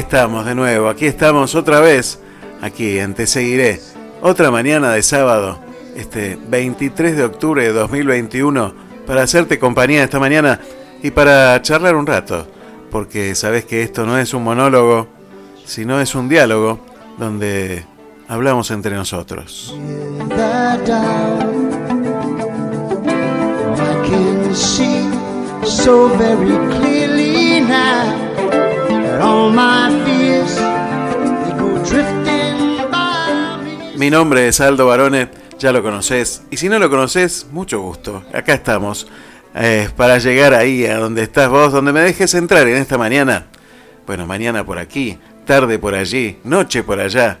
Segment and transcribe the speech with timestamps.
[0.00, 2.18] estamos de nuevo, aquí estamos otra vez,
[2.62, 3.80] aquí en Te Seguiré.
[4.22, 5.58] Otra mañana de sábado,
[5.94, 8.72] este 23 de octubre de 2021,
[9.06, 10.58] para hacerte compañía esta mañana
[11.02, 12.46] y para charlar un rato,
[12.90, 15.06] porque sabes que esto no es un monólogo,
[15.66, 16.80] sino es un diálogo
[17.18, 17.84] donde
[18.26, 19.74] hablamos entre nosotros.
[33.96, 36.42] Mi nombre es Aldo Barone, ya lo conoces.
[36.50, 38.24] Y si no lo conoces, mucho gusto.
[38.32, 39.06] Acá estamos.
[39.54, 43.48] Eh, para llegar ahí, a donde estás vos, donde me dejes entrar en esta mañana.
[44.06, 47.40] Bueno, mañana por aquí, tarde por allí, noche por allá.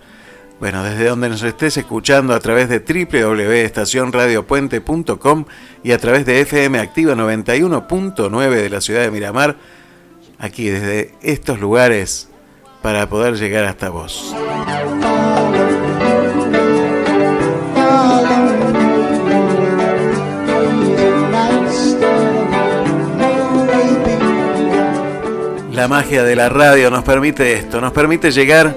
[0.60, 5.44] Bueno, desde donde nos estés escuchando a través de www.estacionradiopuente.com
[5.82, 9.56] y a través de FM Activa 91.9 de la ciudad de Miramar,
[10.40, 12.28] aquí desde estos lugares
[12.82, 14.34] para poder llegar hasta vos.
[25.72, 28.74] La magia de la radio nos permite esto, nos permite llegar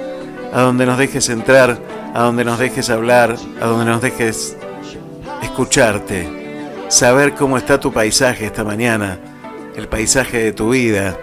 [0.53, 1.77] a donde nos dejes entrar,
[2.13, 4.55] a donde nos dejes hablar, a donde nos dejes
[5.41, 6.29] escucharte,
[6.87, 9.19] saber cómo está tu paisaje esta mañana,
[9.75, 11.17] el paisaje de tu vida,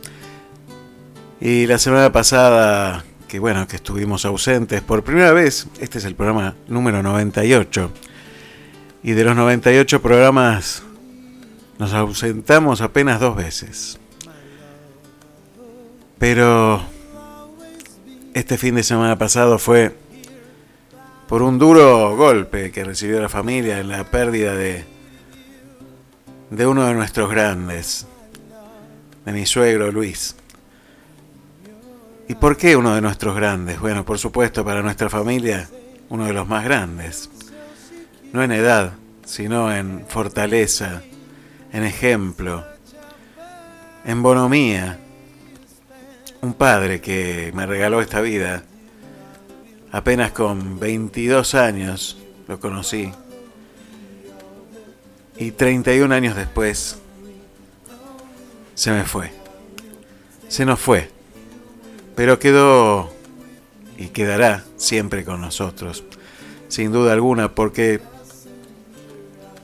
[1.41, 6.15] Y la semana pasada, que bueno, que estuvimos ausentes por primera vez, este es el
[6.15, 7.91] programa número 98.
[9.03, 10.85] Y de los 98 programas
[11.81, 13.99] nos ausentamos apenas dos veces.
[16.19, 16.81] Pero
[18.33, 20.06] este fin de semana pasado fue
[21.29, 24.97] por un duro golpe que recibió la familia en la pérdida de
[26.51, 28.07] de uno de nuestros grandes,
[29.25, 30.37] de mi suegro Luis.
[32.29, 33.81] ¿Y por qué uno de nuestros grandes?
[33.81, 35.69] Bueno, por supuesto, para nuestra familia,
[36.09, 37.31] uno de los más grandes.
[38.33, 38.95] No en edad,
[39.25, 41.03] sino en fortaleza,
[41.73, 42.65] en ejemplo,
[44.05, 44.99] en bonomía.
[46.43, 48.63] Un padre que me regaló esta vida
[49.93, 52.19] Apenas con 22 años
[52.49, 53.13] lo conocí.
[55.39, 56.99] Y 31 años después
[58.75, 59.31] se me fue.
[60.49, 61.11] Se nos fue.
[62.15, 63.13] Pero quedó
[63.99, 66.05] y quedará siempre con nosotros.
[66.69, 68.01] Sin duda alguna, porque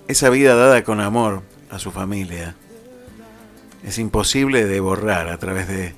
[0.08, 2.54] esa vida dada con amor a su familia
[3.82, 5.94] es imposible de borrar a través de,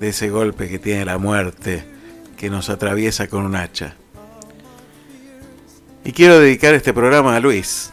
[0.00, 1.99] de ese golpe que tiene la muerte
[2.40, 3.96] que nos atraviesa con un hacha.
[6.06, 7.90] Y quiero dedicar este programa a Luis,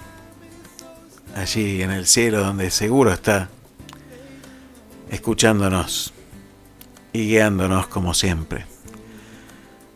[1.36, 3.50] allí en el cielo donde seguro está,
[5.12, 6.14] escuchándonos
[7.12, 8.66] y guiándonos como siempre.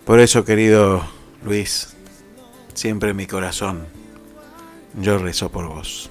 [0.03, 1.01] Por eso, querido
[1.45, 1.95] Luis,
[2.73, 3.85] siempre en mi corazón,
[4.99, 6.10] yo rezo por vos.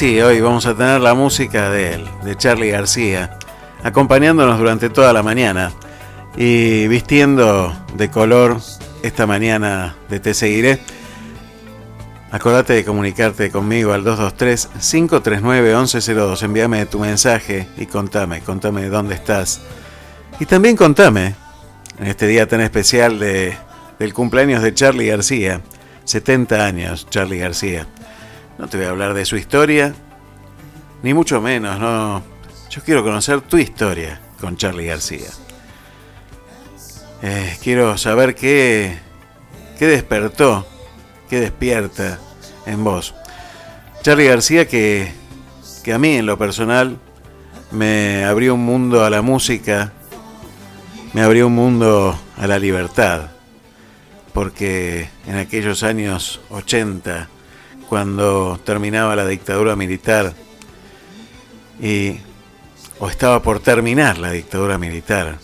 [0.00, 3.36] Sí, hoy vamos a tener la música de él, de Charlie García,
[3.82, 5.72] acompañándonos durante toda la mañana
[6.38, 8.56] y vistiendo de color
[9.02, 10.80] esta mañana de Te Seguiré.
[12.32, 16.44] Acordate de comunicarte conmigo al 223-539-1102.
[16.44, 19.60] Envíame tu mensaje y contame, contame dónde estás.
[20.38, 21.34] Y también contame,
[21.98, 23.54] en este día tan especial de,
[23.98, 25.60] del cumpleaños de Charlie García,
[26.04, 27.86] 70 años, Charlie García.
[28.60, 29.94] No te voy a hablar de su historia,
[31.02, 32.22] ni mucho menos, no.
[32.68, 35.30] Yo quiero conocer tu historia con Charlie García.
[37.22, 38.98] Eh, quiero saber qué,
[39.78, 40.66] qué despertó,
[41.30, 42.18] qué despierta
[42.66, 43.14] en vos.
[44.02, 45.10] Charlie García que,
[45.82, 46.98] que a mí en lo personal
[47.70, 49.94] me abrió un mundo a la música,
[51.14, 53.30] me abrió un mundo a la libertad,
[54.34, 57.30] porque en aquellos años 80
[57.90, 60.32] cuando terminaba la dictadura militar
[61.80, 62.18] y
[63.00, 65.38] o estaba por terminar la dictadura militar,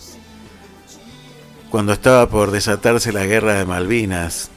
[1.69, 4.49] cuando estaba por desatarse la guerra de Malvinas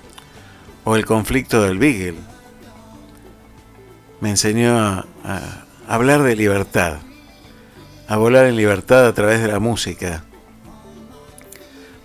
[0.84, 2.14] o el conflicto del Beagle,
[4.20, 5.06] me enseñó a,
[5.88, 6.98] hablar de libertad,
[8.06, 10.22] a volar en libertad a través de la música.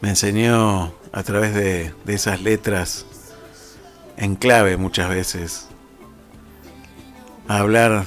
[0.01, 3.05] Me enseñó a través de, de esas letras
[4.17, 5.67] en clave muchas veces
[7.47, 8.05] a hablar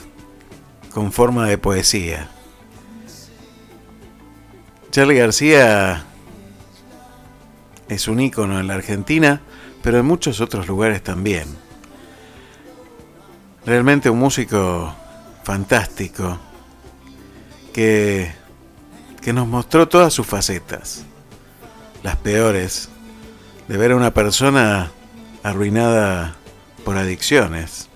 [0.92, 2.28] con forma de poesía.
[4.90, 6.04] Charlie García
[7.88, 9.40] es un ícono en la Argentina,
[9.83, 11.47] pero en muchos otros lugares también.
[13.64, 14.95] Realmente un músico
[15.45, 16.38] fantástico
[17.73, 18.33] que,
[19.21, 21.04] que nos mostró todas sus facetas,
[22.02, 22.88] las peores,
[23.68, 24.90] de ver a una persona
[25.42, 26.37] arruinada
[26.85, 27.88] por adicciones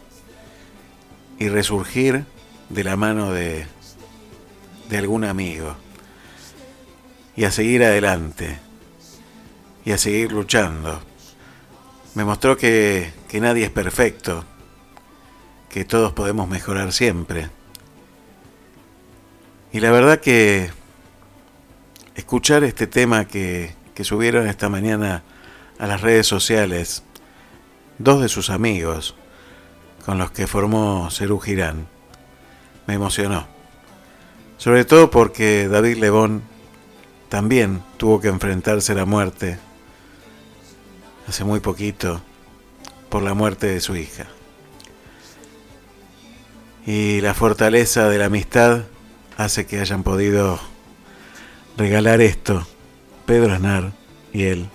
[1.42, 2.24] y resurgir
[2.68, 3.66] de la mano de,
[4.88, 5.74] de algún amigo.
[7.34, 8.60] Y a seguir adelante.
[9.84, 11.02] Y a seguir luchando.
[12.14, 14.44] Me mostró que, que nadie es perfecto.
[15.68, 17.50] Que todos podemos mejorar siempre.
[19.72, 20.70] Y la verdad que
[22.14, 25.24] escuchar este tema que, que subieron esta mañana
[25.80, 27.02] a las redes sociales,
[27.98, 29.16] dos de sus amigos,
[30.04, 31.86] con los que formó Cerú Girán.
[32.86, 33.46] Me emocionó.
[34.58, 36.42] Sobre todo porque David Lebón
[37.28, 39.58] también tuvo que enfrentarse a la muerte
[41.26, 42.20] hace muy poquito
[43.08, 44.26] por la muerte de su hija.
[46.86, 48.82] Y la fortaleza de la amistad
[49.36, 50.58] hace que hayan podido
[51.76, 52.66] regalar esto,
[53.24, 53.92] Pedro Aznar
[54.32, 54.68] y él,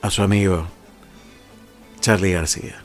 [0.00, 0.66] a su amigo
[2.00, 2.82] Charlie García.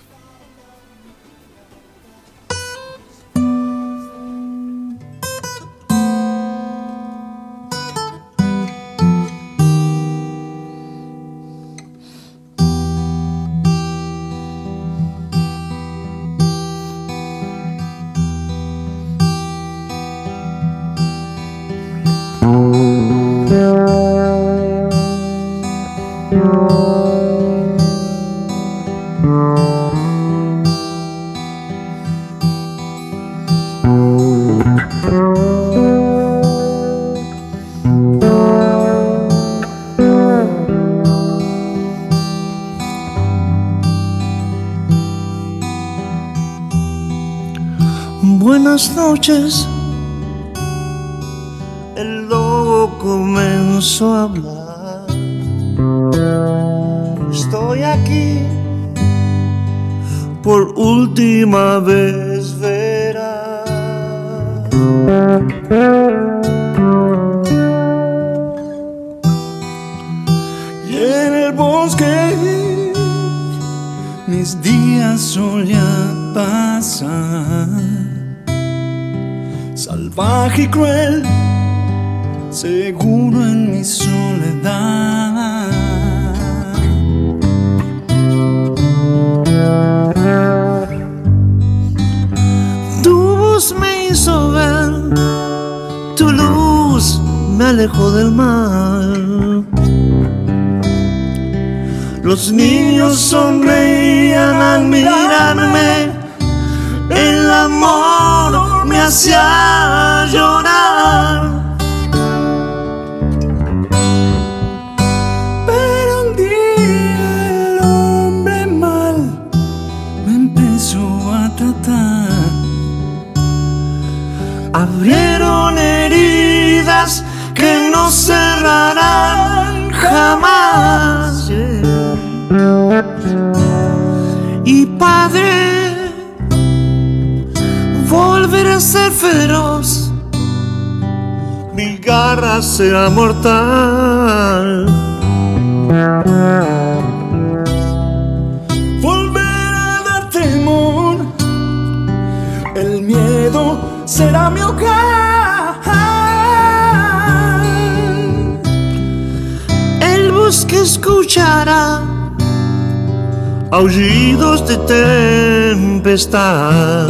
[166.15, 167.09] Tempestad.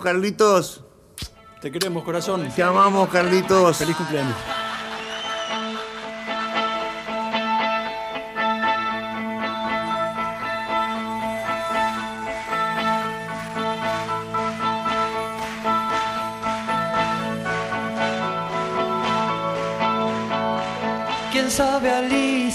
[0.03, 0.85] Carlitos.
[1.61, 2.49] Te queremos, corazón.
[2.55, 3.77] Te amamos, Carlitos.
[3.77, 4.37] Feliz cumpleaños.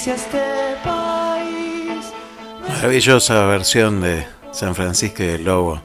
[0.05, 0.37] Este
[0.83, 2.11] país?
[2.67, 5.81] Maravillosa versión de San Francisco y el Lobo,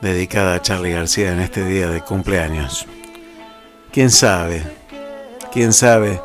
[0.00, 2.84] dedicada a Charlie García en este día de cumpleaños.
[3.92, 4.64] ¿Quién sabe?
[5.52, 6.20] ¿Quién sabe,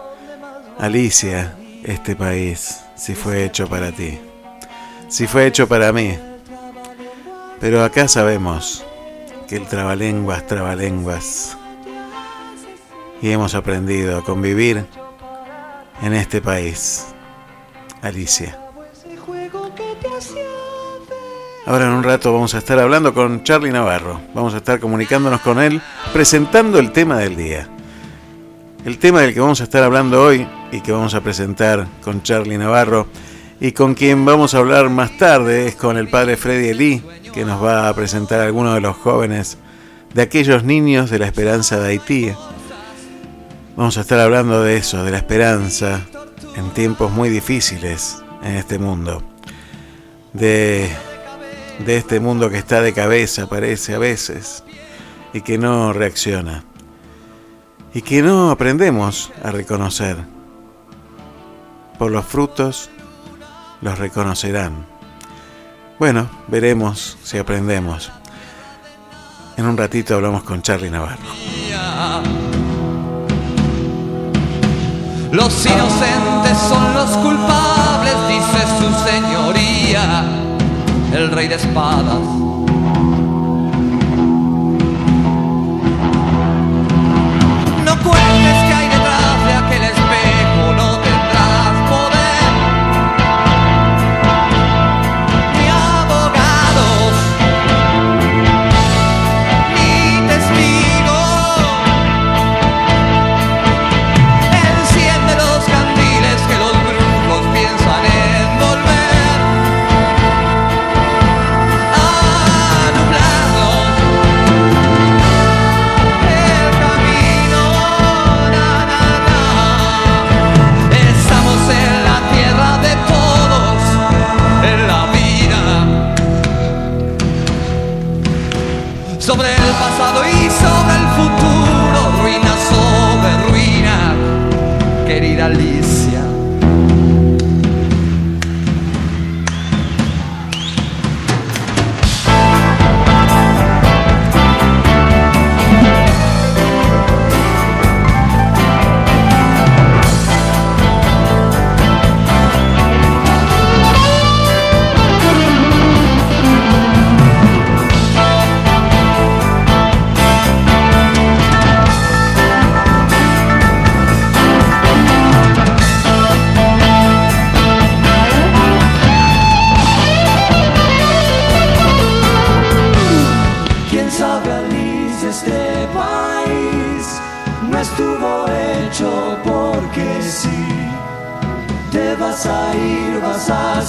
[0.80, 4.17] Alicia, este país, si fue hecho para ti?
[5.08, 6.17] Si fue hecho para mí.
[7.60, 8.84] Pero acá sabemos
[9.47, 11.58] que el trabalenguas, trabalenguas.
[13.21, 14.88] Y hemos aprendido a convivir
[16.04, 17.08] en este país.
[18.02, 18.60] Alicia.
[21.66, 24.20] Ahora en un rato vamos a estar hablando con Charlie Navarro.
[24.34, 27.70] Vamos a estar comunicándonos con él, presentando el tema del día.
[28.84, 32.22] El tema del que vamos a estar hablando hoy y que vamos a presentar con
[32.22, 33.08] Charlie Navarro
[33.62, 37.02] y con quien vamos a hablar más tarde es con el padre Freddy Elí,
[37.34, 39.58] que nos va a presentar a algunos de los jóvenes
[40.13, 42.34] de aquellos niños de la esperanza de Haití.
[43.76, 46.02] Vamos a estar hablando de eso, de la esperanza
[46.56, 49.24] en tiempos muy difíciles en este mundo.
[50.34, 50.90] De
[51.80, 54.64] de este mundo que está de cabeza, parece a veces,
[55.34, 56.64] y que no reacciona,
[57.94, 60.18] y que no aprendemos a reconocer.
[61.98, 62.90] Por los frutos
[63.82, 64.86] los reconocerán.
[66.00, 68.12] Bueno, veremos si aprendemos.
[69.58, 72.53] En un ratito hablamos con Charlie Navarro.
[75.34, 80.26] Los inocentes son los culpables, dice su señoría,
[81.12, 82.53] el rey de espadas.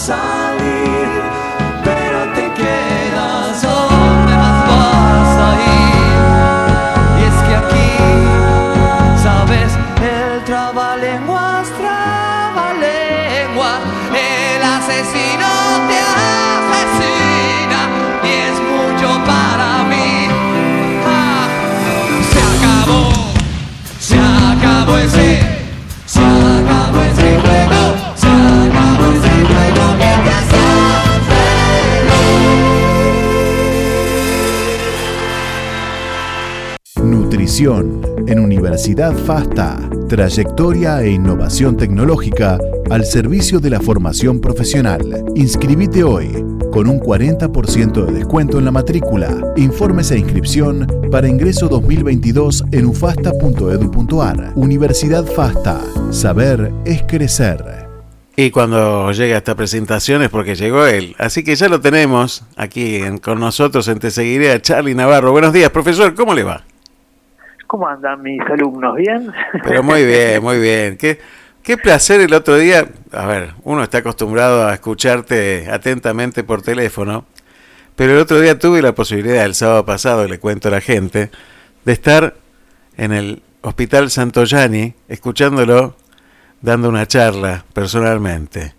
[0.07, 1.04] Salir,
[37.57, 39.79] En Universidad FASTA.
[40.09, 42.59] Trayectoria e innovación tecnológica
[42.91, 45.25] al servicio de la formación profesional.
[45.37, 46.33] Inscribite hoy
[46.73, 49.53] con un 40% de descuento en la matrícula.
[49.55, 54.53] Informes e inscripción para ingreso 2022 en ufasta.edu.ar.
[54.57, 55.81] Universidad FASTA.
[56.11, 57.87] Saber es crecer.
[58.35, 61.15] Y cuando llega esta presentación es porque llegó él.
[61.19, 65.31] Así que ya lo tenemos aquí con nosotros en Te Seguiré a Charlie Navarro.
[65.31, 66.65] Buenos días, profesor, ¿cómo le va?
[67.67, 68.97] ¿Cómo andan mis alumnos?
[68.97, 69.33] ¿Bien?
[69.63, 70.97] Pero muy bien, muy bien.
[70.97, 71.19] Qué,
[71.63, 72.89] qué placer el otro día.
[73.13, 77.27] A ver, uno está acostumbrado a escucharte atentamente por teléfono.
[77.97, 81.31] Pero el otro día tuve la posibilidad, el sábado pasado, le cuento a la gente,
[81.85, 82.35] de estar
[82.97, 85.97] en el Hospital Santoyani escuchándolo
[86.61, 88.75] dando una charla personalmente.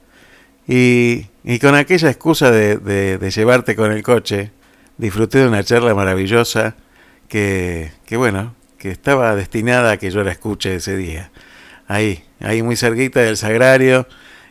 [0.67, 4.51] Y, y con aquella excusa de, de, llevarte con el coche,
[4.97, 6.75] disfruté de una charla maravillosa
[7.27, 11.31] que, que, bueno, que estaba destinada a que yo la escuche ese día.
[11.87, 14.05] Ahí, ahí muy cerquita del sagrario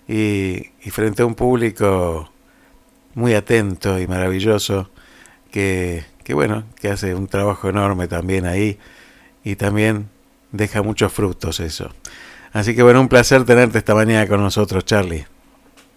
[0.08, 2.28] y, y frente a un público
[3.14, 4.90] muy atento y maravilloso
[5.52, 8.80] que, que, bueno, que hace un trabajo enorme también ahí
[9.44, 10.08] y también
[10.50, 11.90] deja muchos frutos eso.
[12.52, 15.28] Así que bueno, un placer tenerte esta mañana con nosotros, Charlie.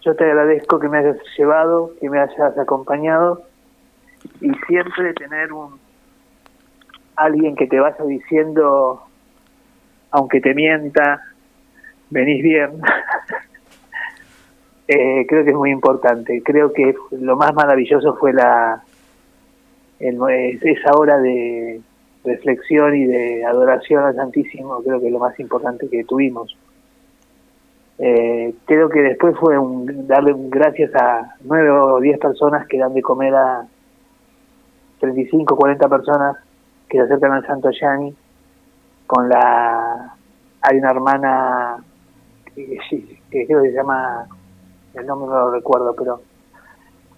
[0.06, 3.42] Yo te agradezco que me hayas llevado, que me hayas acompañado
[4.42, 5.87] y siempre tener un
[7.18, 9.04] alguien que te vaya diciendo,
[10.12, 11.22] aunque te mienta,
[12.10, 12.82] venís bien.
[14.88, 16.42] eh, creo que es muy importante.
[16.44, 18.84] Creo que lo más maravilloso fue la
[20.00, 21.82] esa hora de,
[22.28, 26.56] reflexión y de adoración al Santísimo, creo que es lo más importante que tuvimos.
[28.00, 32.94] Eh, creo que después fue un, darle gracias a nueve o diez personas que dan
[32.94, 33.66] de comer a
[35.00, 36.38] 35, 40 personas
[36.90, 38.16] que se acercan al Santo Yani
[39.06, 40.14] con la
[40.62, 41.78] hay una hermana
[42.56, 42.80] que,
[43.30, 44.28] que creo que se llama
[44.94, 46.22] el nombre no lo recuerdo pero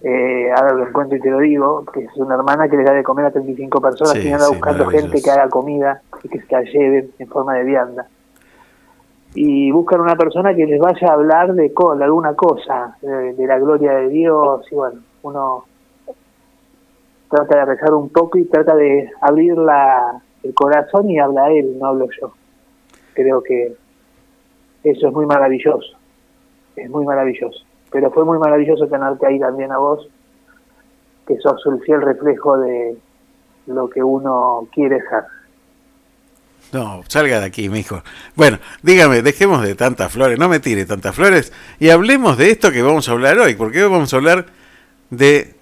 [0.01, 2.93] eh, ahora lo encuentro y te lo digo, que es una hermana que le da
[2.93, 6.51] de comer a 35 personas y anda buscando gente que haga comida y que se
[6.51, 8.07] la lleve en forma de vianda.
[9.35, 13.91] Y buscan una persona que les vaya a hablar de, alguna cosa, de, la gloria
[13.91, 15.65] de Dios, y bueno, uno
[17.29, 21.77] trata de rezar un poco y trata de abrir la, el corazón y habla él,
[21.79, 22.33] no hablo yo.
[23.13, 23.75] Creo que
[24.83, 25.97] eso es muy maravilloso,
[26.75, 30.07] es muy maravilloso pero fue muy maravilloso tenerte ahí también a vos,
[31.27, 32.97] que sos el fiel reflejo de
[33.67, 35.23] lo que uno quiere ser.
[36.71, 38.03] No, salga de aquí, mijo.
[38.35, 42.71] Bueno, dígame, dejemos de tantas flores, no me tire tantas flores y hablemos de esto
[42.71, 44.45] que vamos a hablar hoy, porque hoy vamos a hablar
[45.09, 45.55] de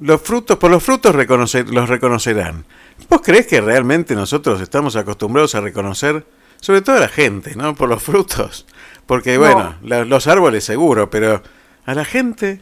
[0.00, 2.64] los frutos, por los frutos reconocer, los reconocerán.
[3.08, 6.24] ¿Vos crees que realmente nosotros estamos acostumbrados a reconocer,
[6.60, 7.74] sobre todo a la gente, ¿no?
[7.74, 8.66] Por los frutos.
[9.06, 11.42] Porque, bueno, los árboles seguro, pero
[11.84, 12.60] a la gente.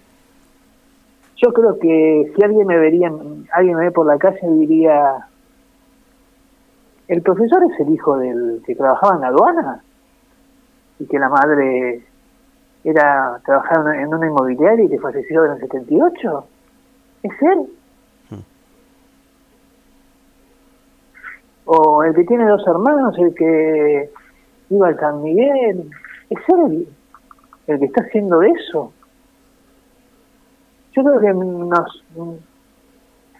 [1.36, 3.12] Yo creo que si alguien me vería,
[3.52, 5.26] alguien me ve por la calle diría,
[7.06, 9.82] el profesor es el hijo del que trabajaba en la aduana
[10.98, 12.02] y que la madre
[12.82, 16.46] era trabajaba en una inmobiliaria y que falleció en el 78.
[17.22, 17.66] ¿Es él?
[21.70, 24.10] O el que tiene dos hermanos, el que
[24.70, 25.90] iba al San Miguel.
[26.30, 26.88] ¿Es él
[27.66, 28.92] el que está haciendo eso?
[30.92, 32.04] Yo creo que nos...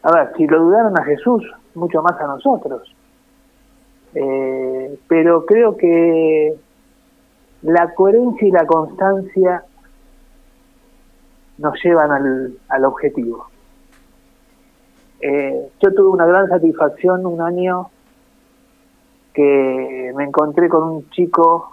[0.03, 1.43] A ver, si lo dudaron a Jesús,
[1.75, 2.95] mucho más a nosotros.
[4.15, 6.55] Eh, pero creo que
[7.63, 9.65] la coherencia y la constancia
[11.59, 13.47] nos llevan al, al objetivo.
[15.21, 17.91] Eh, yo tuve una gran satisfacción un año
[19.35, 21.71] que me encontré con un chico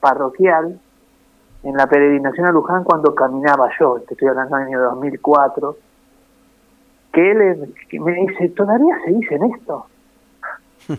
[0.00, 0.78] parroquial
[1.62, 5.76] en la peregrinación a Luján cuando caminaba yo, te estoy hablando del año 2004,
[7.12, 9.86] que él me dice, ¿todavía se dicen esto?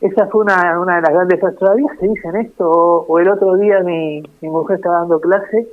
[0.00, 2.68] Esa fue una, una de las grandes frases, ¿todavía se dicen esto?
[2.70, 5.68] O, el otro día mi, mi mujer estaba dando clase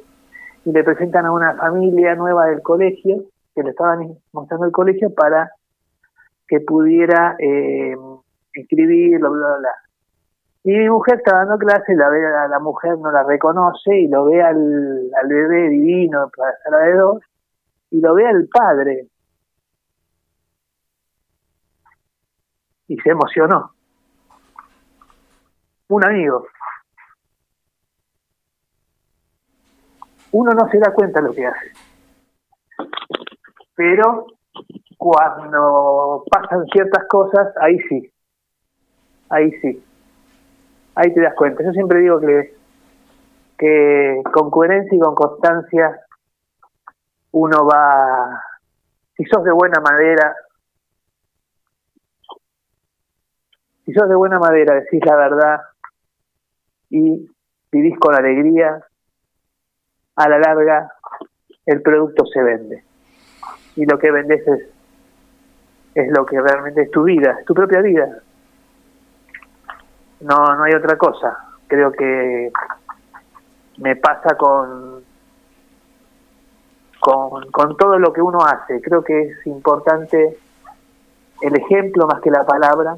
[0.65, 3.23] y le presentan a una familia nueva del colegio,
[3.55, 5.51] que le estaban mostrando el colegio para
[6.47, 7.95] que pudiera eh,
[8.53, 9.71] escribirlo, bla, bla, bla.
[10.63, 14.07] Y mi mujer está dando clase, la ve a la mujer, no la reconoce y
[14.07, 17.23] lo ve al, al bebé divino, para la de dos,
[17.91, 19.07] y lo ve al padre.
[22.87, 23.71] Y se emocionó.
[25.87, 26.45] Un amigo.
[30.31, 31.71] Uno no se da cuenta de lo que hace.
[33.75, 34.27] Pero
[34.97, 38.11] cuando pasan ciertas cosas, ahí sí,
[39.29, 39.83] ahí sí,
[40.95, 41.63] ahí te das cuenta.
[41.63, 42.55] Yo siempre digo que,
[43.57, 46.01] que con coherencia y con constancia
[47.31, 48.43] uno va,
[49.15, 50.35] si sos de buena madera,
[53.85, 55.61] si sos de buena madera, decís la verdad
[56.89, 57.29] y
[57.71, 58.83] vivís con alegría,
[60.19, 60.91] a la larga
[61.65, 62.83] el producto se vende.
[63.77, 64.69] Y lo que vendes es,
[65.95, 68.19] es lo que realmente es tu vida, es tu propia vida.
[70.19, 71.37] No, no hay otra cosa.
[71.67, 72.51] Creo que
[73.77, 75.03] me pasa con,
[76.99, 78.81] con, con todo lo que uno hace.
[78.81, 80.37] Creo que es importante
[81.41, 82.97] el ejemplo más que la palabra,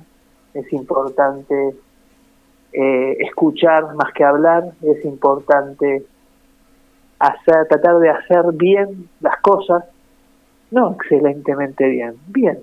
[0.56, 1.76] es importante
[2.74, 6.04] eh, escuchar más que hablar, es importante
[7.22, 9.86] hacer, tratar de hacer bien las cosas,
[10.72, 12.60] no excelentemente bien, bien.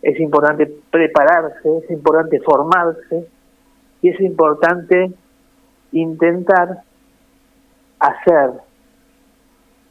[0.00, 3.28] Es importante prepararse, es importante formarse
[4.00, 5.12] y es importante
[5.92, 6.82] intentar
[7.98, 8.52] hacer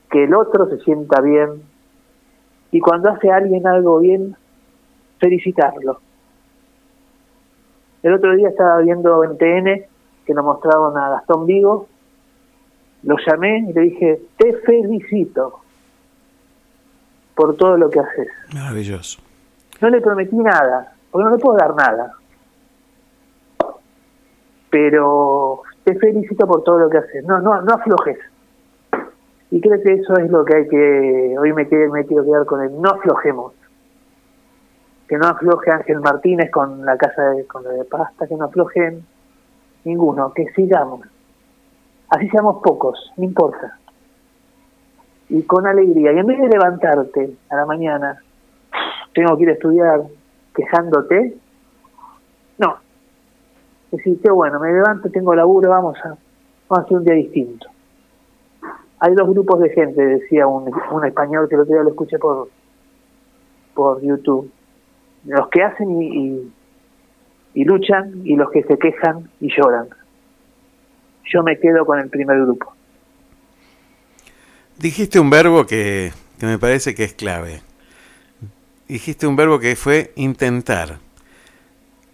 [0.10, 1.62] que el otro se sienta bien
[2.72, 4.36] y cuando hace alguien algo bien,
[5.20, 6.00] felicitarlo.
[8.02, 9.86] El otro día estaba viendo en TN
[10.26, 11.88] que nos mostraron a Gastón Vigo
[13.04, 15.62] lo llamé y le dije, te felicito
[17.36, 18.28] por todo lo que haces.
[18.54, 19.22] Maravilloso.
[19.80, 22.14] No le prometí nada, porque no le puedo dar nada.
[24.70, 27.24] Pero te felicito por todo lo que haces.
[27.26, 28.18] No, no, no aflojes.
[29.52, 32.62] Y creo que eso es lo que hay que, hoy me, me quiero quedar con
[32.62, 33.54] él, no aflojemos.
[35.08, 38.46] Que no afloje Ángel Martínez con la casa de, con la de pasta, que no
[38.46, 39.06] aflojen
[39.86, 41.08] ninguno, que sigamos
[42.10, 43.78] así seamos pocos, no importa.
[45.30, 46.14] Y con alegría.
[46.14, 48.22] Y en vez de levantarte a la mañana,
[49.14, 50.02] tengo que ir a estudiar
[50.56, 51.38] quejándote,
[52.58, 52.78] no.
[53.92, 56.20] Decir, bueno, me levanto, tengo laburo, vamos a, vamos
[56.70, 57.68] a hacer un día distinto.
[59.00, 62.18] Hay dos grupos de gente, decía un, un español que el otro día lo escuché
[62.18, 62.50] por,
[63.74, 64.52] por YouTube.
[65.26, 66.52] Los que hacen y,
[67.54, 69.88] y luchan y los que se quejan y lloran
[71.32, 72.74] yo me quedo con el primer grupo.
[74.78, 76.12] Dijiste un verbo que,
[76.42, 77.62] me parece que es clave.
[78.88, 81.00] Dijiste un verbo que fue intentar.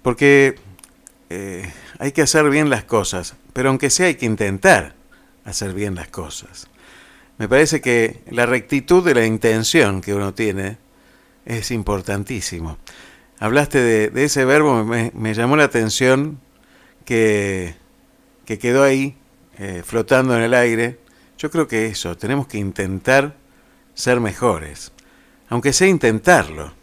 [0.02, 0.56] Porque
[1.30, 4.96] eh, hay que hacer bien las cosas, pero aunque sea hay que intentar
[5.46, 6.68] hacer bien las cosas.
[7.38, 10.78] Me parece que la rectitud de la intención que uno tiene
[11.46, 12.78] es importantísimo.
[13.40, 16.40] Hablaste de, ese verbo, me, me, llamó la atención
[17.06, 17.76] que
[18.46, 19.16] que quedó ahí
[19.58, 21.00] eh, flotando en el aire,
[21.38, 23.36] yo creo que eso, tenemos que intentar
[23.94, 24.92] ser mejores,
[25.50, 26.74] aunque sea intentarlo,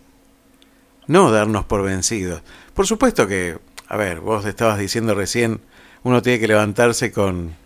[1.06, 2.42] no darnos por vencidos.
[2.74, 5.60] Por supuesto que, a ver, vos estabas diciendo recién,
[6.02, 7.56] uno tiene que levantarse con,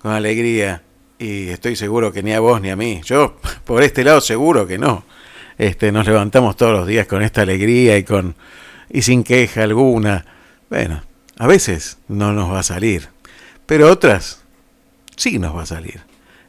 [0.00, 0.82] con alegría
[1.18, 4.66] y estoy seguro que ni a vos ni a mí, yo por este lado seguro
[4.66, 5.04] que no.
[5.56, 8.34] Este, nos levantamos todos los días con esta alegría y con
[8.90, 10.24] y sin queja alguna.
[10.68, 11.02] Bueno,
[11.38, 13.13] a veces no nos va a salir
[13.66, 14.44] pero otras
[15.16, 16.00] sí nos va a salir.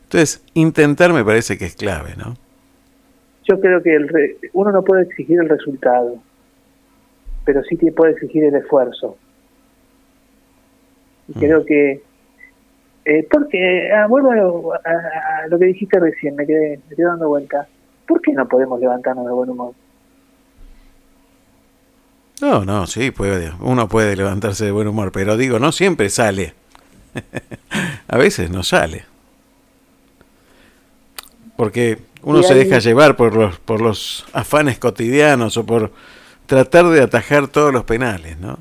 [0.03, 2.35] Entonces, intentar me parece que es clave, ¿no?
[3.47, 6.17] Yo creo que el uno no puede exigir el resultado,
[7.43, 9.17] pero sí que puede exigir el esfuerzo.
[11.27, 11.41] Y mm.
[11.41, 12.01] creo que,
[13.05, 17.67] eh, porque, ah, vuelvo a, lo que dijiste recién, me quedé, me quedé dando vuelta.
[18.07, 19.73] ¿Por qué no podemos levantarnos de buen humor?
[22.41, 26.53] No, no, sí, puede, uno puede levantarse de buen humor, pero digo, no siempre sale.
[28.07, 29.05] a veces no sale.
[31.55, 35.91] Porque uno se deja llevar por los, por los afanes cotidianos o por
[36.47, 38.57] tratar de atajar todos los penales, ¿no?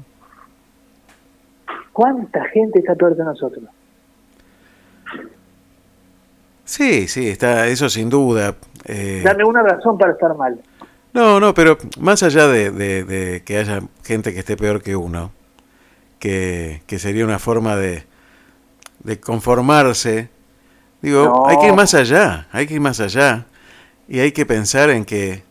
[1.93, 3.65] ¿Cuánta gente está peor que nosotros?
[6.65, 8.55] Sí, sí, está, eso sin duda.
[8.85, 10.61] Eh, Dame una razón para estar mal.
[11.13, 15.31] No, no, pero más allá de, de, que haya gente que esté peor que uno,
[16.19, 18.05] que, que sería una forma de,
[19.05, 20.29] de conformarse.
[21.01, 23.47] Digo, hay que ir más allá, hay que ir más allá.
[24.09, 25.43] Y hay que pensar en que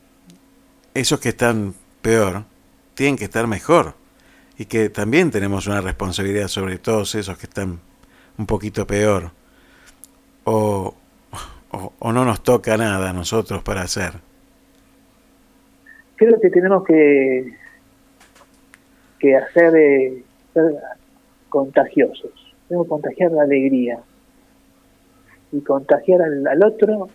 [0.93, 2.43] esos que están peor
[2.95, 3.93] tienen que estar mejor.
[4.57, 7.79] Y que también tenemos una responsabilidad sobre todos esos que están
[8.37, 9.31] un poquito peor.
[10.43, 10.95] O,
[11.71, 14.13] o, no nos toca nada a nosotros para hacer.
[16.15, 17.53] Creo que tenemos que,
[19.19, 20.73] que hacer, de ser
[21.49, 22.42] contagiosos
[22.81, 23.99] que contagiar la alegría
[25.51, 27.09] y contagiar al, otro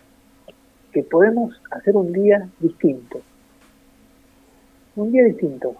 [0.93, 3.21] que podemos hacer un día distinto.
[4.95, 5.75] un día distinto.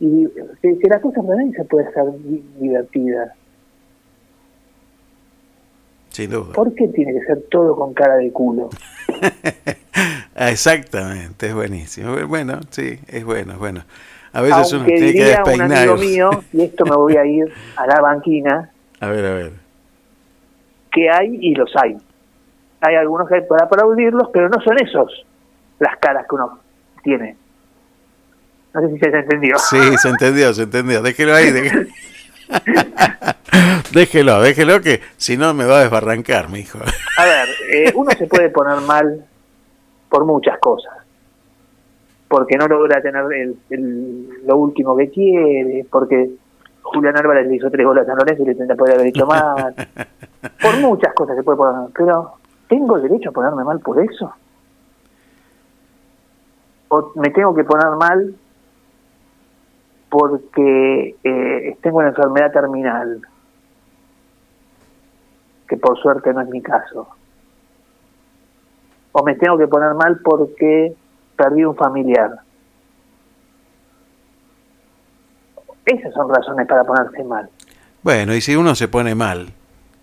[0.00, 0.26] Y
[0.60, 3.34] que, que la cosa también se puede ser di- divertida.
[6.08, 6.52] Sin duda.
[6.52, 8.70] ¿Por qué tiene que ser todo con cara de culo?
[10.36, 12.14] Exactamente, es buenísimo.
[12.26, 13.84] Bueno, sí, es bueno, es bueno.
[14.34, 15.98] A veces uno Aunque tiene que diría un amigo despeinar.
[15.98, 18.70] mío, y esto me voy a ir a la banquina,
[19.00, 19.52] A ver, a ver.
[20.92, 21.96] que hay y los hay.
[22.80, 25.24] Hay algunos que hay para aplaudirlos, pero no son esos
[25.78, 26.58] las caras que uno
[27.02, 27.36] tiene.
[28.74, 29.58] No sé si se entendió.
[29.58, 31.00] Sí, se entendió, se entendió.
[31.02, 31.50] Déjelo ahí.
[31.50, 31.88] déjelo.
[33.92, 36.78] déjelo, déjelo que si no me va a desbarrancar, mi hijo.
[37.18, 39.24] A ver, eh, uno se puede poner mal
[40.08, 40.93] por muchas cosas.
[42.34, 46.30] Porque no logra tener el, el- lo último que quiere, porque
[46.82, 49.24] Julián Álvarez le hizo tres goles a San Lorenzo y le tendría poder haber hecho
[49.24, 49.72] mal.
[50.62, 51.90] Por muchas cosas se puede poner mal.
[51.96, 52.32] Pero,
[52.68, 54.32] ¿tengo derecho a ponerme mal por eso?
[56.88, 58.34] ¿O me tengo que poner mal
[60.10, 63.20] porque eh, tengo una enfermedad terminal?
[65.68, 67.08] Que por suerte no es mi caso
[69.16, 70.92] o me tengo que poner mal porque
[71.36, 72.30] perdí un familiar.
[75.84, 77.48] Esas son razones para ponerse mal.
[78.02, 79.52] Bueno, y si uno se pone mal,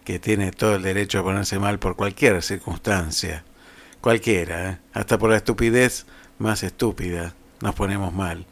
[0.04, 3.44] que tiene todo el derecho a ponerse mal por cualquier circunstancia,
[4.00, 4.78] cualquiera, ¿eh?
[4.94, 6.06] hasta por la estupidez
[6.40, 8.46] más estúpida, nos ponemos mal.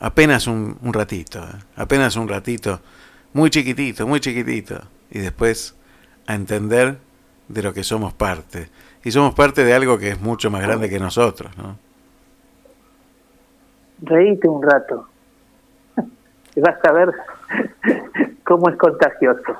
[0.00, 1.58] Apenas un, un ratito, ¿eh?
[1.76, 2.80] apenas un ratito,
[3.32, 5.74] muy chiquitito, muy chiquitito, y después
[6.26, 6.98] a entender
[7.48, 8.68] de lo que somos parte.
[9.08, 11.78] Y somos parte de algo que es mucho más grande que nosotros, ¿no?
[14.02, 15.08] Reíte un rato.
[16.54, 17.10] Y vas a ver
[18.44, 19.56] cómo es contagioso.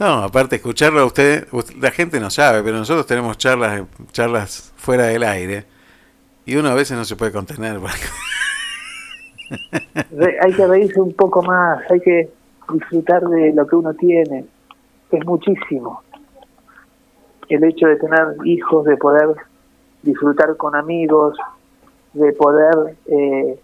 [0.00, 4.72] No, aparte escucharlo a usted, usted- la gente no sabe, pero nosotros tenemos charlas, charlas
[4.76, 5.64] fuera del aire
[6.44, 7.78] y uno a veces no se puede contener.
[10.42, 12.28] hay que reírse un poco más, hay que
[12.72, 14.44] disfrutar de lo que uno tiene,
[15.12, 16.02] es muchísimo.
[17.50, 19.28] El hecho de tener hijos, de poder
[20.02, 21.36] disfrutar con amigos,
[22.14, 23.60] de poder eh,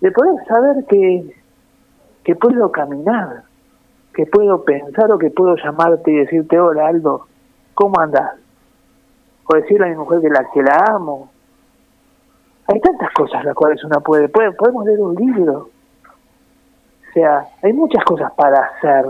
[0.00, 1.34] de poder saber que,
[2.24, 3.44] que puedo caminar,
[4.14, 7.26] que puedo pensar o que puedo llamarte y decirte, hola Aldo,
[7.74, 8.32] ¿cómo andás?
[9.44, 11.30] O decirle a mi mujer que la, que la amo,
[12.66, 15.70] hay tantas cosas las cuales uno puede, puede podemos leer un libro.
[16.08, 19.06] O sea hay muchas cosas para hacer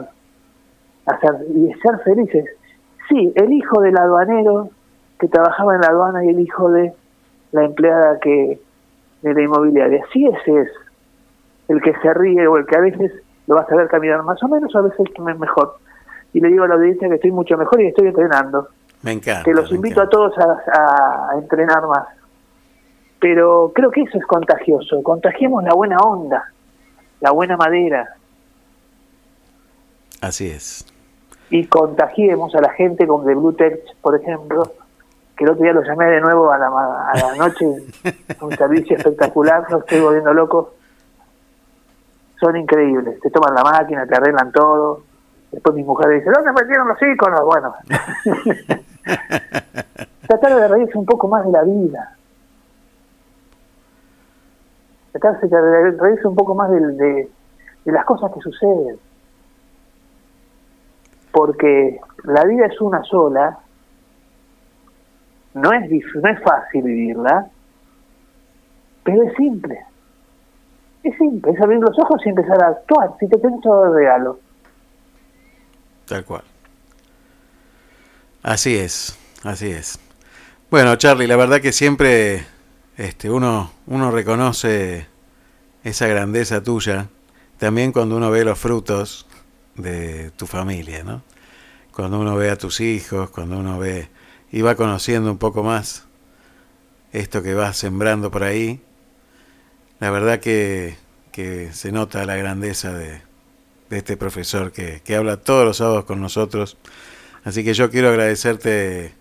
[1.06, 2.44] hacer y ser felices
[3.12, 4.70] sí el hijo del aduanero
[5.20, 6.92] que trabajaba en la aduana y el hijo de
[7.52, 8.58] la empleada que
[9.22, 10.68] de la inmobiliaria sí ese es
[11.68, 13.12] el que se ríe o el que a veces
[13.46, 15.76] lo vas a ver caminar más o menos a veces me- mejor
[16.32, 18.68] y le digo a la audiencia que estoy mucho mejor y estoy entrenando
[19.02, 19.42] Me encanta.
[19.44, 22.06] que los invito a todos a, a entrenar más.
[23.20, 25.00] Pero creo que eso es contagioso.
[25.02, 26.44] Contagiemos la buena onda,
[27.20, 28.08] la buena madera
[30.20, 30.86] Así es.
[31.52, 34.72] Y contagiemos a la gente con The Blue Tech, por ejemplo,
[35.36, 37.66] que el otro día lo llamé de nuevo a la, a la noche,
[38.40, 40.72] un servicio espectacular, no estoy volviendo loco.
[42.40, 45.02] Son increíbles, te toman la máquina, te arreglan todo.
[45.50, 47.44] Después mi mujer dice, ¿dónde metieron los íconos?
[47.44, 47.74] Bueno,
[50.26, 52.16] tratar de reírse un poco más de la vida.
[55.12, 57.28] Tratar de reírse un poco más de,
[57.84, 58.98] de las cosas que suceden.
[61.32, 63.58] Porque la vida es una sola,
[65.54, 67.46] no es, no es fácil vivirla,
[69.04, 69.80] pero es simple.
[71.02, 73.14] Es simple, es abrir los ojos y empezar a actuar.
[73.18, 74.38] Si te tenés todo el regalo.
[76.06, 76.42] Tal cual.
[78.42, 79.98] Así es, así es.
[80.70, 82.44] Bueno, Charlie, la verdad que siempre
[82.96, 85.06] este, uno, uno reconoce
[85.82, 87.08] esa grandeza tuya,
[87.58, 89.26] también cuando uno ve los frutos
[89.76, 91.22] de tu familia, ¿no?
[91.92, 94.08] Cuando uno ve a tus hijos, cuando uno ve
[94.50, 96.06] y va conociendo un poco más
[97.12, 98.80] esto que vas sembrando por ahí,
[100.00, 100.96] la verdad que,
[101.30, 103.20] que se nota la grandeza de,
[103.90, 106.78] de este profesor que, que habla todos los sábados con nosotros.
[107.44, 109.14] Así que yo quiero agradecerte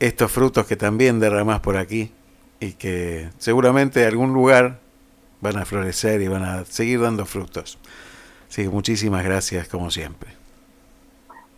[0.00, 2.10] estos frutos que también derramás por aquí
[2.60, 4.80] y que seguramente en algún lugar
[5.40, 7.78] van a florecer y van a seguir dando frutos.
[8.54, 10.30] Que muchísimas gracias como siempre.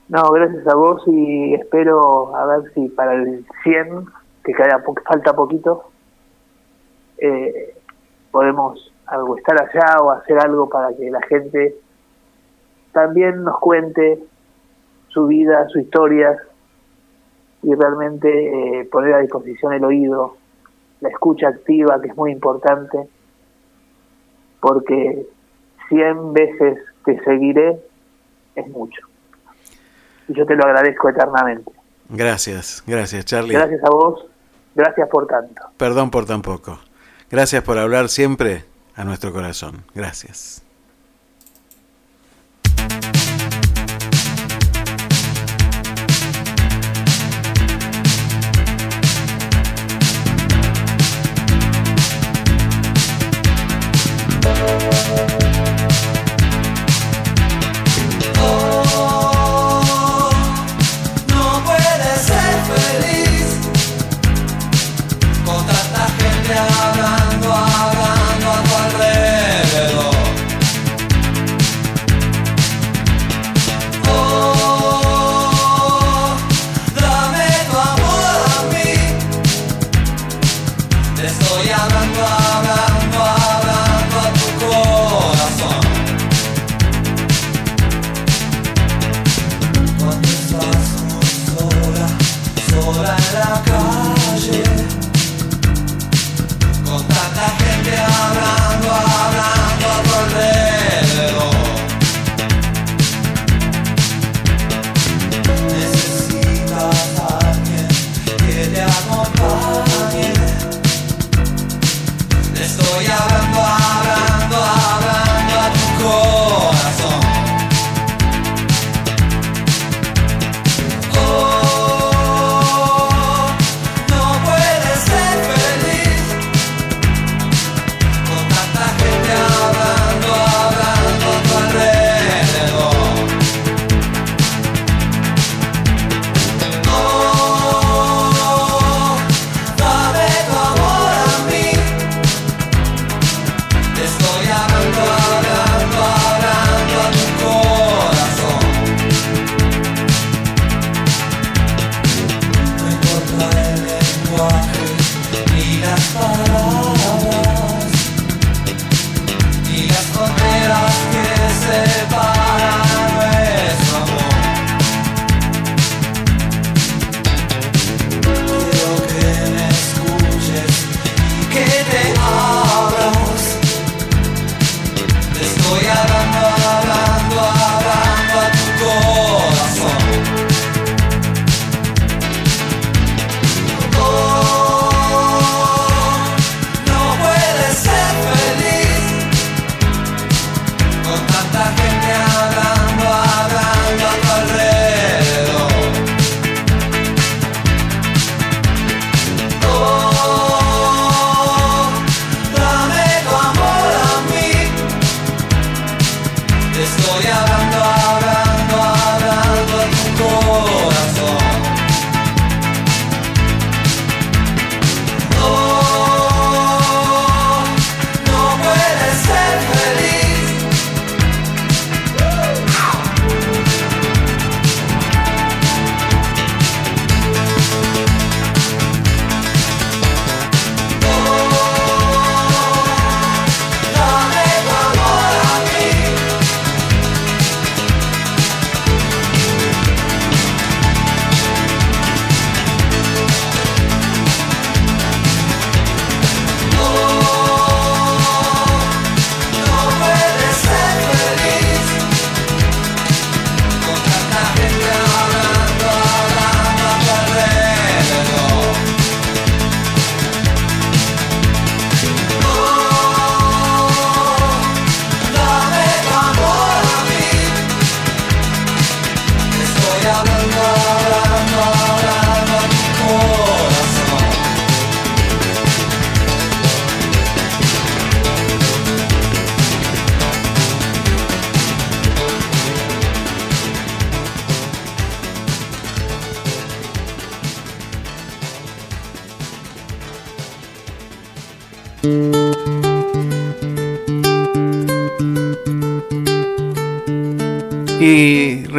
[0.08, 4.06] No, gracias a vos y espero a ver si para el 100,
[4.44, 5.90] que queda falta poquito,
[7.18, 7.74] eh,
[8.30, 11.76] podemos algo estar allá o hacer algo para que la gente
[12.92, 14.18] también nos cuente
[15.08, 16.36] su vida, su historia
[17.62, 20.36] y realmente eh, poner a disposición el oído
[21.00, 23.08] la escucha activa, que es muy importante,
[24.60, 25.26] porque
[25.88, 27.78] 100 veces te seguiré
[28.54, 29.00] es mucho.
[30.28, 31.70] Y yo te lo agradezco eternamente.
[32.08, 33.54] Gracias, gracias Charlie.
[33.54, 34.26] Gracias a vos,
[34.74, 35.62] gracias por tanto.
[35.76, 36.78] Perdón por tan poco.
[37.30, 38.64] Gracias por hablar siempre
[38.94, 39.84] a nuestro corazón.
[39.94, 40.62] Gracias.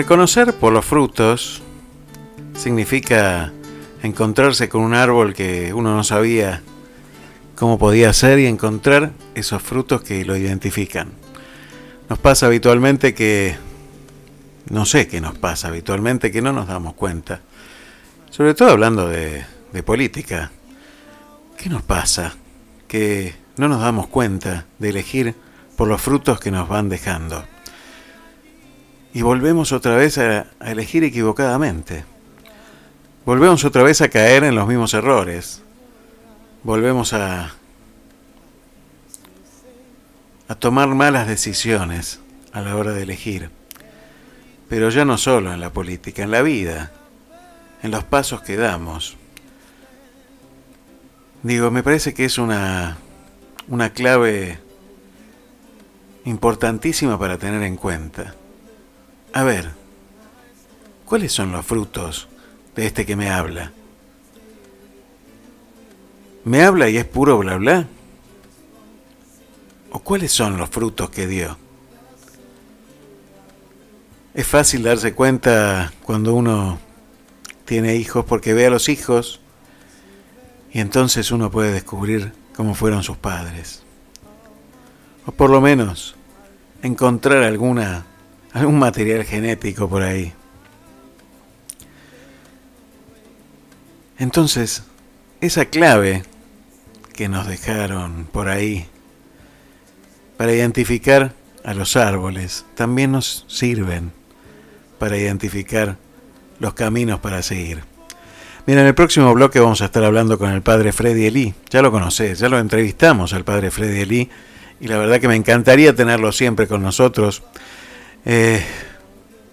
[0.09, 1.61] Reconocer por los frutos
[2.55, 3.53] significa
[4.01, 6.63] encontrarse con un árbol que uno no sabía
[7.55, 11.09] cómo podía ser y encontrar esos frutos que lo identifican.
[12.09, 13.55] Nos pasa habitualmente que,
[14.71, 17.41] no sé qué nos pasa habitualmente, que no nos damos cuenta,
[18.31, 20.51] sobre todo hablando de, de política,
[21.55, 22.33] ¿Qué nos pasa?
[22.87, 25.35] Que no nos damos cuenta de elegir
[25.77, 27.45] por los frutos que nos van dejando.
[29.13, 32.05] Y volvemos otra vez a, elegir equivocadamente.
[33.25, 35.61] Volvemos otra vez a caer en los mismos errores.
[36.63, 37.53] Volvemos a,
[40.47, 42.19] a tomar malas decisiones
[42.51, 43.49] a la hora de elegir.
[44.67, 46.91] Pero ya no solo en la política, en la vida,
[47.81, 49.17] en los pasos que damos.
[51.41, 52.97] Digo, me parece que es una,
[53.67, 54.59] una clave
[56.25, 58.35] importantísima para tener en cuenta.
[59.33, 59.69] A ver,
[61.05, 62.27] ¿cuáles son los frutos
[62.75, 63.71] de este que me habla?
[66.45, 67.87] ¿Me habla y es puro bla bla?
[69.91, 71.57] ¿O cuáles son los frutos que dio?
[74.33, 76.79] Es fácil darse cuenta cuando uno
[77.65, 79.41] tiene hijos porque ve a los hijos
[80.71, 83.83] y entonces uno puede descubrir cómo fueron sus padres.
[85.25, 86.15] O por lo menos
[86.81, 88.05] encontrar alguna
[88.53, 90.33] algún material genético por ahí.
[94.17, 94.83] Entonces,
[95.41, 96.23] esa clave
[97.13, 98.85] que nos dejaron por ahí
[100.37, 101.33] para identificar
[101.63, 104.11] a los árboles también nos sirven
[104.97, 105.97] para identificar
[106.59, 107.83] los caminos para seguir.
[108.65, 111.53] Mira, en el próximo bloque vamos a estar hablando con el padre Freddy Elí.
[111.69, 114.29] Ya lo conocés, ya lo entrevistamos al padre Freddy Elí
[114.79, 117.41] y la verdad que me encantaría tenerlo siempre con nosotros.
[118.25, 118.61] Eh,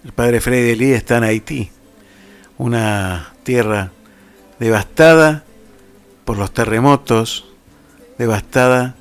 [0.04, 1.70] el padre Freddy Elí está en Haití,
[2.58, 3.92] una tierra
[4.58, 5.44] devastada
[6.24, 7.48] por los terremotos,
[8.18, 8.96] devastada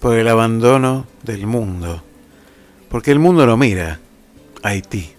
[0.00, 2.02] por el abandono del mundo,
[2.88, 3.98] porque el mundo no mira
[4.62, 5.12] Haití.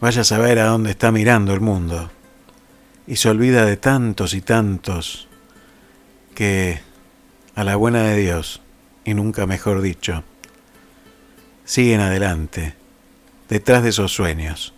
[0.00, 2.10] Vaya a saber a dónde está mirando el mundo
[3.06, 5.28] y se olvida de tantos y tantos
[6.34, 6.80] que
[7.54, 8.60] a la buena de Dios,
[9.04, 10.24] y nunca mejor dicho,
[11.72, 12.74] siguen adelante,
[13.48, 14.74] detrás de esos sueños.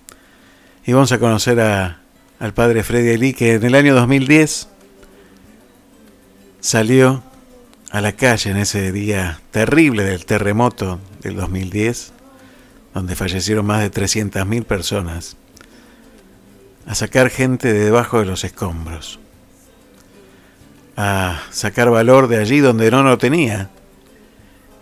[0.86, 1.98] Y vamos a conocer a,
[2.38, 4.68] al padre Freddy Eli, que en el año 2010
[6.60, 7.24] salió
[7.90, 12.12] a la calle en ese día terrible del terremoto del 2010,
[12.94, 15.36] donde fallecieron más de 300.000 personas
[16.86, 19.18] a sacar gente de debajo de los escombros,
[20.96, 23.70] a sacar valor de allí donde no lo tenía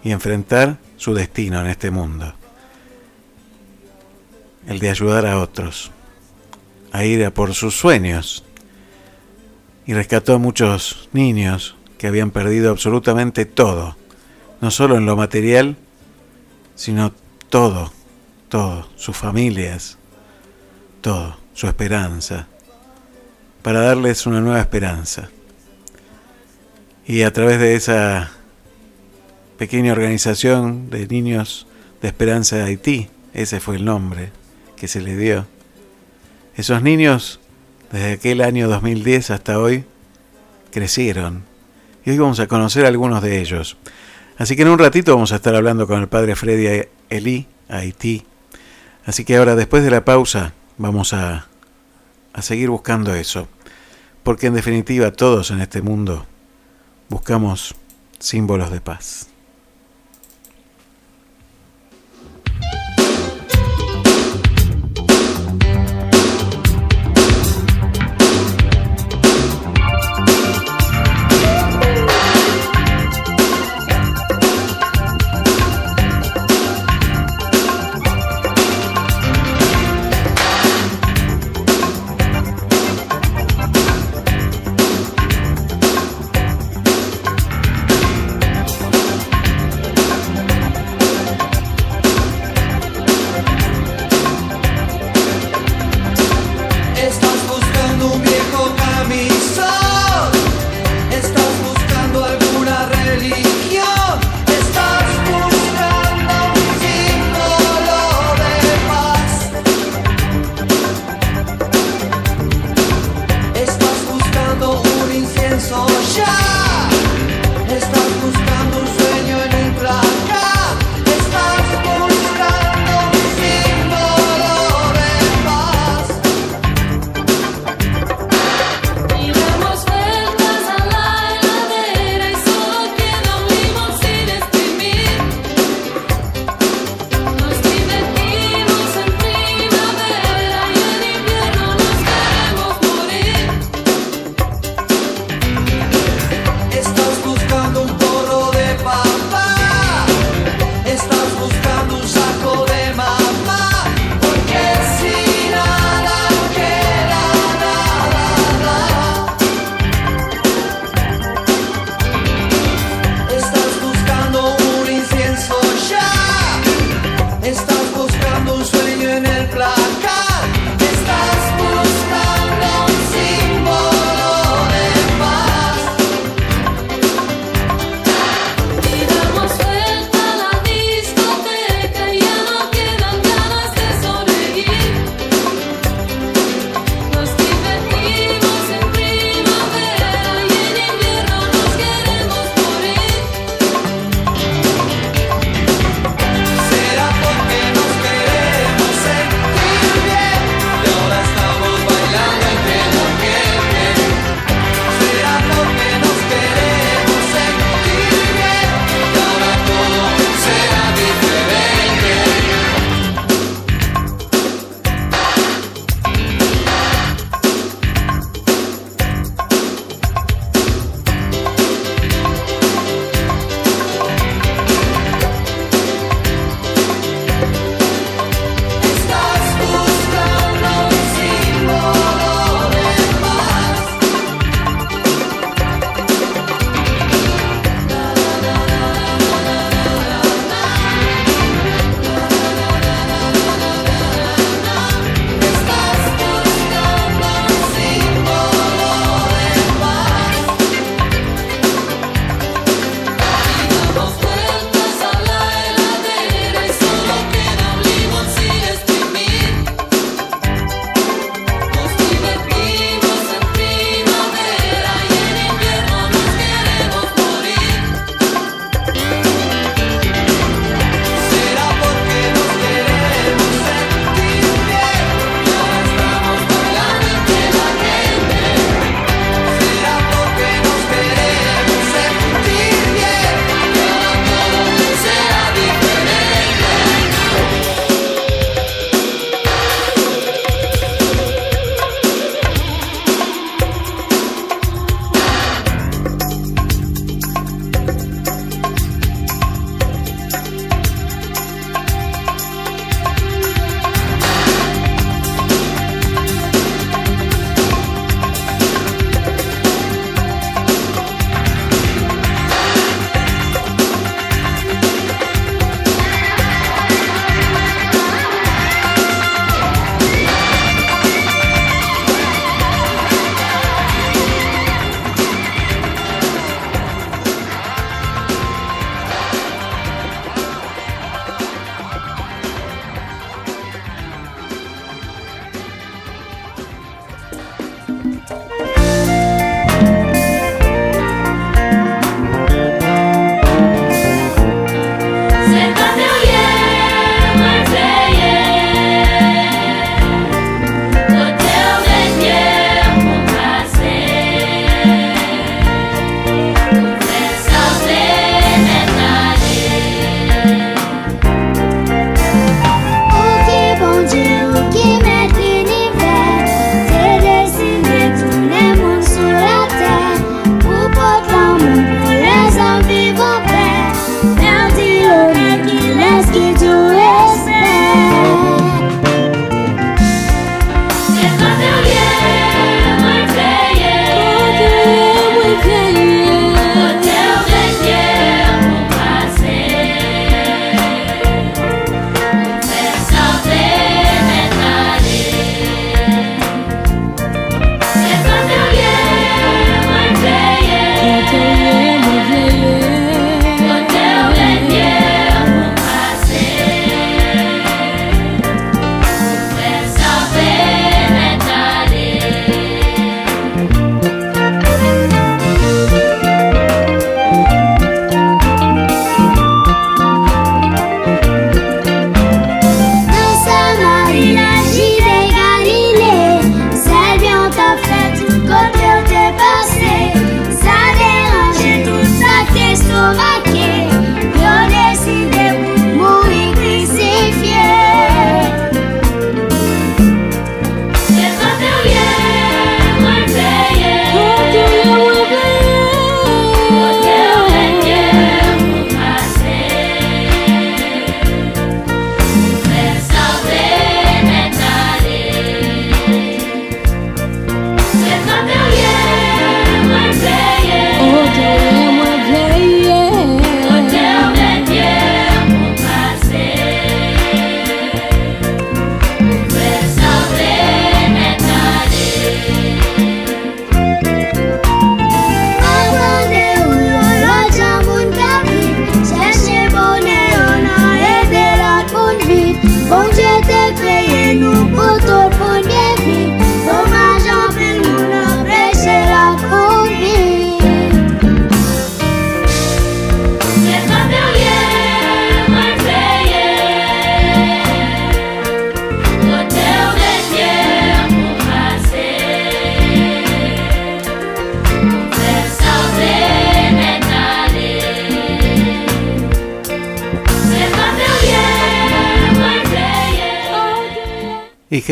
[0.04, 2.32] y enfrentar su destino en este mundo,
[4.68, 5.90] el de ayudar a otros,
[6.92, 8.44] a ir a por sus sueños,
[9.84, 13.96] y rescató a muchos niños que habían perdido absolutamente todo,
[14.60, 15.76] no solo en lo material,
[16.76, 17.12] sino
[17.50, 17.92] todo,
[18.48, 19.98] todo, sus familias,
[21.00, 22.46] todo su esperanza,
[23.62, 25.30] para darles una nueva esperanza.
[27.04, 28.30] Y a través de esa
[29.62, 31.68] pequeña organización de niños
[32.00, 34.32] de esperanza de Haití, ese fue el nombre
[34.74, 35.46] que se le dio,
[36.56, 37.38] esos niños
[37.92, 39.84] desde aquel año 2010 hasta hoy
[40.72, 41.44] crecieron.
[42.04, 43.76] Y hoy vamos a conocer algunos de ellos.
[44.36, 48.24] Así que en un ratito vamos a estar hablando con el padre Freddy Eli, Haití.
[49.04, 51.46] Así que ahora, después de la pausa, vamos a,
[52.32, 53.46] a seguir buscando eso.
[54.24, 56.26] Porque en definitiva todos en este mundo
[57.08, 57.76] buscamos
[58.18, 59.28] símbolos de paz.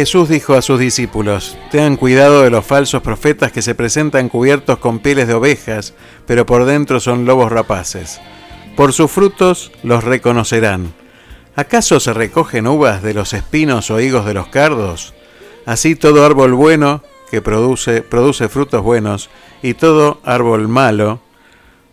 [0.00, 4.78] Jesús dijo a sus discípulos, Tengan cuidado de los falsos profetas que se presentan cubiertos
[4.78, 5.92] con pieles de ovejas,
[6.26, 8.18] pero por dentro son lobos rapaces.
[8.76, 10.94] Por sus frutos los reconocerán.
[11.54, 15.12] ¿Acaso se recogen uvas de los espinos o higos de los cardos?
[15.66, 19.28] Así todo árbol bueno que produce, produce frutos buenos,
[19.62, 21.20] y todo árbol malo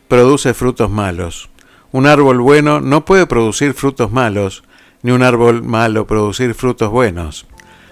[0.07, 1.49] produce frutos malos.
[1.91, 4.63] Un árbol bueno no puede producir frutos malos,
[5.03, 7.45] ni un árbol malo producir frutos buenos.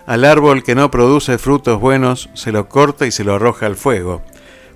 [0.05, 3.75] Al árbol que no produce frutos buenos se lo corta y se lo arroja al
[3.75, 4.21] fuego.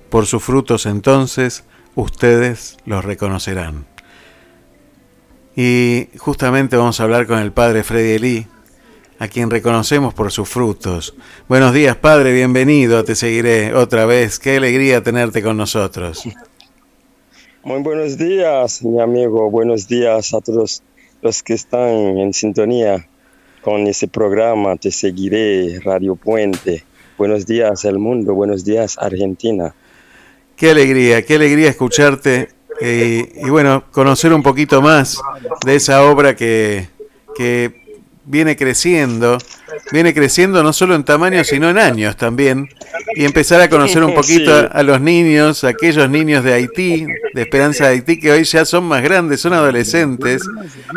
[0.08, 1.62] Por sus frutos entonces
[1.94, 3.86] ustedes los reconocerán.
[5.54, 8.46] Y justamente vamos a hablar con el padre Freddy Elí,
[9.20, 11.14] a quien reconocemos por sus frutos.
[11.48, 14.40] Buenos días, padre, bienvenido, te seguiré otra vez.
[14.40, 16.24] Qué alegría tenerte con nosotros.
[17.62, 19.48] Muy buenos días, mi amigo.
[19.48, 20.82] Buenos días a todos
[21.22, 23.06] los que están en sintonía
[23.60, 26.84] con ese programa Te Seguiré, Radio Puente.
[27.18, 28.34] Buenos días, el mundo.
[28.34, 29.74] Buenos días, Argentina.
[30.56, 32.50] Qué alegría, qué alegría escucharte
[32.80, 35.20] eh, y bueno, conocer un poquito más
[35.64, 36.88] de esa obra que,
[37.34, 37.79] que
[38.30, 39.38] viene creciendo,
[39.92, 42.68] viene creciendo no solo en tamaño, sino en años también,
[43.14, 47.42] y empezar a conocer un poquito a, a, los niños, aquellos niños de Haití, de
[47.42, 50.42] Esperanza de Haití, que hoy ya son más grandes, son adolescentes,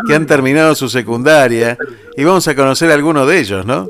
[0.07, 1.77] que han terminado su secundaria,
[2.15, 3.89] y vamos a conocer a algunos de ellos, ¿no?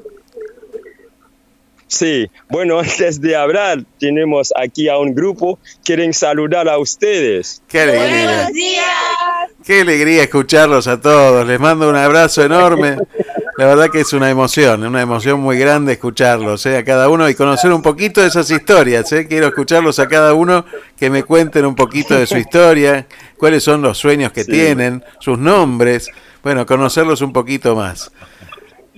[1.94, 7.62] Sí, bueno, antes de hablar, tenemos aquí a un grupo, quieren saludar a ustedes.
[7.68, 8.26] ¡Qué alegría!
[8.26, 8.86] Buenos días.
[9.64, 11.46] ¡Qué alegría escucharlos a todos!
[11.46, 12.98] Les mando un abrazo enorme.
[13.56, 16.78] La verdad que es una emoción, una emoción muy grande escucharlos ¿eh?
[16.78, 19.12] a cada uno y conocer un poquito de esas historias.
[19.12, 19.28] ¿eh?
[19.28, 20.66] Quiero escucharlos a cada uno
[20.98, 23.06] que me cuenten un poquito de su historia,
[23.38, 24.52] cuáles son los sueños que sí.
[24.52, 26.10] tienen, sus nombres.
[26.42, 28.12] Bueno, conocerlos un poquito más.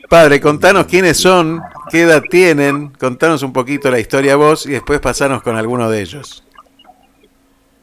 [0.09, 5.01] Padre, contanos quiénes son, qué edad tienen, contanos un poquito la historia vos y después
[5.01, 6.43] pasarnos con alguno de ellos.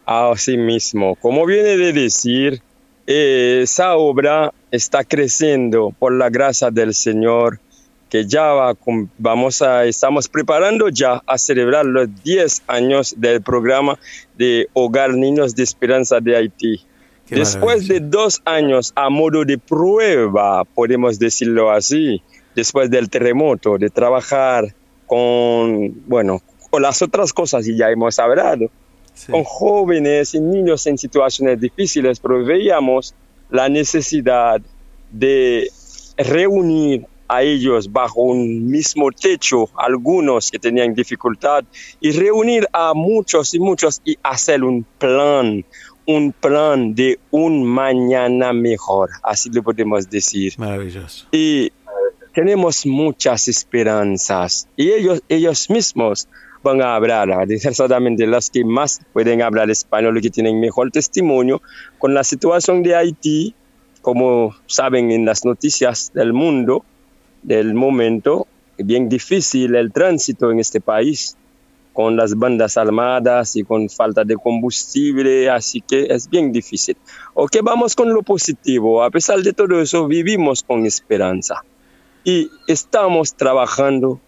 [0.06, 2.62] Así mismo, como viene de decir,
[3.06, 7.58] esa obra está creciendo por la gracia del Señor,
[8.08, 8.76] que ya va,
[9.18, 13.98] vamos a, estamos preparando ya a celebrar los 10 años del programa
[14.36, 16.80] de Hogar Niños de Esperanza de Haití.
[17.26, 17.94] Qué después maravilla.
[17.94, 22.22] de dos años a modo de prueba, podemos decirlo así,
[22.54, 24.74] después del terremoto, de trabajar
[25.06, 28.70] con, bueno, con las otras cosas y ya hemos hablado,
[29.14, 29.32] sí.
[29.32, 33.14] con jóvenes y niños en situaciones difíciles, pero veíamos
[33.50, 34.60] la necesidad
[35.10, 35.70] de
[36.16, 41.64] reunir a ellos bajo un mismo techo, algunos que tenían dificultad,
[42.00, 45.64] y reunir a muchos y muchos y hacer un plan,
[46.06, 50.54] un plan de un mañana mejor, así lo podemos decir.
[50.58, 51.26] Maravilloso.
[51.32, 51.72] Y
[52.34, 56.28] tenemos muchas esperanzas y ellos, ellos mismos
[56.62, 61.60] van a hablar, desgraciadamente los que más pueden hablar español y que tienen mejor testimonio
[61.98, 63.54] con la situación de Haití,
[64.00, 66.84] como saben en las noticias del mundo,
[67.42, 68.46] del momento,
[68.78, 71.36] bien difícil el tránsito en este país
[71.92, 76.96] con las bandas armadas y con falta de combustible, así que es bien difícil.
[77.34, 79.02] Ok, vamos con lo positivo.
[79.02, 81.62] A pesar de todo eso, vivimos con esperanza
[82.24, 84.20] y estamos trabajando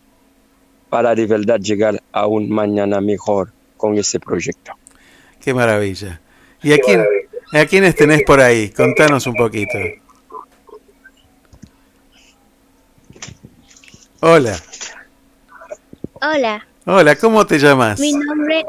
[0.95, 4.75] para de verdad llegar a un mañana mejor con ese proyecto.
[5.41, 6.21] Qué maravilla.
[6.63, 7.05] ¿Y a, quién,
[7.53, 8.71] a quiénes tenés por ahí?
[8.71, 9.77] Contanos un poquito.
[14.21, 14.57] Hola.
[16.23, 16.65] Hola.
[16.87, 17.99] Hola, ¿cómo te llamas?
[17.99, 18.65] Mi nombre,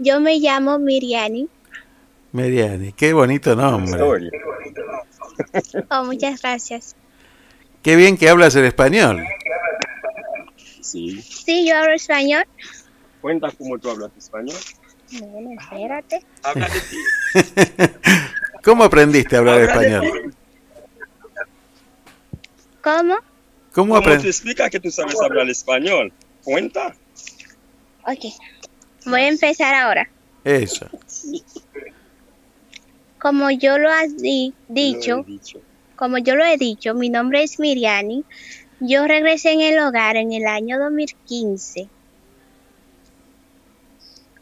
[0.00, 1.48] yo me llamo Miriani.
[2.32, 4.02] Miriani, qué bonito nombre.
[5.88, 6.96] Oh, muchas gracias.
[7.80, 9.24] Qué bien que hablas el español.
[10.84, 11.22] Sí.
[11.22, 12.44] Sí, yo hablo español.
[13.22, 14.56] Cuenta cómo tú hablas español.
[15.18, 16.22] Bueno, espérate.
[16.42, 17.90] Habla de ti.
[18.62, 20.34] ¿Cómo aprendiste a hablar Habla español?
[22.82, 23.16] ¿Cómo?
[23.72, 26.12] ¿Cómo ¿Cómo te explica que tú sabes hablar español?
[26.42, 26.94] Cuenta.
[28.06, 28.24] Ok.
[29.06, 30.08] Voy a empezar ahora.
[30.44, 30.86] Eso.
[33.18, 35.24] Como yo lo has di- dicho.
[35.96, 38.22] como yo lo he dicho, mi nombre es Miriani.
[38.80, 41.88] Yo regresé en el hogar en el año 2015.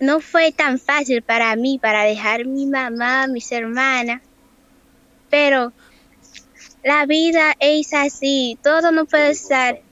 [0.00, 4.20] No fue tan fácil para mí para dejar mi mamá, mis hermanas,
[5.30, 5.72] pero
[6.82, 8.58] la vida es así.
[8.62, 9.82] Todo no puede ser,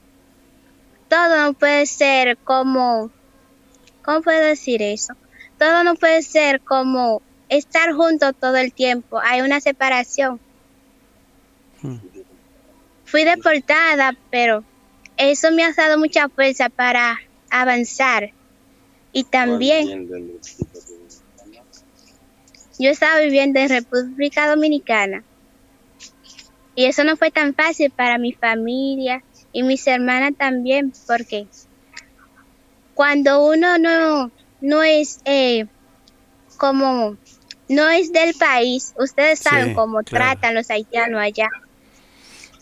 [1.09, 3.11] todo no puede ser como,
[4.03, 5.15] ¿cómo puedo decir eso?
[5.59, 9.21] Todo no puede ser como estar juntos todo el tiempo.
[9.23, 10.41] Hay una separación.
[13.11, 14.65] Fui deportada, pero
[15.17, 17.19] eso me ha dado mucha fuerza para
[17.51, 18.31] avanzar.
[19.13, 19.89] Y también
[22.79, 25.25] yo estaba viviendo en República Dominicana.
[26.75, 29.21] Y eso no fue tan fácil para mi familia
[29.53, 31.49] y mis hermanas también, porque
[32.95, 35.65] cuando uno no, no es eh,
[36.57, 37.17] como,
[37.69, 40.27] no es del país, ustedes saben Sí, cómo claro.
[40.27, 41.49] tratan los haitianos allá.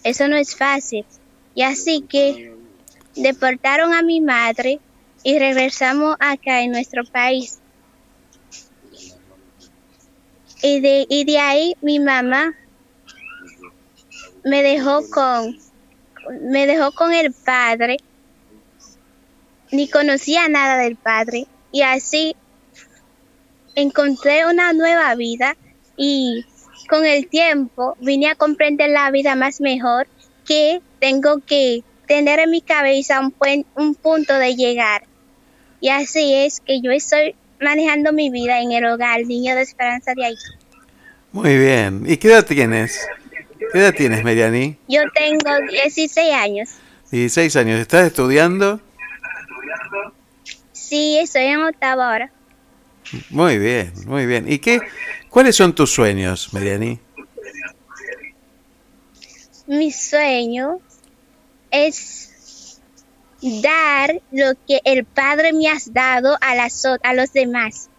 [0.09, 1.05] Eso no es fácil.
[1.55, 2.55] Y así que
[3.15, 4.81] deportaron a mi madre
[5.23, 7.59] y regresamos acá en nuestro país.
[10.63, 12.55] Y de, y de ahí mi mamá
[14.45, 15.59] me dejó con
[16.41, 17.99] me dejó con el padre
[19.71, 22.35] ni conocía nada del padre y así
[23.75, 25.57] encontré una nueva vida
[25.97, 26.45] y
[26.89, 30.07] con el tiempo vine a comprender la vida más mejor
[30.47, 35.05] que tengo que tener en mi cabeza un, puen- un punto de llegar
[35.81, 40.13] y así es que yo estoy manejando mi vida en el hogar Niño de Esperanza
[40.17, 40.41] de Haití.
[41.33, 42.05] Muy bien.
[42.07, 43.07] ¿Y qué edad tienes?
[43.73, 44.77] ¿Qué edad tienes, Mariani?
[44.89, 46.71] Yo tengo 16 años.
[47.11, 47.81] 16 años.
[47.81, 48.81] ¿Estás estudiando?
[50.73, 52.31] Sí, estoy en octavo ahora.
[53.31, 54.51] Muy bien, muy bien.
[54.51, 54.81] ¿Y qué?
[55.31, 56.99] ¿Cuáles son tus sueños, Mariani?
[59.67, 60.81] Mi sueño
[61.71, 62.81] es
[63.41, 67.91] dar lo que el Padre me has dado a, las, a los demás.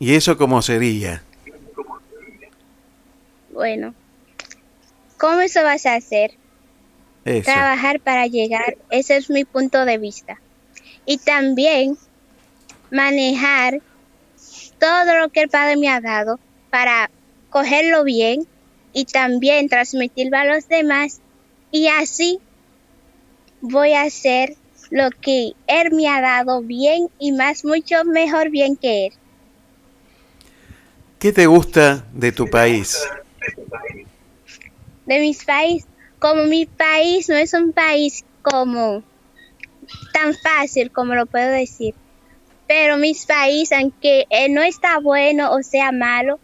[0.00, 1.22] ¿Y eso cómo sería?
[3.52, 3.94] Bueno,
[5.16, 6.32] ¿cómo eso vas a hacer?
[7.24, 7.44] Eso.
[7.44, 10.40] Trabajar para llegar, ese es mi punto de vista.
[11.04, 11.96] Y también
[12.90, 13.80] manejar
[14.78, 16.38] todo lo que el Padre me ha dado
[16.70, 17.10] para
[17.50, 18.46] cogerlo bien
[18.92, 21.20] y también transmitirlo a los demás
[21.70, 22.40] y así
[23.60, 24.54] voy a hacer
[24.90, 29.12] lo que Él me ha dado bien y más, mucho mejor bien que Él.
[31.18, 32.98] ¿Qué te gusta de tu país?
[35.08, 39.02] de mis países, como mi país no es un país como
[40.12, 41.94] tan fácil como lo puedo decir,
[42.68, 46.38] pero mis países, aunque eh, no está bueno o sea malo,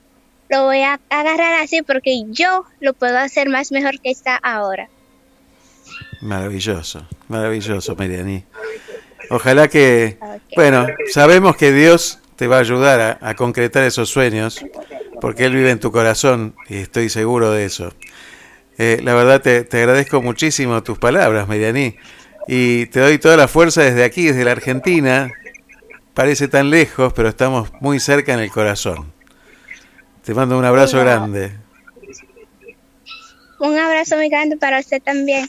[0.49, 4.89] lo voy a agarrar así porque yo lo puedo hacer más mejor que está ahora.
[6.21, 8.45] Maravilloso, maravilloso, Mariani.
[9.31, 10.17] Ojalá que,
[10.57, 14.65] bueno, sabemos que Dios te va a ayudar a, a concretar esos sueños,
[15.21, 17.93] porque Él vive en tu corazón y estoy seguro de eso.
[18.79, 21.97] Eh, la verdad te, te agradezco muchísimo tus palabras, Mariani,
[22.49, 25.31] y te doy toda la fuerza desde aquí, desde la Argentina.
[26.15, 29.13] Parece tan lejos, pero estamos muy cerca en el corazón.
[30.25, 31.17] Te mando un abrazo Hola.
[31.17, 31.53] grande.
[33.59, 35.49] Un abrazo muy grande para usted también.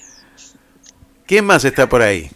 [1.28, 2.30] ¿Quién más está por ahí?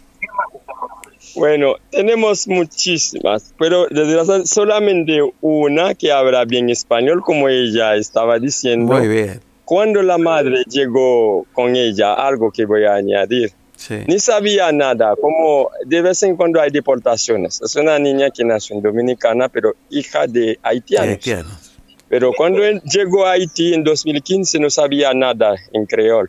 [1.34, 8.94] Bueno, tenemos muchísimas, pero desde solamente una que habla bien español, como ella estaba diciendo.
[8.94, 9.40] Muy bien.
[9.64, 13.94] Cuando la madre llegó con ella, algo que voy a añadir, Sí.
[14.06, 17.62] ni sabía nada, como de vez en cuando hay deportaciones.
[17.62, 21.08] Es una niña que nació en Dominicana, pero hija de haitianos.
[21.08, 21.72] Haitianos.
[22.06, 26.28] Pero cuando él llegó a Haití en 2015 no sabía nada en creol.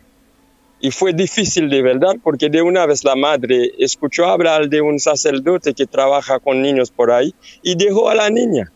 [0.80, 4.98] Y fue difícil de verdad porque de una vez la madre escuchó hablar de un
[4.98, 8.72] sacerdote que trabaja con niños por ahí y dejó a la niña.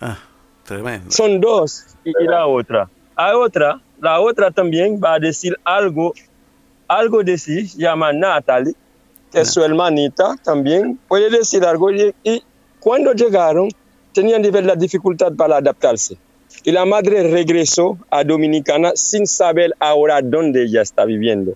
[0.00, 0.18] Ah,
[0.64, 1.10] tremendo.
[1.10, 2.88] Son dos y y la otra.
[3.14, 6.14] A otra, la otra también va a decir algo,
[6.88, 8.74] algo de sí, llama Natalie,
[9.32, 12.42] que es su hermanita también, puede decir algo y, y
[12.80, 13.68] cuando llegaron
[14.12, 16.16] tenían de verdad dificultad para adaptarse.
[16.64, 21.52] Y la madre regresó a Dominicana sin saber ahora dónde ella está viviendo.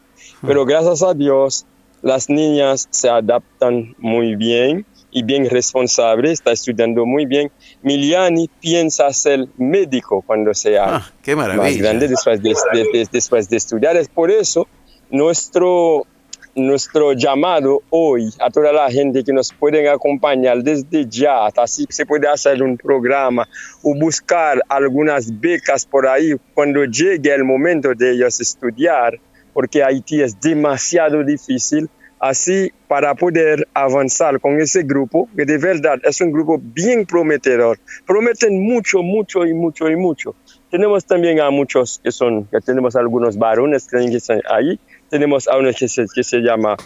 [0.46, 1.64] Pero gracias a Dios,
[2.02, 7.50] las niñas se adaptan muy bien y bien responsable, está estudiando muy bien.
[7.82, 13.48] Miliani piensa ser médico cuando sea Ah, qué más grande después de, de- de- después
[13.48, 13.96] de estudiar.
[13.96, 14.68] Es por eso
[15.10, 16.06] nuestro,
[16.54, 21.86] nuestro llamado hoy a toda la gente que nos pueden acompañar desde ya, hasta si
[21.88, 23.48] se puede hacer un programa
[23.82, 29.18] o buscar algunas becas por ahí cuando llegue el momento de ellos estudiar,
[29.52, 31.88] porque Haití es demasiado difícil.
[32.22, 37.78] Así, para poder avanzar con ese grupo, que de verdad es un grupo bien prometedor,
[38.06, 40.34] prometen mucho, mucho y mucho y mucho.
[40.70, 44.78] Tenemos también a muchos que son, tenemos algunos varones que están ahí,
[45.10, 46.76] tenemos a uno que se, que se llama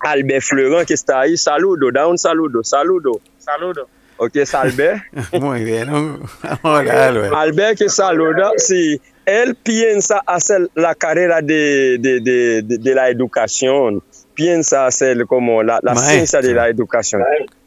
[0.00, 3.88] Albert Fleurin, que está ahí, saludo, da un saludo, saludo, saludo.
[4.16, 5.02] Ok, es Albert.
[5.32, 5.88] Muy bien.
[6.62, 7.34] Hola, Albert.
[7.34, 9.00] Albert que saluda, sí.
[9.24, 14.02] él piensa hacer la carrera de, de, de, de, de la educación,
[14.34, 17.22] piensa hacer como la, la ciencia de la educación.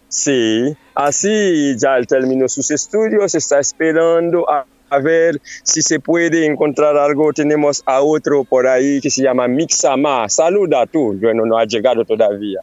[0.07, 4.65] Sí, así ya él terminó sus estudios, está esperando a,
[4.95, 7.33] a ver si se puede encontrar algo.
[7.33, 10.27] Tenemos a otro por ahí que se llama Mixama.
[10.29, 12.59] Saluda tú, bueno, no ha llegado todavía.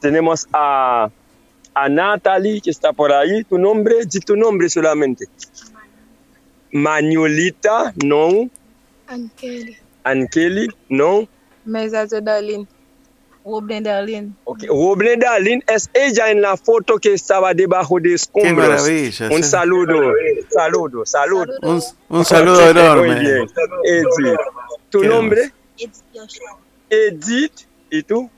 [0.00, 1.10] Tenemos a,
[1.74, 3.44] a Natalie que está por ahí.
[3.44, 5.26] Tu nombre, di tu nombre solamente.
[6.72, 8.50] Manuelita, non.
[9.06, 9.76] Ankeli.
[10.04, 11.28] Ankeli, non.
[11.64, 12.66] Mesazo Darlene.
[13.48, 14.32] Robin Darlene.
[14.44, 18.54] Ok, Roble Darlene es ella en la foto que estaba debajo de escombros.
[18.68, 19.48] maravilla, Un sí.
[19.50, 20.12] saludo,
[20.50, 21.52] saludo, saludo.
[21.62, 23.08] Un, un saludo Ok, enorme.
[23.14, 23.48] Muy bien.
[23.84, 24.38] Edith.
[24.90, 25.52] ¿Tu Qué nombre?
[25.78, 26.58] It's Joshua.
[26.90, 27.52] Edith.
[27.90, 28.28] ¿Y tú?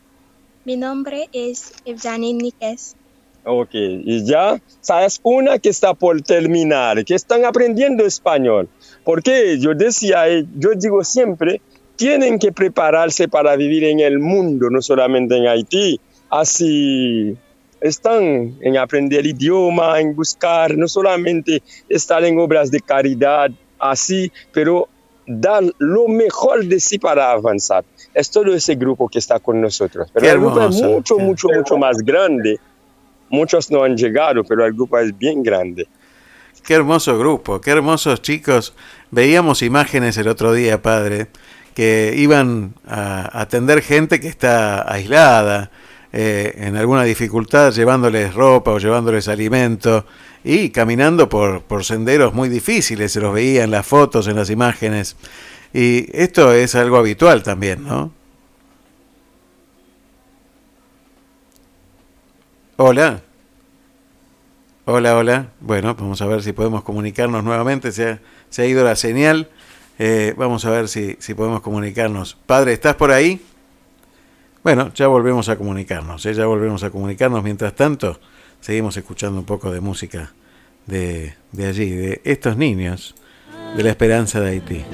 [0.64, 2.94] Mi nombre es Evjani Nikes.
[3.42, 8.68] Ok, y ya, sabes, una que está por terminar, que están aprendiendo español.
[9.02, 11.62] Porque yo decía, eh, yo digo siempre,
[12.00, 16.00] tienen que prepararse para vivir en el mundo, no solamente en Haití.
[16.30, 17.36] Así
[17.78, 24.88] están en aprender idioma, en buscar, no solamente estar en obras de caridad, así, pero
[25.26, 27.84] dar lo mejor de sí para avanzar.
[28.14, 30.08] Es todo ese grupo que está con nosotros.
[30.14, 32.58] Pero el grupo es mucho, mucho, mucho más grande.
[33.28, 35.86] Muchos no han llegado, pero el grupo es bien grande.
[36.64, 38.74] Qué hermoso grupo, qué hermosos chicos.
[39.10, 41.28] Veíamos imágenes el otro día, padre,
[41.74, 45.70] que iban a atender gente que está aislada,
[46.12, 50.04] eh, en alguna dificultad, llevándoles ropa o llevándoles alimento
[50.42, 54.50] y caminando por, por senderos muy difíciles, se los veía en las fotos, en las
[54.50, 55.16] imágenes.
[55.72, 58.12] Y esto es algo habitual también, ¿no?
[62.76, 63.20] Hola.
[64.86, 65.48] Hola, hola.
[65.60, 67.92] Bueno, vamos a ver si podemos comunicarnos nuevamente.
[67.92, 69.48] Se ha, se ha ido la señal.
[70.02, 72.34] Eh, vamos a ver si, si podemos comunicarnos.
[72.46, 73.38] Padre, ¿estás por ahí?
[74.64, 76.24] Bueno, ya volvemos a comunicarnos.
[76.24, 76.32] ¿eh?
[76.32, 77.44] Ya volvemos a comunicarnos.
[77.44, 78.18] Mientras tanto,
[78.62, 80.32] seguimos escuchando un poco de música
[80.86, 83.14] de, de allí, de estos niños
[83.76, 84.84] de la esperanza de Haití.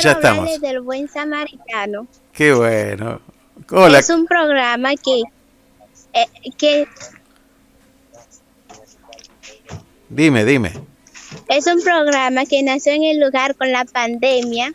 [0.00, 0.60] Quiero ya estamos.
[0.60, 2.06] del buen samaritano.
[2.32, 3.20] Qué bueno.
[3.70, 3.98] Hola.
[3.98, 5.22] Es un programa que,
[6.12, 6.26] eh,
[6.56, 6.88] que
[10.08, 10.72] Dime, dime.
[11.48, 14.72] es un programa que nació en el lugar con la pandemia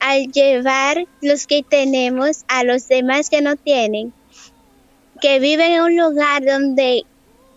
[0.00, 4.12] al llevar los que tenemos a los demás que no tienen,
[5.22, 7.04] que viven en un lugar donde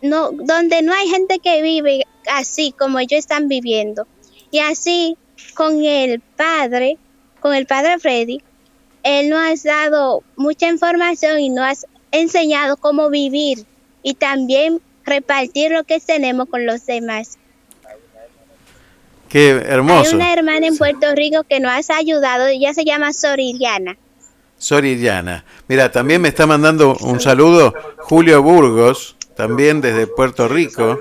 [0.01, 4.07] no, donde no hay gente que vive así como ellos están viviendo.
[4.49, 5.17] Y así
[5.53, 6.97] con el padre,
[7.39, 8.41] con el padre Freddy,
[9.03, 13.65] él nos ha dado mucha información y nos ha enseñado cómo vivir
[14.03, 17.37] y también repartir lo que tenemos con los demás.
[19.29, 20.15] Qué Hay hermoso.
[20.15, 23.97] una hermana en Puerto Rico que nos ha ayudado, ella se llama Soriliana.
[24.57, 25.45] Soriana.
[25.67, 30.99] Mira, también me está mandando un saludo Julio Burgos, también desde Puerto Rico.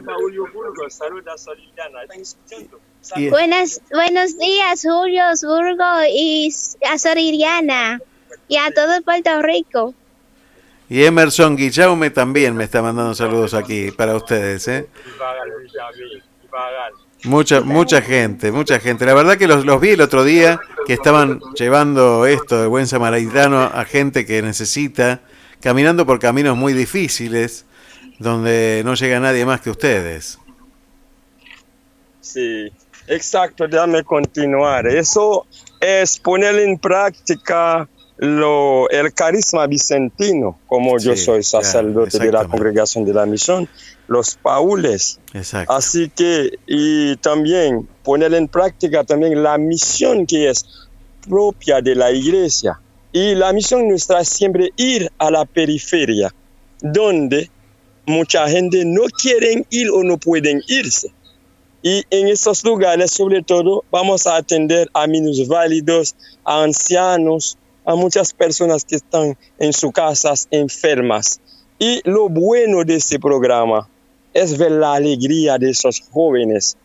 [3.15, 6.53] Y- Buenas, buenos días, Julio Burgo y
[6.91, 8.01] a Soriliana
[8.49, 9.95] y a todo Puerto Rico.
[10.89, 14.67] Y Emerson Guillaume también me está mandando saludos aquí para ustedes.
[14.69, 14.89] ¿eh?
[17.25, 19.05] Mucha, mucha gente, mucha gente.
[19.05, 22.87] La verdad que los, los vi el otro día que estaban llevando esto de buen
[22.87, 25.21] samaritano a gente que necesita,
[25.61, 27.67] caminando por caminos muy difíciles,
[28.21, 30.39] donde no llega nadie más que ustedes.
[32.21, 32.71] Sí,
[33.09, 34.87] exacto, déjame continuar.
[34.87, 35.47] Eso
[35.81, 37.89] es poner en práctica
[38.19, 43.69] lo, el carisma vicentino, como yo soy sacerdote de la congregación de la misión,
[44.09, 45.19] los paules.
[45.35, 45.73] Exacto.
[45.73, 50.65] Así que, y también poner en práctica también la misión que es
[51.29, 52.81] propia de la iglesia.
[53.13, 56.33] Y la misión nuestra es siempre ir a la periferia,
[56.81, 57.51] donde
[58.07, 61.13] mucha gente no quieren ir o no pueden irse.
[61.83, 66.15] Y en esos lugares, sobre todo, vamos a atender a minusválidos,
[66.45, 71.41] a ancianos, a muchas personas que están en sus casas enfermas.
[71.79, 73.89] Y lo bueno de este programa
[74.35, 76.77] es ver la alegría de esos jóvenes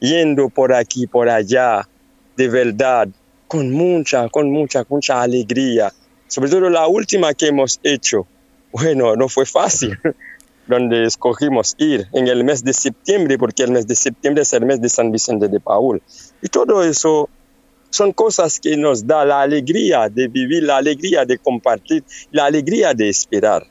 [0.00, 1.88] yendo por aquí, por allá,
[2.36, 3.08] de verdad,
[3.46, 5.92] con mucha, con mucha, mucha alegría.
[6.26, 8.26] Sobre todo la última que hemos hecho.
[8.70, 9.98] Bueno, no fue fácil,
[10.68, 14.66] donde escogimos ir en el mes de septiembre, porque el mes de septiembre es el
[14.66, 16.00] mes de San Vicente de Paul.
[16.42, 17.28] Y todo eso
[17.90, 22.92] son cosas que nos da la alegría de vivir, la alegría de compartir, la alegría
[22.92, 23.64] de esperar.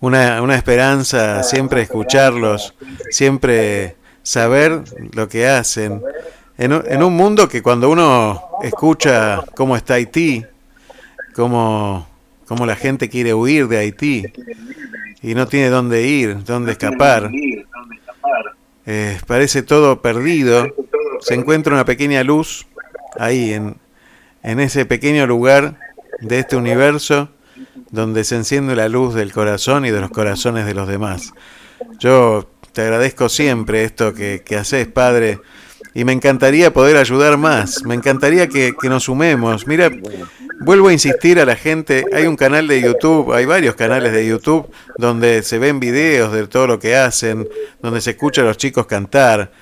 [0.00, 2.74] Una, una esperanza, siempre escucharlos,
[3.10, 4.82] siempre saber
[5.12, 6.00] lo que hacen.
[6.56, 10.44] En, en un mundo que cuando uno escucha cómo está Haití,
[11.34, 12.06] cómo,
[12.46, 14.24] cómo la gente quiere huir de Haití
[15.22, 17.30] y no tiene dónde ir, dónde escapar,
[18.86, 20.66] eh, parece todo perdido,
[21.20, 22.66] se encuentra una pequeña luz
[23.18, 23.76] ahí en,
[24.42, 25.78] en ese pequeño lugar
[26.20, 27.30] de este universo
[27.90, 31.32] donde se enciende la luz del corazón y de los corazones de los demás.
[31.98, 35.40] Yo te agradezco siempre esto que, que haces, Padre,
[35.94, 39.66] y me encantaría poder ayudar más, me encantaría que, que nos sumemos.
[39.66, 39.90] Mira,
[40.60, 44.26] vuelvo a insistir a la gente, hay un canal de YouTube, hay varios canales de
[44.26, 44.68] YouTube
[44.98, 47.48] donde se ven videos de todo lo que hacen,
[47.80, 49.52] donde se escucha a los chicos cantar,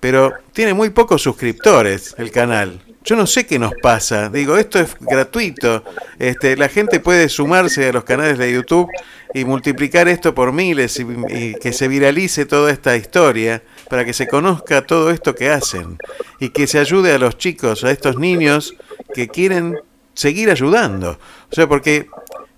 [0.00, 2.80] pero tiene muy pocos suscriptores el canal.
[3.02, 4.28] Yo no sé qué nos pasa.
[4.28, 5.82] Digo, esto es gratuito.
[6.18, 8.90] Este, la gente puede sumarse a los canales de YouTube
[9.32, 14.28] y multiplicar esto por miles y, que se viralice toda esta historia para que se
[14.28, 15.96] conozca todo esto que hacen
[16.40, 18.74] y que se ayude a los chicos, a estos niños
[19.14, 19.78] que quieren
[20.14, 21.18] seguir ayudando.
[21.50, 22.06] O sea, porque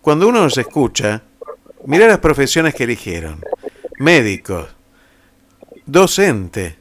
[0.00, 1.22] cuando uno los escucha,
[1.86, 3.40] mira las profesiones que eligieron.
[3.98, 4.68] Médicos,
[5.86, 6.76] docente,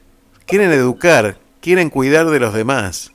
[0.46, 3.12] quieren educar, quieren cuidar de los demás.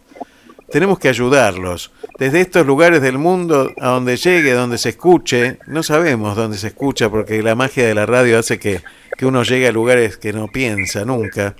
[0.69, 1.91] Tenemos que ayudarlos.
[2.19, 6.67] Desde estos lugares del mundo a donde llegue, donde se escuche, no sabemos dónde se
[6.67, 8.81] escucha porque la magia de la radio hace que,
[9.17, 11.55] que uno llegue a lugares que no piensa nunca.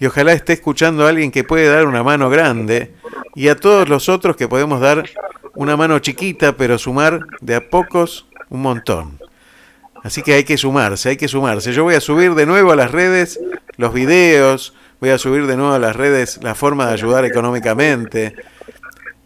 [0.00, 2.94] Y ojalá esté escuchando a alguien que puede dar una mano grande
[3.34, 5.04] y a todos los otros que podemos dar
[5.54, 9.18] una mano chiquita, pero sumar de a pocos un montón.
[10.04, 11.72] Así que hay que sumarse, hay que sumarse.
[11.72, 13.40] Yo voy a subir de nuevo a las redes
[13.76, 18.34] los videos, voy a subir de nuevo a las redes la forma de ayudar económicamente.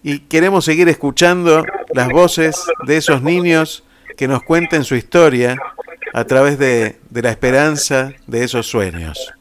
[0.03, 3.85] Y queremos seguir escuchando las voces de esos niños
[4.17, 5.57] que nos cuenten su historia
[6.13, 9.33] a través de, de la esperanza de esos sueños.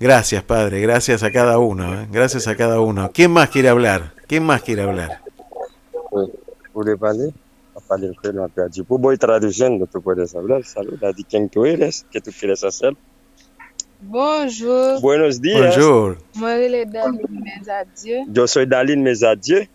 [0.00, 2.08] Gracias, Padre, gracias a cada uno, ¿eh?
[2.10, 3.12] gracias a cada uno.
[3.14, 4.12] ¿Quién más quiere hablar?
[4.26, 5.20] ¿Quién más quiere hablar?
[6.10, 6.28] Pues
[9.00, 10.64] voy traduciendo, tú puedes hablar.
[10.64, 12.96] Saluda, di quién tú eres, qué tú quieres hacer.
[14.02, 15.00] Bonjour.
[15.00, 15.76] Buenos días.
[15.76, 16.16] Bonjour.
[16.34, 18.24] Mwen rele Daline Mezadye.
[18.34, 19.68] Yo soy Daline Mezadye.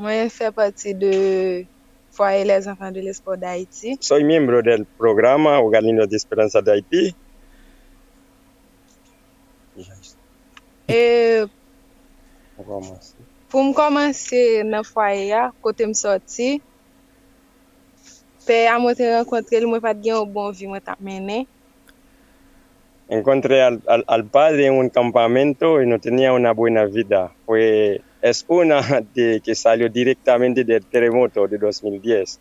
[0.00, 1.66] Mwen fè pati de
[2.10, 3.98] Foyer les Enfants de l'Espoir d'Haïti.
[4.00, 7.14] Soy miembro del programa Organino de Esperanza d'Haïti.
[10.88, 11.46] E...
[13.50, 16.60] Pou m komanse nan foye ya, kote m soti,
[18.46, 21.44] pe a mwen te renkontre li mwen pat gen yon bon vi mwen tap menen.
[23.10, 27.32] Encontré al, al, al padre en un campamento y no tenía una buena vida.
[27.44, 28.80] Fue, es una
[29.14, 32.38] de, que salió directamente del terremoto de 2010.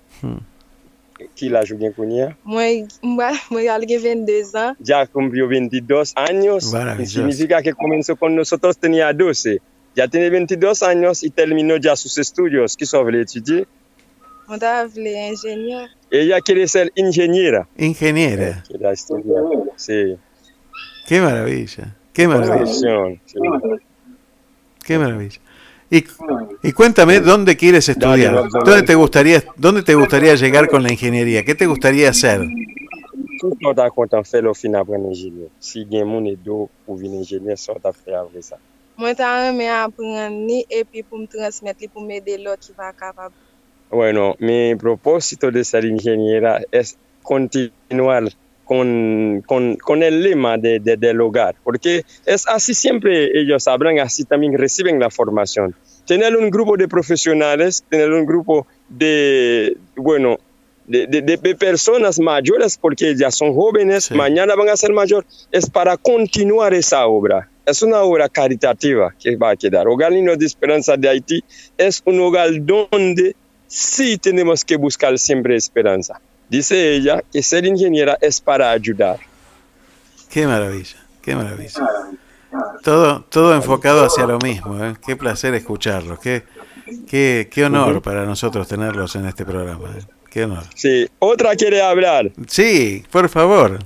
[1.35, 2.37] Qui la Julien Cunha.
[2.43, 4.75] Mwen, mwen, mwen al gen 22 an.
[4.79, 6.71] Ya cumplió 22 años.
[6.71, 7.13] Maravilloso.
[7.13, 9.59] Significa que comenzó con nosotros, tenía 12.
[9.95, 12.77] Ya tiene 22 años y terminó ya sus estudios.
[12.77, 13.67] ¿Qué sobre estudiar?
[14.47, 15.89] Enjenyer.
[16.11, 17.67] Ella quiere ser ingeniera.
[17.77, 18.63] Ingeniera.
[19.75, 20.15] Sí.
[21.09, 23.19] Qué maravilla, qué maravilla,
[24.85, 25.39] qué maravilla.
[25.89, 26.03] Y,
[26.61, 31.43] y cuéntame dónde quieres estudiar, dónde te gustaría, dónde te gustaría llegar con la ingeniería,
[31.43, 32.41] qué te gustaría hacer.
[33.39, 35.49] Tout le monde a content faire le fin après ingénieur.
[35.59, 37.09] Si gen moun e do pou vin
[37.81, 37.89] t'a
[38.21, 38.57] après ça.
[38.95, 39.49] Mwen ta
[39.83, 43.31] apren ni epi pou m transmet li pou m ede lot ki va kapab.
[43.89, 48.29] Bueno, mi propósito de ser ingeniera es continuar
[48.69, 53.97] con, con, con el lema de, de- del hogar, porque es así siempre ellos sabrán,
[53.97, 55.73] así también reciben la formación.
[56.05, 60.37] Tener un grupo de profesionales, tener un grupo de, bueno,
[60.85, 65.25] de, de- de- de personas mayores, porque ya son jóvenes, mañana van a ser mayor,
[65.51, 67.49] es para continuar esa obra.
[67.65, 69.87] es una obra caritativa que va a quedar.
[69.87, 71.43] Hogar Niños de Esperanza de Haití
[71.75, 73.35] es un hogar donde
[73.67, 76.19] sí tenemos que buscar siempre esperanza.
[76.49, 79.19] Dice ella que ser ingeniera es para ayudar.
[80.29, 81.87] Qué maravilla, qué maravilla.
[82.83, 84.83] Todo, todo enfocado hacia lo mismo.
[84.83, 84.95] ¿eh?
[85.05, 86.19] Qué placer escucharlos.
[86.19, 86.43] Qué,
[87.07, 89.89] qué, qué honor para nosotros tenerlos en este programa.
[89.97, 90.03] ¿eh?
[90.31, 90.63] Qué honor.
[90.75, 92.31] Sí, otra quiere hablar.
[92.47, 93.79] Sí, por favor.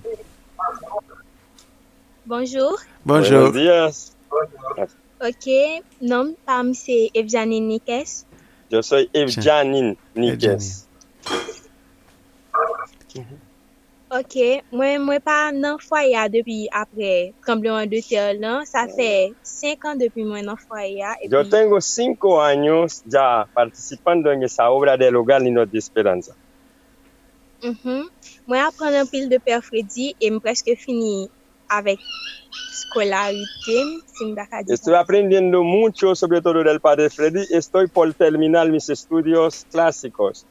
[2.26, 2.80] Bonjour.
[3.04, 3.52] Bonjour.
[3.52, 4.14] Buenos días.
[5.20, 8.26] Ok, nom pam se Evjanine Nikes.
[8.70, 10.88] Yo soy Evjanin Nikes.
[14.14, 14.36] Ok,
[14.70, 18.66] mwen mwen pa nan fwaya depi apre trembleman de terre lan.
[18.70, 21.16] Sa fe 5 an depi mwen nan fwaya.
[21.32, 26.36] Yo pi, tengo cinco años ya participando en esa obra del Hogar Niños de Esperanza.
[27.64, 28.10] mhm,
[28.46, 31.30] mwen apren an pil de Père Freddy e m preske fini
[31.68, 32.00] avek
[32.80, 33.78] skolarite.
[34.68, 37.46] Estoy aprendiendo mucho, sobre todo del Padre Freddy.
[37.50, 40.46] Estoy por terminar mis estudios clásicos.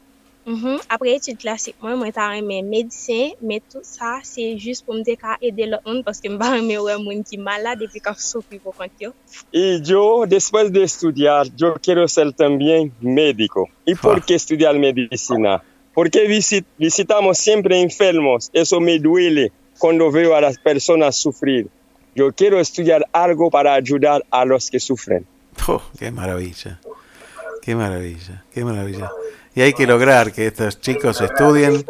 [0.45, 4.97] Mhm, apre etude klasik mwen, mwen ta reme medisyen, me tout sa, se jist pou
[4.97, 8.01] m de ka ede lot moun, paske m ba reme wè moun ki malade epi
[8.03, 9.13] ka soufri pou kont yo.
[9.53, 13.69] Y yo, después de estudiar, yo quiero ser también médico.
[13.87, 15.63] ¿Y por qué estudiar medicina?
[15.95, 18.51] Porque visit- visitamos siempre enfermos.
[18.53, 21.69] Eso me duele cuando veo a las personas sufrir.
[22.17, 25.25] Yo quiero estudiar algo para ayudar a los que sufren.
[25.69, 26.81] Oh, qué maravilla.
[27.63, 29.11] Qué maravilla, qué maravilla.
[29.55, 31.85] Y hay que lograr que estos chicos estudien,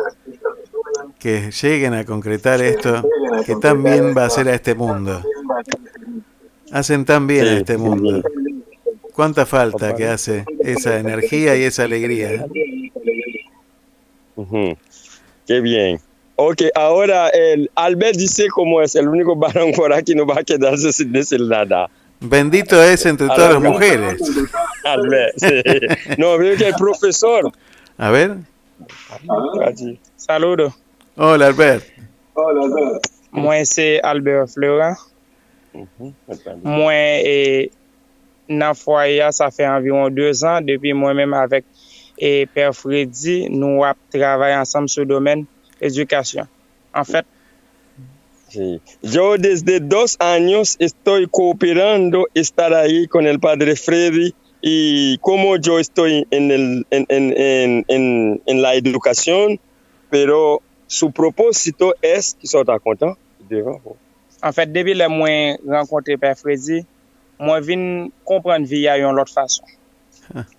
[1.19, 3.03] que lleguen a concretar esto,
[3.47, 5.23] que tan bien va a hacer a este mundo.
[6.73, 8.23] Hacen tan bien a este mundo.
[9.15, 12.47] Cuánta falta que hace esa energía y esa alegría.
[14.35, 14.77] Ujú.
[15.47, 16.01] Qué bien.
[16.37, 20.43] Ok, ahora el Albert dice cómo es el único varón por aquí, no va a
[20.43, 21.89] quedarse sin decir nada.
[22.23, 24.21] Bendito es entre todas las mujeres.
[24.85, 25.63] Albert, sí.
[26.19, 27.51] No, veo que el profesor.
[27.99, 28.37] A ver.
[30.17, 30.73] Saludos.
[31.17, 31.85] Hola, Albert.
[33.33, 34.95] Mwen se Albert Fleurin.
[36.63, 37.71] Mwen e,
[38.49, 40.67] nan fwaya sa fe environ 2 an.
[40.69, 41.67] Depi mwen menm avek
[42.17, 45.47] e, Père Freddy, nou ap travay ansam sou domen
[45.83, 46.47] edukasyon.
[46.95, 47.27] En fait,
[48.53, 48.81] Sí.
[49.03, 55.79] Yo desde dos años estoy cooperando estar ahí con el padre Freddy y como yo
[55.79, 59.59] estoy en, el, en, en, en, en, en la educación,
[60.11, 63.17] pero su propósito es, qui sont contents,
[64.43, 66.83] en fait, depi le mwen renkontre Père Freddy,
[67.43, 67.85] mwen vin
[68.27, 69.67] kompren vi a yon lot fason.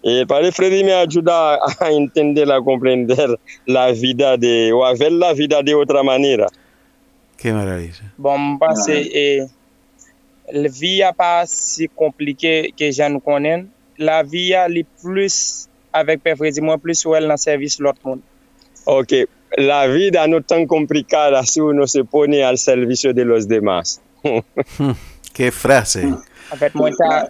[0.03, 4.93] Y el padre Freddy me ayuda a entender, a comprender la vida de, o a
[4.93, 6.47] ver la vida de otra manera.
[7.37, 8.11] Qué maravilla.
[8.17, 9.45] Bon, mwen panse, e,
[10.53, 13.67] l vi a pa si komplike ke jan nou konen.
[14.01, 17.99] La vi a li plus avek Père Freddy, mwen plus ou el nan servis lot
[18.05, 18.23] moun.
[18.89, 19.13] Ok,
[19.57, 24.01] la vida no tan complicada si uno se pone al servicio de los demás.
[25.33, 26.03] Qué frase.
[26.51, 27.29] En fait, mwen ta,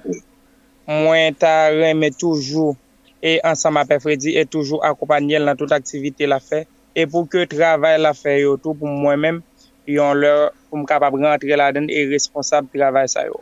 [0.88, 2.76] mwen ta reme toujou
[3.24, 6.66] e ansam a Père Freddy e toujou akopanyel nan tout aktivite la fe.
[6.94, 9.40] E pou ke travay la fe yo tou pou mwen men,
[9.86, 13.40] yon lor pou m kapab rentre la den e responsab travay sa yo.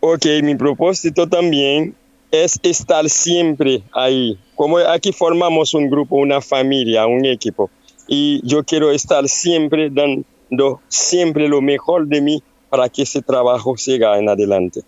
[0.00, 1.94] Ok, mi propósito también
[2.30, 4.38] es estar siempre ahí.
[4.56, 7.70] Como aquí formamos un grupo, una familia, un equipo.
[8.08, 13.76] Y yo quiero estar siempre dando siempre lo mejor de mí para que ese trabajo
[13.76, 14.82] siga en adelante.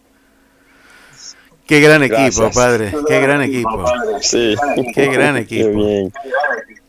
[1.66, 2.54] Qué gran equipo, Gracias.
[2.54, 2.92] padre.
[3.06, 3.84] Qué gran equipo.
[4.20, 4.54] Sí.
[4.94, 5.68] Qué gran equipo.
[5.68, 6.12] Qué bien.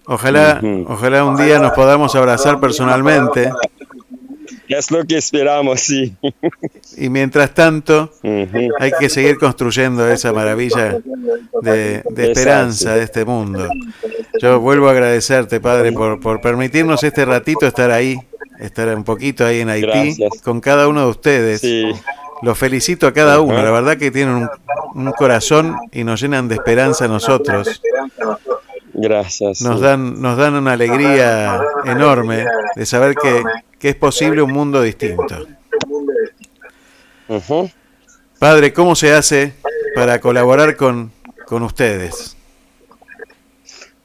[0.07, 3.51] Ojalá, ojalá un día nos podamos abrazar personalmente.
[4.67, 6.15] Es lo que esperamos, sí.
[6.97, 8.11] Y mientras tanto,
[8.79, 10.97] hay que seguir construyendo esa maravilla
[11.61, 13.67] de, de esperanza de este mundo.
[14.41, 18.17] Yo vuelvo a agradecerte, Padre, por, por permitirnos este ratito estar ahí,
[18.59, 20.41] estar un poquito ahí en Haití, Gracias.
[20.43, 21.61] con cada uno de ustedes.
[22.41, 24.49] Los felicito a cada uno, la verdad que tienen un,
[24.95, 27.81] un corazón y nos llenan de esperanza a nosotros.
[28.97, 29.61] Gracias.
[29.61, 29.83] Nos sí.
[29.83, 32.45] dan, nos dan una alegría enorme
[32.75, 33.43] de saber que,
[33.77, 35.45] que es posible un mundo distinto.
[38.39, 39.53] Padre, ¿cómo se hace
[39.95, 41.11] para colaborar con,
[41.45, 42.34] con ustedes?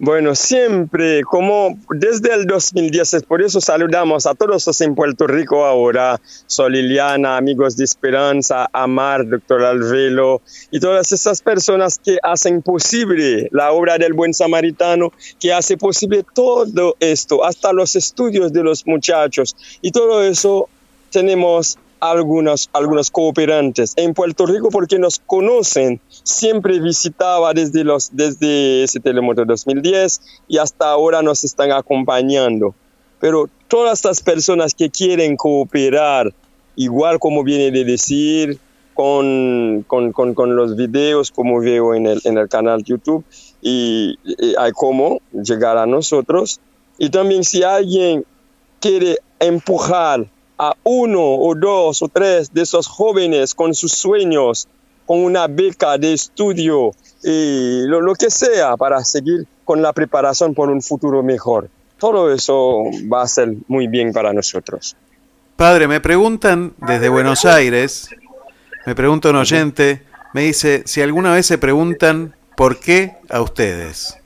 [0.03, 5.67] Bueno, siempre, como desde el 2010, es por eso saludamos a todos en Puerto Rico
[5.67, 10.41] ahora, Sol Liliana, Amigos de Esperanza, Amar, Doctor Alvelo,
[10.71, 16.25] y todas esas personas que hacen posible la obra del buen samaritano, que hace posible
[16.35, 20.71] todo esto, hasta los estudios de los muchachos, y todo eso
[21.11, 23.93] tenemos algunos, algunos cooperantes.
[23.97, 26.01] En Puerto Rico, porque nos conocen,
[26.31, 32.75] siempre visitaba desde, los, desde ese terremoto 2010 y hasta ahora nos están acompañando.
[33.21, 36.33] Pero todas estas personas que quieren cooperar,
[36.77, 38.59] igual como viene de decir,
[38.95, 43.25] con, con, con, los videos como veo en el, en el canal YouTube,
[43.63, 44.19] y
[44.59, 46.61] hay cómo llegar a nosotros.
[46.99, 48.25] Y también si alguien
[48.81, 50.27] quiere empujar
[50.59, 54.69] a uno o dos o tres de esos jóvenes con sus sueños,
[55.11, 56.93] con una beca de estudio
[57.25, 61.69] y lo, lo, que sea para seguir con la preparación por un futuro mejor.
[61.99, 64.95] Todo eso va a ser muy bien para nosotros.
[65.57, 68.09] Padre, me preguntan desde Buenos Aires,
[68.87, 74.17] me pregunta un oyente, me dice si alguna vez se preguntan por qué a ustedes.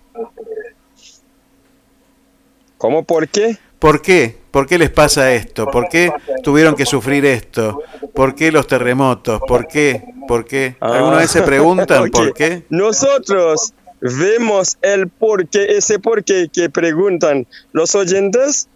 [2.76, 3.56] ¿Cómo por qué?
[3.84, 4.34] ¿Por qué?
[4.50, 5.66] ¿Por qué les pasa esto?
[5.66, 6.10] ¿Por qué
[6.42, 7.82] tuvieron que sufrir esto?
[8.14, 9.42] ¿Por qué los terremotos?
[9.46, 10.02] ¿Por qué?
[10.26, 10.76] ¿Por qué?
[10.80, 12.62] ¿Alguna vez se preguntan por qué?
[12.70, 18.68] Nosotros vemos el por qué, ese por qué que preguntan los oyentes,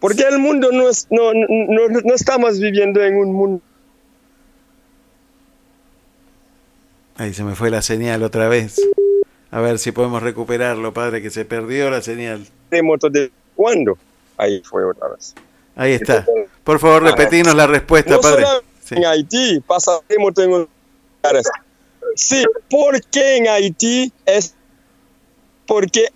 [0.00, 3.62] porque el mundo no, es, no, no, no estamos viviendo en un mundo.
[7.16, 8.80] Ahí se me fue la señal otra vez.
[9.50, 12.46] A ver si podemos recuperarlo, padre, que se perdió la señal.
[12.70, 13.98] ¿Terremoto de cuándo?
[14.38, 15.34] Ahí fue otra vez.
[15.76, 16.26] Ahí está.
[16.64, 18.44] Por favor, repetimos la respuesta, no padre.
[18.82, 18.94] Sí.
[18.96, 21.46] En Haití pasa en lugares.
[22.14, 24.12] Sí, ¿por qué en Haití?
[24.24, 24.54] Es
[25.66, 26.08] porque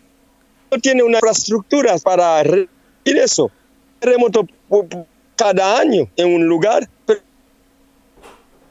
[0.71, 2.71] no tiene una infraestructura para recibir
[3.05, 3.51] eso.
[4.01, 4.47] Terremoto
[5.37, 6.89] cada año en un lugar.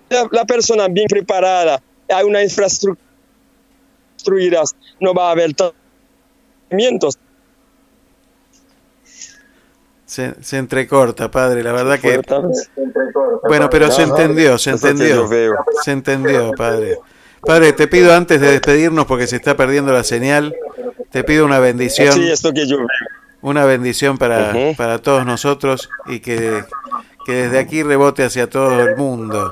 [0.10, 3.12] La, la persona bien preparada, hay una infraestructura
[5.00, 7.18] no va a haber tratamientos.
[10.12, 12.20] Se, se, entrecorta, padre, la verdad que...
[13.48, 15.26] Bueno, pero se entendió, se entendió.
[15.86, 16.98] Se entendió, padre.
[17.40, 20.54] Padre, te pido antes de despedirnos, porque se está perdiendo la señal,
[21.12, 22.12] te pido una bendición.
[22.12, 22.80] Sí, esto que yo.
[23.42, 26.62] Una bendición para, para todos nosotros y que,
[27.26, 29.50] que desde aquí rebote hacia todo el mundo.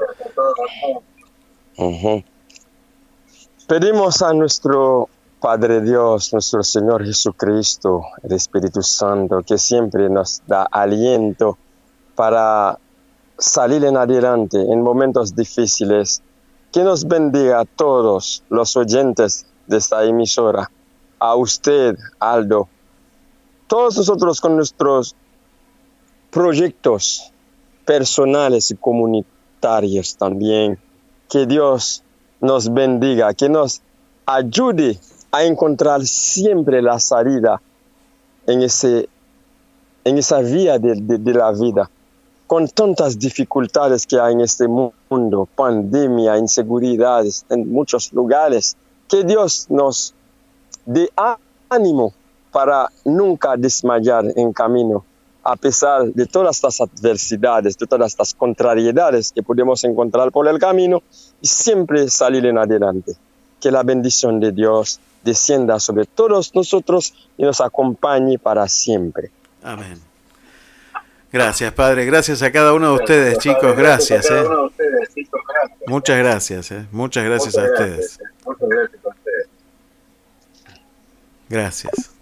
[3.66, 5.08] Pedimos a nuestro
[5.40, 11.58] Padre Dios, nuestro Señor Jesucristo, el Espíritu Santo, que siempre nos da aliento
[12.14, 12.78] para
[13.38, 16.22] salir en adelante en momentos difíciles.
[16.74, 20.70] Que nos bendiga a todos los oyentes de esta emisora,
[21.20, 22.68] a usted, Aldo,
[23.68, 25.16] todos nosotros con nuestros
[26.32, 27.32] proyectos
[27.86, 30.78] personales y comunitarios también.
[31.30, 32.04] Que Dios
[32.42, 33.82] nos bendiga, que nos
[34.26, 35.00] ayude
[35.32, 37.62] a encontrar siempre la salida
[38.48, 39.08] en, ese,
[40.04, 41.90] en esa vía de, de, la vida.
[42.48, 48.76] Con tantas dificultades que hay en este mundo, pandemia, inseguridades en muchos lugares,
[49.08, 50.16] que Dios nos
[50.86, 51.10] dé
[51.70, 52.14] ánimo
[52.52, 55.06] para nunca desmayar en camino,
[55.44, 60.58] a pesar de todas estas adversidades, de todas estas contrariedades que podemos encontrar por el
[60.58, 61.04] camino,
[61.42, 63.16] y siempre salir en adelante.
[63.60, 69.32] Que la bendición de Dios descienda sobre todos nosotros y nos acompañe para siempre.
[69.64, 70.00] Amén.
[71.32, 72.06] Gracias, Padre.
[72.06, 73.76] Gracias a cada uno de ustedes, chicos.
[73.76, 74.30] Gracias.
[74.32, 74.44] Eh.
[75.86, 76.72] Muchas gracias.
[76.72, 76.86] Eh.
[76.92, 78.20] Muchas gracias a ustedes.
[81.50, 82.19] Gracias.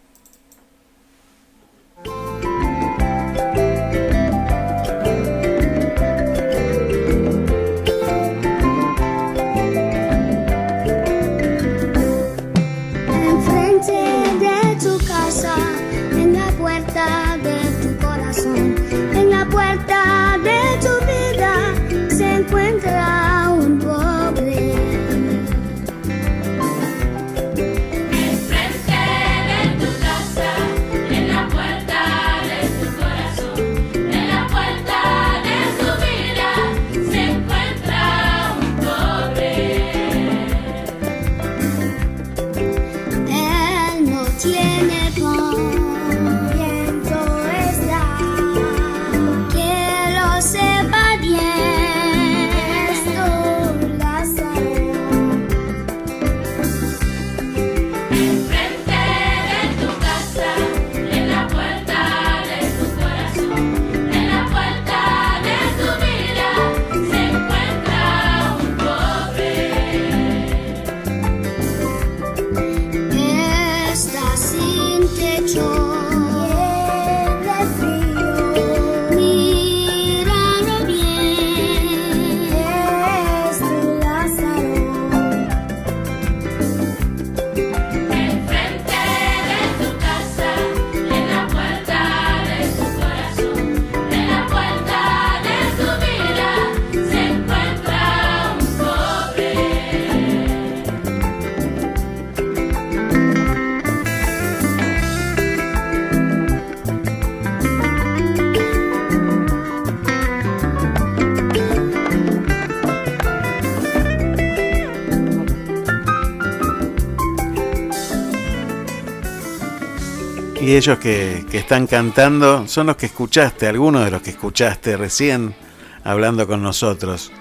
[120.68, 124.98] Y ellos que, que, están cantando son los que escuchaste, algunos de los que escuchaste
[124.98, 125.56] recién
[126.04, 127.32] hablando con nosotros.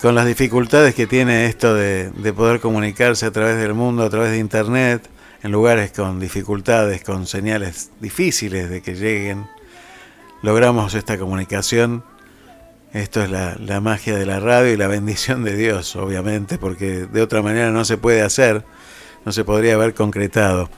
[0.00, 4.10] Con las dificultades que tiene esto de, de poder comunicarse a través del mundo, a
[4.10, 5.10] través de Internet,
[5.42, 9.48] en lugares con dificultades, con señales difíciles de que lleguen,
[10.40, 12.04] logramos esta comunicación.
[12.92, 17.08] Esto es la, la, magia de la radio y la bendición de Dios, obviamente, porque
[17.10, 18.64] de otra manera no se puede hacer,
[19.24, 20.70] no se podría haber concretado.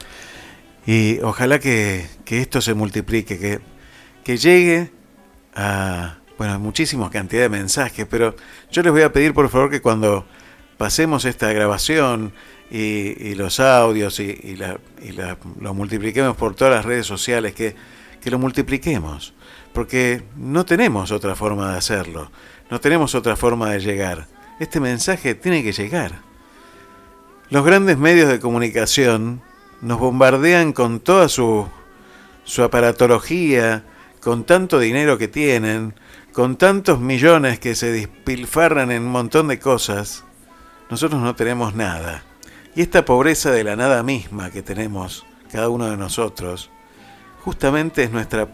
[0.86, 3.60] Y ojalá que, que esto se multiplique, que,
[4.24, 4.90] que llegue
[5.54, 8.34] a, bueno, muchísimas cantidad de mensajes, pero
[8.70, 10.26] yo les voy a pedir por favor que cuando
[10.78, 12.32] pasemos esta grabación
[12.70, 17.06] y, y los audios y, y, la, y la, lo multipliquemos por todas las redes
[17.06, 17.76] sociales, que,
[18.20, 19.34] que lo multipliquemos,
[19.72, 22.32] porque no tenemos otra forma de hacerlo,
[22.70, 24.26] no tenemos otra forma de llegar.
[24.58, 26.20] Este mensaje tiene que llegar.
[27.50, 29.42] Los grandes medios de comunicación
[29.82, 31.68] nos bombardean con toda su,
[32.62, 33.84] aparatología,
[34.22, 35.94] con tanto dinero que tienen,
[36.32, 40.24] con tantos millones que se despilfarran en un montón de cosas,
[40.88, 42.22] nosotros no tenemos nada.
[42.74, 46.70] Y esta pobreza de la nada misma que tenemos cada uno de nosotros,
[47.40, 48.48] justamente es nuestra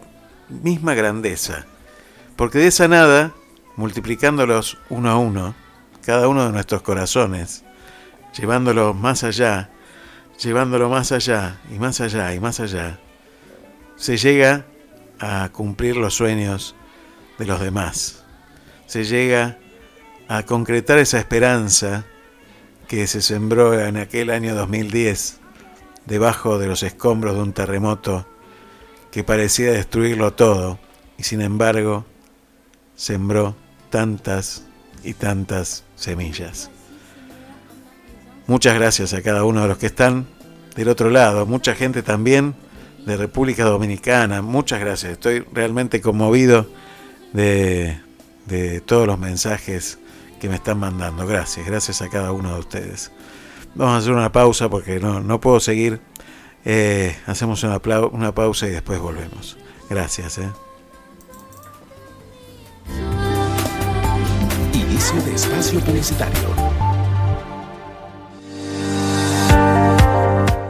[0.49, 1.65] misma grandeza.
[2.35, 3.33] Porque de esa nada,
[3.75, 5.55] multiplicándolos uno a uno,
[6.03, 7.63] cada uno de nuestros corazones,
[8.37, 9.69] llevándolo más allá,
[10.41, 12.99] llevándolo más allá y más allá y más allá,
[13.95, 14.65] se llega
[15.19, 16.75] a cumplir los sueños
[17.37, 18.23] de los demás.
[18.85, 19.57] Se llega
[20.27, 22.05] a concretar esa esperanza
[22.87, 25.39] que se sembró en aquel año 2010
[26.05, 28.25] debajo de los escombros de un terremoto
[29.11, 30.79] que parecía destruirlo todo
[31.17, 32.05] y sin embargo
[32.95, 33.55] sembró
[33.89, 34.63] tantas
[35.03, 36.71] y tantas semillas.
[38.49, 40.25] Muchas gracias a cada uno de los que están
[40.75, 42.55] del otro lado, mucha gente también
[43.05, 46.65] de República Dominicana, muchas gracias, estoy realmente conmovido
[47.31, 47.99] de,
[48.47, 49.99] de todos los mensajes
[50.39, 53.11] que me están mandando, gracias, gracias a cada uno de ustedes.
[53.75, 56.01] Vamos a hacer una pausa porque no, no puedo seguir,
[56.65, 57.79] eh, hacemos una,
[58.33, 59.59] pausa y después volvemos.
[59.91, 60.39] Gracias.
[60.39, 60.49] Eh.
[64.73, 66.68] Inicio de espacio publicitario.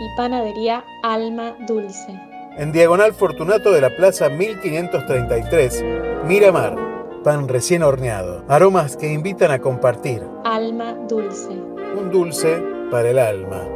[0.00, 2.18] Y panadería Alma Dulce.
[2.58, 5.84] En Diagonal Fortunato de la Plaza 1533,
[6.26, 6.74] Miramar.
[7.22, 8.44] Pan recién horneado.
[8.48, 10.22] Aromas que invitan a compartir.
[10.44, 11.50] Alma Dulce.
[11.50, 13.75] Un dulce para el alma.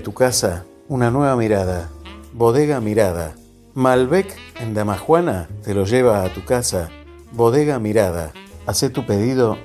[0.00, 1.90] Tu casa, una nueva mirada.
[2.32, 3.34] Bodega Mirada.
[3.74, 6.90] Malbec en Damajuana te lo lleva a tu casa.
[7.32, 8.32] Bodega Mirada.
[8.66, 9.56] Haz tu pedido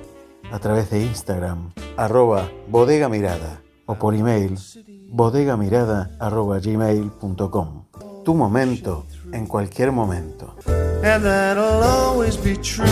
[0.52, 4.58] a través de Instagram, arroba bodega mirada o por email
[5.08, 7.84] bodegamirada arroba gmail.com.
[8.24, 10.54] Tu momento en cualquier momento.
[11.02, 12.86] And that'll always be true.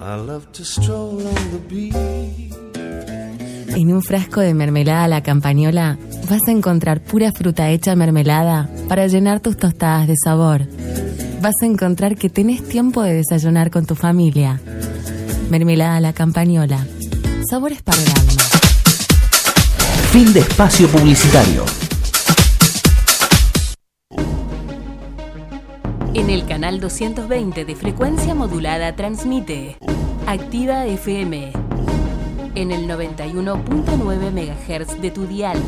[0.00, 2.61] I love to stroll on the beach.
[3.74, 5.96] En un frasco de mermelada a la campañola
[6.28, 10.66] vas a encontrar pura fruta hecha mermelada para llenar tus tostadas de sabor.
[11.40, 14.60] Vas a encontrar que tenés tiempo de desayunar con tu familia.
[15.50, 16.86] Mermelada a la campañola.
[17.48, 18.42] Sabores para el alma.
[20.12, 21.64] Fin de espacio publicitario.
[26.14, 29.78] En el canal 220 de frecuencia modulada transmite
[30.26, 31.61] Activa FM
[32.54, 35.58] en el 91.9 MHz de tu dial,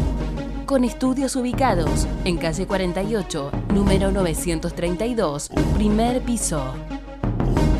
[0.66, 6.74] con estudios ubicados en calle 48, número 932, primer piso.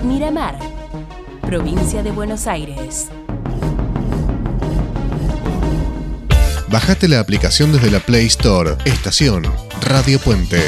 [0.04, 0.58] Miramar,
[1.42, 3.08] provincia de Buenos Aires.
[6.68, 8.76] Bajate la aplicación desde la Play Store.
[8.84, 9.44] Estación
[9.82, 10.60] Radio Puente.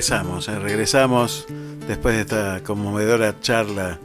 [0.00, 1.46] Regresamos, eh, regresamos
[1.86, 3.98] después de esta conmovedora charla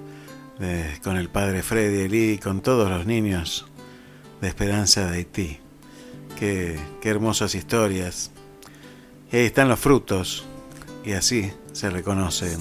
[1.02, 3.66] con el padre Freddy Elí y con todos los niños
[4.42, 5.60] de Esperanza de Haití.
[6.38, 8.32] Qué, qué hermosas historias.
[9.32, 10.46] Y ahí están los frutos,
[11.06, 12.60] y así se reconocen.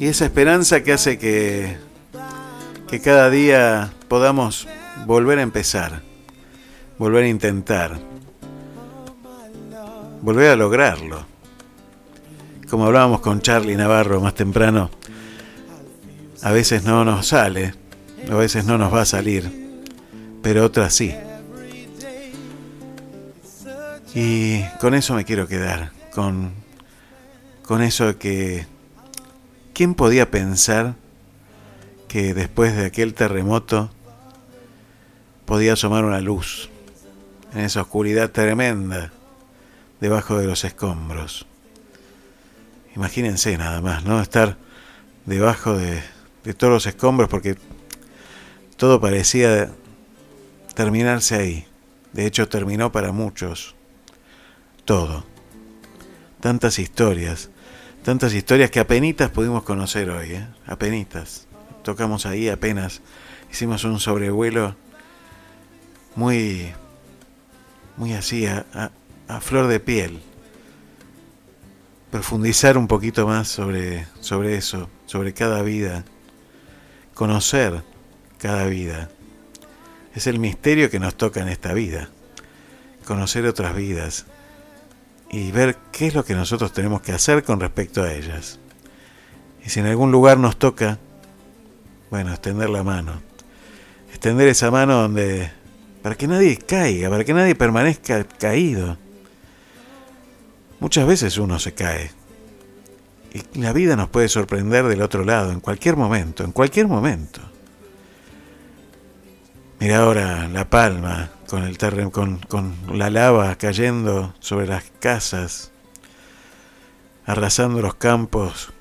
[0.00, 1.76] Y esa esperanza que hace que,
[2.88, 4.66] que cada día podamos
[5.06, 6.02] volver a empezar,
[6.98, 7.98] volver a intentar,
[10.22, 11.26] volver a lograrlo.
[12.68, 14.90] Como hablábamos con Charlie Navarro más temprano,
[16.42, 17.74] a veces no nos sale,
[18.30, 19.82] a veces no nos va a salir,
[20.42, 21.14] pero otras sí.
[24.14, 26.52] Y con eso me quiero quedar, con,
[27.62, 28.66] con eso que
[29.78, 30.96] ¿Quién podía pensar
[32.08, 33.90] que después de aquel terremoto
[35.48, 36.68] podía asomar una luz
[37.54, 39.10] en esa oscuridad tremenda
[39.98, 41.46] debajo de los escombros?
[42.94, 44.20] Imagínense nada más, ¿no?
[44.20, 44.58] Estar
[45.24, 46.02] debajo de,
[46.52, 47.56] todos los escombros porque
[48.76, 49.70] todo parecía
[50.74, 51.66] terminarse ahí.
[52.12, 53.74] De hecho, terminó para muchos.
[54.84, 55.24] Todo.
[56.40, 57.48] Tantas historias
[58.02, 60.46] tantas historias que apenitas pudimos conocer hoy, ¿eh?
[60.66, 61.46] apenitas.
[61.82, 63.02] Tocamos ahí apenas,
[63.50, 64.76] hicimos un sobrevuelo
[66.18, 66.72] muy,
[67.96, 68.66] muy así, a,
[69.28, 70.20] a- flor de piel.
[72.10, 76.04] Profundizar un poquito más sobre, sobre eso, sobre cada vida,
[77.14, 77.84] conocer
[78.38, 79.10] cada vida.
[80.16, 82.08] Es el misterio que nos toca en esta vida,
[83.06, 84.26] conocer otras vidas,
[85.30, 88.58] y ver qué es lo que nosotros tenemos que hacer con respecto a ellas.
[89.64, 90.98] Y si en algún lugar nos toca,
[92.10, 93.22] bueno, extender la mano.
[94.08, 95.57] Extender esa mano donde
[96.08, 98.96] para que nadie caiga, para que nadie permanezca caído.
[100.80, 102.10] Muchas veces uno se cae.
[103.34, 107.42] Y la vida nos puede sorprender del otro lado, en cualquier momento, en cualquier momento.
[109.80, 112.40] Mira ahora La Palma, con, el terre- con,
[112.90, 115.72] la lava cayendo sobre las casas,
[117.26, 118.72] arrasando los campos.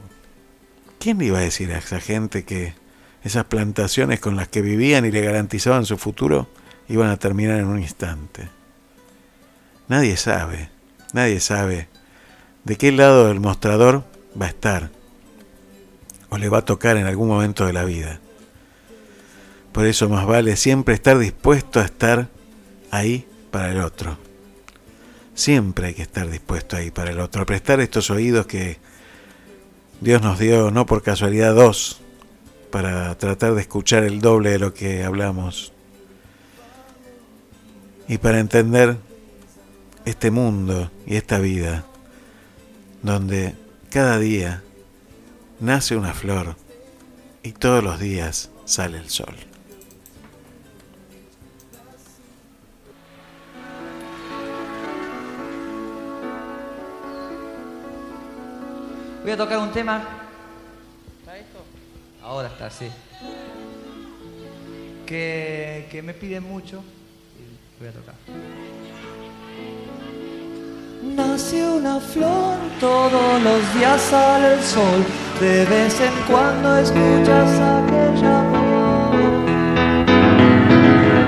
[0.97, 2.73] ¿Quién iba a decir a esa gente que
[3.25, 6.47] esas plantaciones con las que vivían y le garantizaban su futuro,
[6.87, 8.49] iban a terminar en un instante.
[9.87, 10.69] Nadie sabe,
[11.13, 11.87] nadie sabe
[12.63, 14.03] de qué lado del mostrador
[14.39, 14.89] va a estar
[16.29, 18.19] o le va a tocar en algún momento de la vida.
[19.71, 22.27] Por eso más vale siempre estar dispuesto a estar
[22.91, 24.17] ahí para el otro.
[25.33, 28.79] Siempre hay que estar dispuesto ahí para el otro, a prestar estos oídos que
[30.01, 32.01] Dios nos dio, no por casualidad, dos,
[32.71, 35.73] para tratar de escuchar el doble de lo que hablamos.
[38.07, 38.97] Y para entender
[40.05, 41.83] este mundo y esta vida,
[43.03, 43.55] donde
[43.89, 44.63] cada día
[45.59, 46.55] nace una flor
[47.43, 49.35] y todos los días sale el sol.
[59.23, 60.01] Voy a tocar un tema.
[61.19, 61.59] ¿Está esto?
[62.23, 62.87] Ahora está, sí.
[65.05, 66.81] Que, que me piden mucho.
[67.79, 68.15] Voy a tocar.
[71.15, 75.05] Nace una flor, todos los días sale el sol.
[75.39, 79.15] De vez en cuando escuchas aquella voz.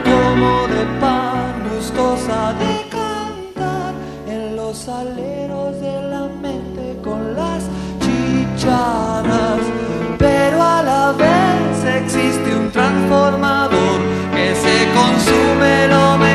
[0.04, 3.94] Como de pan, gustosa de cantar
[4.28, 7.64] en los aleros de la mente con las
[8.02, 9.62] chicharas.
[10.18, 14.00] Pero a la vez existe un transformador
[14.34, 16.29] que se consume lo mejor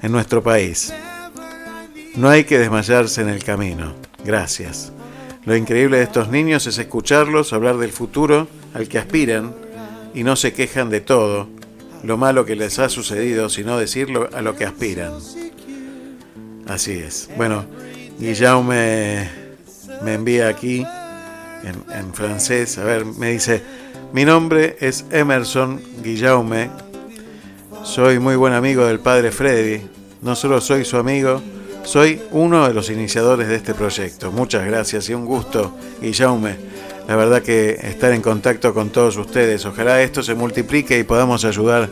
[0.00, 0.94] en nuestro país.
[2.14, 3.94] No hay que desmayarse en el camino.
[4.24, 4.92] Gracias.
[5.44, 9.54] Lo increíble de estos niños es escucharlos hablar del futuro al que aspiran
[10.14, 11.48] y no se quejan de todo,
[12.04, 15.12] lo malo que les ha sucedido, sino decirlo a lo que aspiran.
[16.68, 17.30] Así es.
[17.36, 17.64] Bueno,
[18.18, 19.28] Guillaume
[20.04, 20.84] me envía aquí
[21.64, 23.62] en, en francés, a ver, me dice,
[24.12, 26.70] mi nombre es Emerson Guillaume,
[27.82, 29.80] soy muy buen amigo del padre Freddy,
[30.20, 31.42] no solo soy su amigo,
[31.84, 34.30] soy uno de los iniciadores de este proyecto.
[34.30, 36.56] Muchas gracias y un gusto, Guillaume.
[37.08, 39.66] La verdad que estar en contacto con todos ustedes.
[39.66, 41.88] Ojalá esto se multiplique y podamos ayudar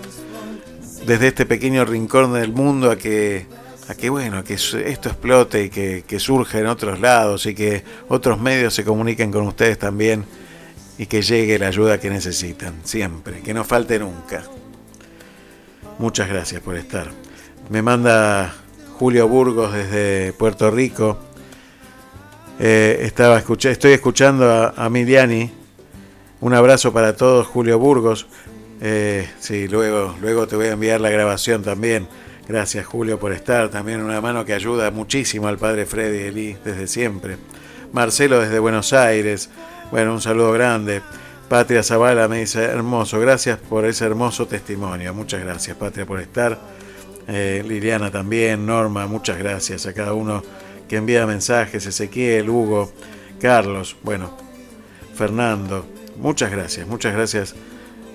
[1.05, 3.47] desde este pequeño rincón del mundo a que,
[3.89, 7.83] a que bueno, que esto explote y que, que surja en otros lados y que
[8.09, 10.25] otros medios se comuniquen con ustedes también
[10.99, 14.45] y que llegue la ayuda que necesitan, siempre, que no falte nunca.
[15.99, 17.11] Muchas gracias por estar.
[17.69, 18.55] Me manda
[19.01, 21.17] Julio Burgos desde Puerto Rico.
[22.59, 25.51] Eh, estaba estoy escuchando a, a Miliani.
[26.43, 28.27] Un abrazo para todos, Julio Burgos.
[28.83, 32.09] Eh, sí, luego, luego te voy a enviar la grabación también.
[32.47, 33.71] Gracias, Julio, por estar.
[33.71, 37.39] También una mano que ayuda muchísimo al padre Freddy Eli desde siempre.
[37.95, 39.49] Marcelo desde Buenos Aires.
[39.91, 41.01] Bueno, un saludo grande.
[41.49, 45.15] Patria Zavala me dice, hermoso, gracias por ese hermoso testimonio.
[45.15, 46.59] Muchas gracias, Patria, por estar.
[47.29, 50.43] Eh, Liliana también, Norma, muchas gracias a cada uno
[50.89, 52.93] que envía mensajes, Ezequiel, Hugo,
[53.41, 54.37] Carlos, bueno,
[55.15, 55.87] Fernando,
[56.17, 57.55] muchas gracias, muchas gracias,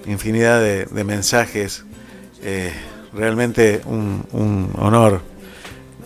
[0.06, 1.86] infinidad de, mensajes,
[2.44, 2.74] eh,
[3.14, 5.22] realmente un, honor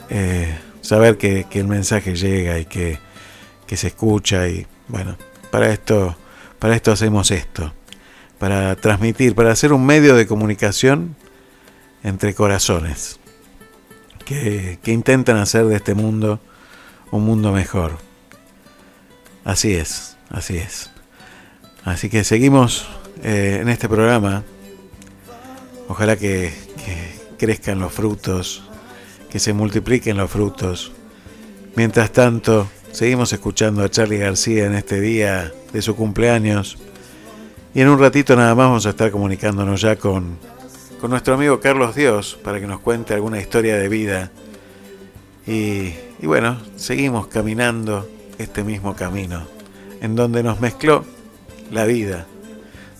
[0.10, 3.00] eh, saber que, que el mensaje llega y que,
[3.66, 5.18] que se escucha y bueno,
[5.52, 6.16] para esto,
[6.60, 7.74] para esto hacemos esto,
[8.38, 11.16] para transmitir, para hacer un medio de comunicación
[12.04, 13.20] entre corazones
[14.26, 16.40] que, que intentan hacer de este mundo
[17.12, 17.98] un mundo mejor.
[19.44, 20.92] Así es, así es.
[21.84, 22.88] Así que seguimos
[23.24, 24.44] eh, en este programa.
[25.88, 26.54] Ojalá que,
[26.86, 28.64] que crezcan los frutos,
[29.32, 30.92] que se multipliquen los frutos.
[31.76, 36.78] Mientras tanto, seguimos escuchando a Charlie García en este día de su cumpleaños.
[37.74, 40.38] Y en un ratito nada más vamos a estar comunicándonos ya con,
[41.00, 44.32] con nuestro amigo Carlos Dios para que nos cuente alguna historia de vida.
[45.48, 48.08] Y, bueno, seguimos caminando
[48.38, 49.48] este mismo camino,
[50.02, 51.06] en donde nos mezcló
[51.72, 52.28] la vida,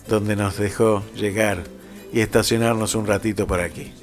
[0.08, 1.64] donde nos dejó llegar
[2.12, 3.94] y estacionarnos un ratito por aquí.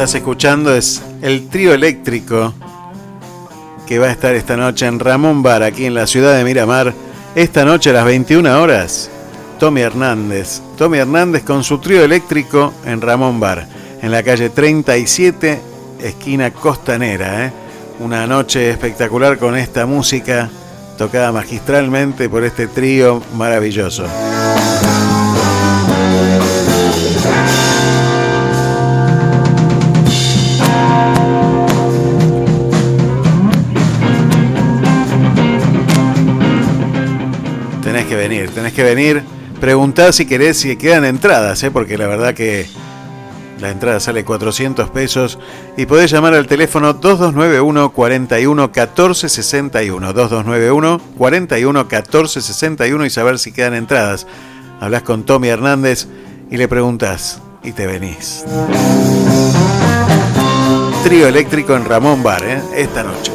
[0.00, 2.54] Estás escuchando es el trío eléctrico
[3.86, 6.94] que va a estar esta noche en Ramón Bar, aquí en la ciudad de Miramar.
[7.34, 9.10] Esta noche a las 21 horas,
[9.58, 10.62] Tommy Hernández.
[10.78, 13.68] Tommy Hernández con su trío eléctrico en Ramón Bar,
[14.00, 15.60] en la calle 37,
[16.00, 17.44] esquina costanera.
[17.44, 17.52] ¿eh?
[17.98, 20.48] Una noche espectacular con esta música
[20.96, 24.06] tocada magistralmente por este trío maravilloso.
[38.10, 39.22] Que venir, tenés que venir.
[39.60, 41.70] Preguntá si querés si quedan entradas, ¿eh?
[41.70, 42.66] porque la verdad que
[43.60, 45.38] la entrada sale 400 pesos
[45.76, 53.38] y podés llamar al teléfono 2291 41 14 61 2291 41 14 61 y saber
[53.38, 54.26] si quedan entradas.
[54.80, 56.08] Hablas con Tommy Hernández
[56.50, 58.44] y le preguntás y te venís.
[61.04, 62.60] Trío eléctrico en Ramón Bar, ¿eh?
[62.74, 63.30] esta noche.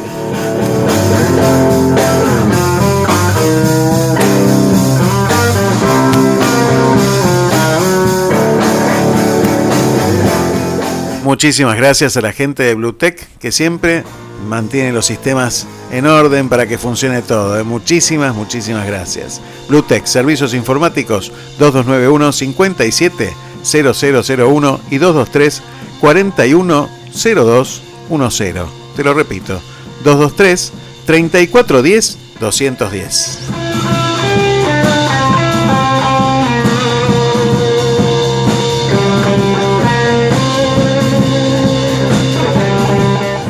[11.26, 14.04] Muchísimas gracias a la gente de Bluetech que siempre
[14.48, 17.58] mantiene los sistemas en orden para que funcione todo.
[17.58, 17.64] ¿eh?
[17.64, 19.40] Muchísimas, muchísimas gracias.
[19.68, 23.34] Bluetech, servicios informáticos 2291 57
[23.64, 25.62] 0001 y 223
[26.00, 28.54] 41 0210.
[28.94, 29.60] Te lo repito,
[30.04, 30.72] 223
[31.06, 33.65] 3410 210.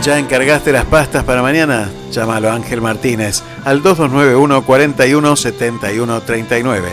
[0.07, 1.91] ¿Ya encargaste las pastas para mañana?
[2.13, 6.89] Llámalo Ángel Martínez al 2291 41 71 39.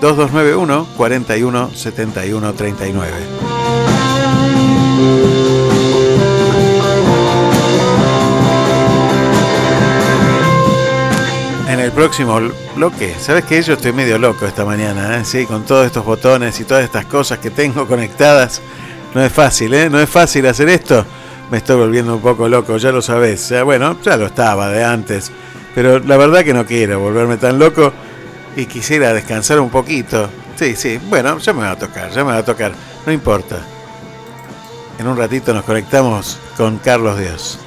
[0.00, 3.12] 2291 41 71 39.
[11.68, 12.40] En el próximo
[12.74, 15.18] bloque, ¿sabes que yo estoy medio loco esta mañana?
[15.18, 15.24] ¿eh?
[15.26, 18.62] Sí, con todos estos botones y todas estas cosas que tengo conectadas.
[19.14, 19.90] No es fácil, ¿eh?
[19.90, 21.04] No es fácil hacer esto
[21.50, 23.52] me estoy volviendo un poco loco, ya lo sabés.
[23.64, 25.30] bueno, ya lo estaba de antes,
[25.74, 27.92] pero la verdad que no quiero volverme tan loco
[28.56, 30.28] y quisiera descansar un poquito.
[30.56, 32.72] Sí, sí, bueno, ya me va a tocar, ya me va a tocar,
[33.06, 33.58] no importa.
[34.98, 37.63] En un ratito nos conectamos con Carlos Dios.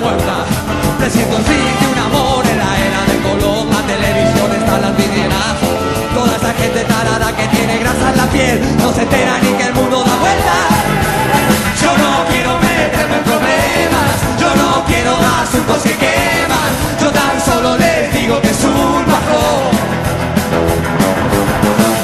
[0.00, 0.44] Muerta.
[0.98, 5.54] Presiento fin de un amor en la era del color, televisión está en las vidrieras.
[6.14, 9.64] Toda esa gente tarada que tiene grasa en la piel, no se entera ni que
[9.64, 10.70] el mundo da vueltas.
[11.82, 14.12] Yo no quiero meterme en problemas,
[14.42, 15.12] yo no quiero
[15.42, 16.70] asuntos que queman,
[17.00, 19.70] yo tan solo les digo que es un bajón.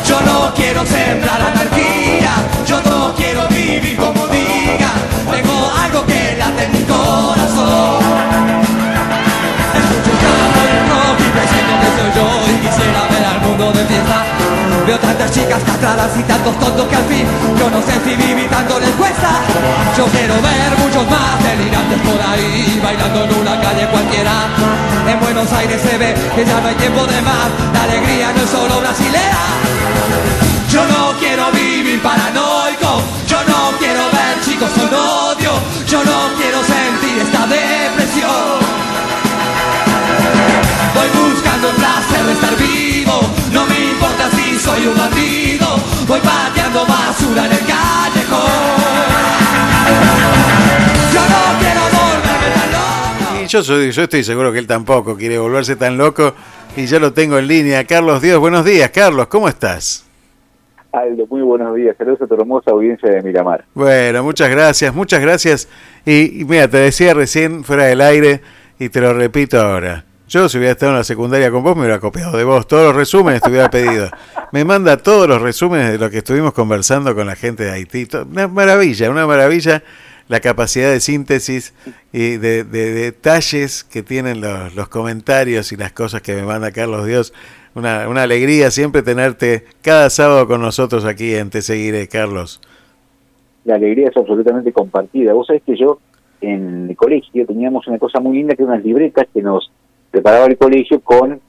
[0.09, 1.86] Yo no quiero sembrar anarquía,
[14.87, 17.27] Veo tantas chicas castradas y tantos tontos que al fin
[17.59, 19.31] yo no sé si vivir tanto les cuesta.
[19.97, 24.33] Yo quiero ver muchos más delirantes por ahí bailando en una calle cualquiera.
[25.09, 28.43] En Buenos Aires se ve que ya no hay tiempo de más, la alegría no
[28.43, 29.43] es solo brasilera.
[30.69, 35.53] Yo no quiero vivir paranoico, yo no quiero ver chicos con odio,
[35.87, 38.67] yo no quiero sentir esta depresión.
[40.95, 41.09] Voy
[44.77, 45.67] soy un bandido,
[46.07, 48.77] voy pateando basura en el callejón.
[51.13, 53.43] Yo no quiero volverme tan loco.
[53.43, 56.35] Y yo, soy, yo estoy seguro que él tampoco quiere volverse tan loco.
[56.77, 57.85] Y ya lo tengo en línea.
[57.85, 58.91] Carlos Dios, buenos días.
[58.91, 60.05] Carlos, ¿cómo estás?
[60.93, 61.97] Aldo, muy buenos días.
[61.97, 63.65] Saludos a tu hermosa audiencia de Miramar.
[63.75, 65.69] Bueno, muchas gracias, muchas gracias.
[66.05, 68.43] Y, y mira, te decía recién fuera del aire
[68.79, 70.05] y te lo repito ahora.
[70.29, 72.67] Yo si hubiera estado en la secundaria con vos me hubiera copiado de vos.
[72.67, 74.11] Todos los resúmenes te hubiera pedido.
[74.53, 78.09] Me manda todos los resúmenes de lo que estuvimos conversando con la gente de Haití.
[78.31, 79.83] Una maravilla, una maravilla
[80.29, 81.75] la capacidad de síntesis
[82.13, 86.73] y de, de detalles que tienen los, los comentarios y las cosas que me manda
[86.73, 87.33] Carlos Dios.
[87.75, 92.61] Una, una alegría siempre tenerte cada sábado con nosotros aquí en Te Seguiré, Carlos.
[93.65, 95.33] La alegría es absolutamente compartida.
[95.33, 96.01] Vos sabés que yo
[96.41, 99.71] en el colegio teníamos una cosa muy linda que unas libretas que nos
[100.11, 101.41] preparaba el colegio con,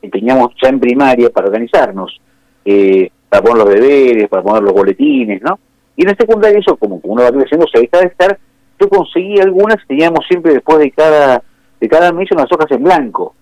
[0.00, 2.20] que teníamos ya en primaria para organizarnos,
[2.64, 5.58] eh, para poner los deberes, para poner los boletines, ¿no?
[5.96, 8.38] Y en el secundario eso, como uno va creciendo, se deja de estar,
[8.80, 11.42] yo conseguí algunas, teníamos siempre después de cada,
[11.80, 13.34] de cada mes unas hojas en blanco.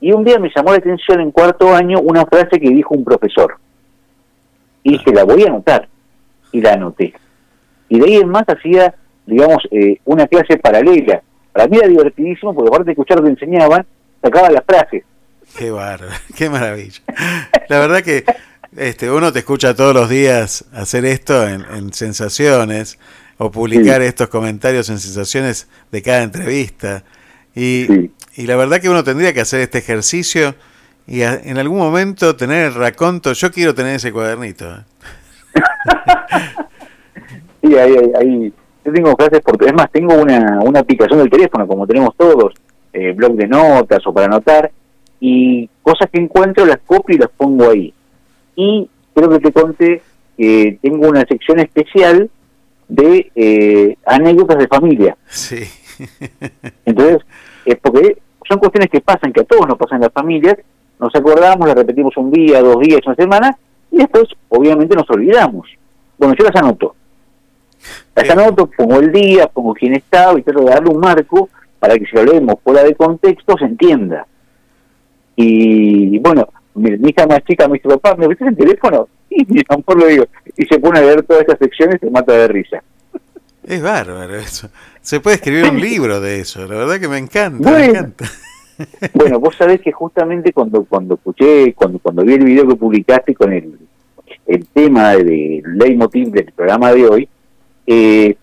[0.00, 3.04] Y un día me llamó la atención en cuarto año una frase que dijo un
[3.04, 3.56] profesor.
[4.82, 5.88] Y dije, la voy a anotar.
[6.52, 7.12] Y la anoté.
[7.88, 8.94] Y de ahí en más hacía,
[9.26, 11.22] digamos, eh, una clase paralela.
[11.52, 13.84] Para mí era divertidísimo porque aparte de escuchar lo que enseñaban,
[14.22, 15.02] sacaba las frases.
[15.56, 17.00] Qué bárbaro, qué maravilla.
[17.68, 18.24] La verdad que
[18.76, 22.98] este, uno te escucha todos los días hacer esto en, en sensaciones
[23.38, 27.02] o publicar estos comentarios en sensaciones de cada entrevista.
[27.54, 30.54] Y, y la verdad que uno tendría que hacer este ejercicio
[31.06, 33.32] y a- en algún momento tener el raconto.
[33.32, 34.70] Yo quiero tener ese cuadernito.
[34.72, 34.84] ¿eh?
[37.62, 38.52] Sí, ahí, ahí, ahí.
[38.90, 39.62] Yo tengo frases por...
[39.64, 42.54] Es más, tengo una, una aplicación del teléfono, como tenemos todos,
[42.92, 44.70] eh, blog de notas o para anotar,
[45.20, 47.92] y cosas que encuentro las copio y las pongo ahí.
[48.56, 50.02] Y creo que te conté
[50.36, 52.30] que tengo una sección especial
[52.88, 55.16] de eh, anécdotas de familia.
[55.28, 55.62] Sí.
[56.84, 57.18] Entonces,
[57.64, 58.18] es porque
[58.48, 60.56] son cuestiones que pasan, que a todos nos pasan en las familias,
[60.98, 63.56] nos acordamos, las repetimos un día, dos días, una semana,
[63.90, 65.68] y después, obviamente, nos olvidamos.
[66.18, 66.94] Bueno, yo las anoto.
[68.14, 71.48] Las anoto, pongo el día, pongo quién estaba y trato de darle un marco
[71.78, 74.26] para que si lo leemos fuera de contexto se entienda.
[75.36, 79.08] Y bueno, mi, mi hija más chica me dice, papá, ¿me prestas el teléfono?
[79.32, 80.24] Y mi amor lo digo.
[80.56, 82.82] Y se pone a ver todas estas secciones y se mata de risa.
[83.62, 84.68] Es bárbaro eso.
[85.02, 86.66] Se puede escribir un libro de eso.
[86.66, 87.70] La verdad que me encanta.
[87.70, 87.84] me Bueno.
[87.92, 88.24] encanta.
[89.14, 93.34] Bueno, vos sabés que justamente cuando cuando escuché, cuando cuando vi el video que publicaste
[93.34, 93.78] con el,
[94.46, 97.28] el tema del leitmotiv del programa de hoy,
[97.92, 98.36] eh,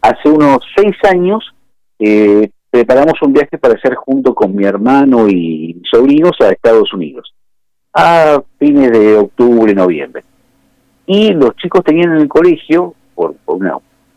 [0.00, 1.54] hace unos seis años
[2.00, 7.32] eh, preparamos un viaje para hacer junto con mi hermano y sobrinos a Estados Unidos,
[7.94, 10.24] a fines de octubre, noviembre.
[11.06, 13.76] Y los chicos tenían en el colegio, por, por una,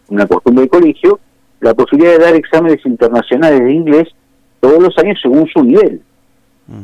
[0.09, 1.19] una costumbre de colegio,
[1.59, 4.07] la posibilidad de dar exámenes internacionales de inglés
[4.61, 6.01] todos los años según su nivel,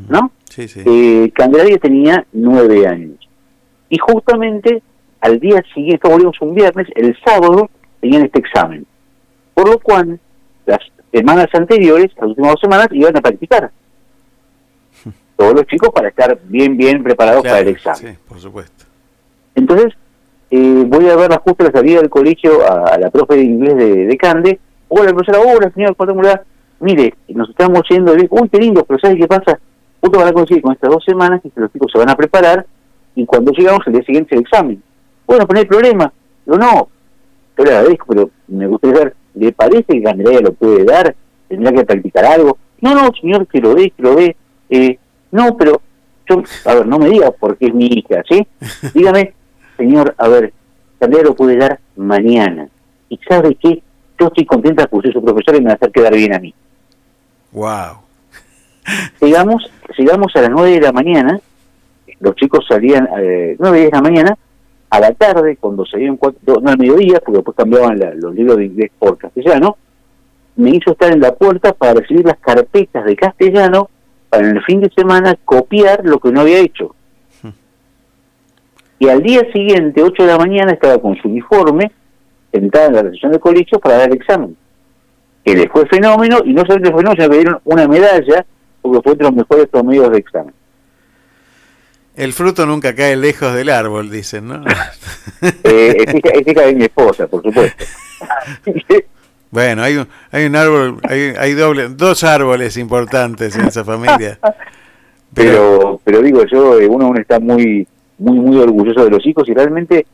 [0.07, 0.31] ¿no?
[0.45, 0.83] Sí, sí.
[0.85, 3.27] Eh, Candelaria tenía nueve años.
[3.89, 4.83] Y justamente
[5.21, 7.69] al día siguiente, volvimos un viernes, el sábado
[7.99, 8.85] tenían este examen.
[9.53, 10.19] Por lo cual,
[10.65, 10.79] las
[11.11, 13.71] semanas anteriores, las últimas dos semanas, iban a practicar.
[15.35, 18.13] Todos los chicos para estar bien, bien preparados para el examen.
[18.13, 18.85] Sí, por supuesto.
[19.55, 19.93] Entonces,
[20.51, 23.43] eh, voy a verla justo a la salida del colegio a, a la profe de
[23.43, 24.59] inglés de, de Cande.
[24.87, 26.43] Hola, profesora, hola, señor Cuadrangular.
[26.79, 28.27] Mire, nos estamos yendo de...
[28.29, 29.59] Uy, qué lindo, pero ¿sabes qué pasa?
[29.99, 32.65] Justo van a conseguir con estas dos semanas que los chicos se van a preparar
[33.15, 34.81] y cuando llegamos el día siguiente el examen.
[35.27, 36.11] Bueno, pues no hay problema.
[36.45, 36.87] Pero no,
[37.57, 41.15] yo le agradezco, pero me gustaría saber, ¿Le parece que Candelaria lo puede dar?
[41.47, 42.57] ¿Tendrá que practicar algo?
[42.81, 44.35] No, no, señor, que lo ve, que lo ve.
[44.69, 44.97] Eh,
[45.31, 45.81] no, pero
[46.27, 48.47] yo, a ver, no me diga porque es mi hija, ¿sí?
[48.95, 49.33] Dígame,
[49.77, 50.53] señor, a ver,
[50.99, 52.67] Candelaria lo puede dar mañana.
[53.09, 53.83] ¿Y sabe qué?
[54.19, 56.39] Yo estoy contenta porque soy su profesor y me va a hacer quedar bien a
[56.39, 56.53] mí.
[57.51, 57.99] Wow.
[59.21, 61.39] Llegamos, llegamos a las 9 de la mañana,
[62.19, 64.37] los chicos salían eh, 9 de la mañana,
[64.89, 68.57] a la tarde, cuando salían cuatro, no al mediodía, porque después cambiaban la- los libros
[68.57, 69.77] de inglés por castellano,
[70.55, 73.89] me hizo estar en la puerta para recibir las carpetas de castellano
[74.29, 76.95] para en el fin de semana copiar lo que no había hecho.
[78.99, 81.91] Y al día siguiente, 8 de la mañana, estaba con su uniforme,
[82.51, 84.57] sentada en la recepción del colegio para dar el examen.
[85.45, 88.45] Que le fue fenómeno, y no solamente fue fenómeno, sino que dieron una medalla,
[88.81, 90.53] porque fue de los mejores promedios de examen.
[92.17, 94.63] El fruto nunca cae lejos del árbol, dicen, ¿no?
[95.63, 97.85] Eh, es hija- es hija de mi esposa, por supuesto.
[99.49, 104.37] Bueno, hay un, hay un árbol, hay, hay doble, dos árboles importantes en esa familia.
[105.33, 107.87] pero pero digo yo eh, uno, uno está muy
[108.17, 110.05] muy muy orgulloso de los hijos y realmente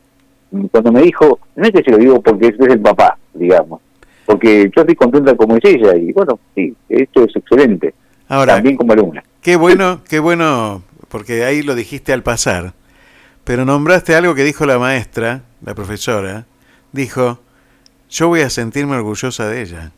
[0.52, 3.80] mm, cuando me dijo no es que se lo digo porque es el papá digamos
[4.24, 7.92] porque yo estoy contenta como es ella y bueno sí esto es excelente
[8.28, 10.82] Ahora, también como alumna Qué bueno, qué bueno,
[11.14, 12.74] porque ahí lo dijiste al pasar,
[13.44, 16.44] pero nombraste algo que dijo la maestra, la profesora,
[16.90, 17.38] dijo,
[18.10, 19.92] yo voy a sentirme orgullosa de ella.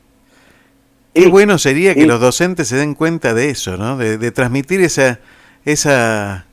[1.14, 3.97] Qué bueno sería que los docentes se den cuenta de eso, ¿no?
[3.97, 5.20] De, de transmitir esa,
[5.64, 6.44] esa,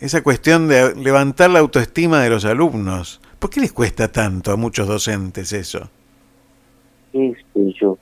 [0.00, 3.20] esa cuestión de levantar la autoestima de los alumnos.
[3.38, 5.90] ¿Por qué les cuesta tanto a muchos docentes eso?
[7.54, 7.96] sé yo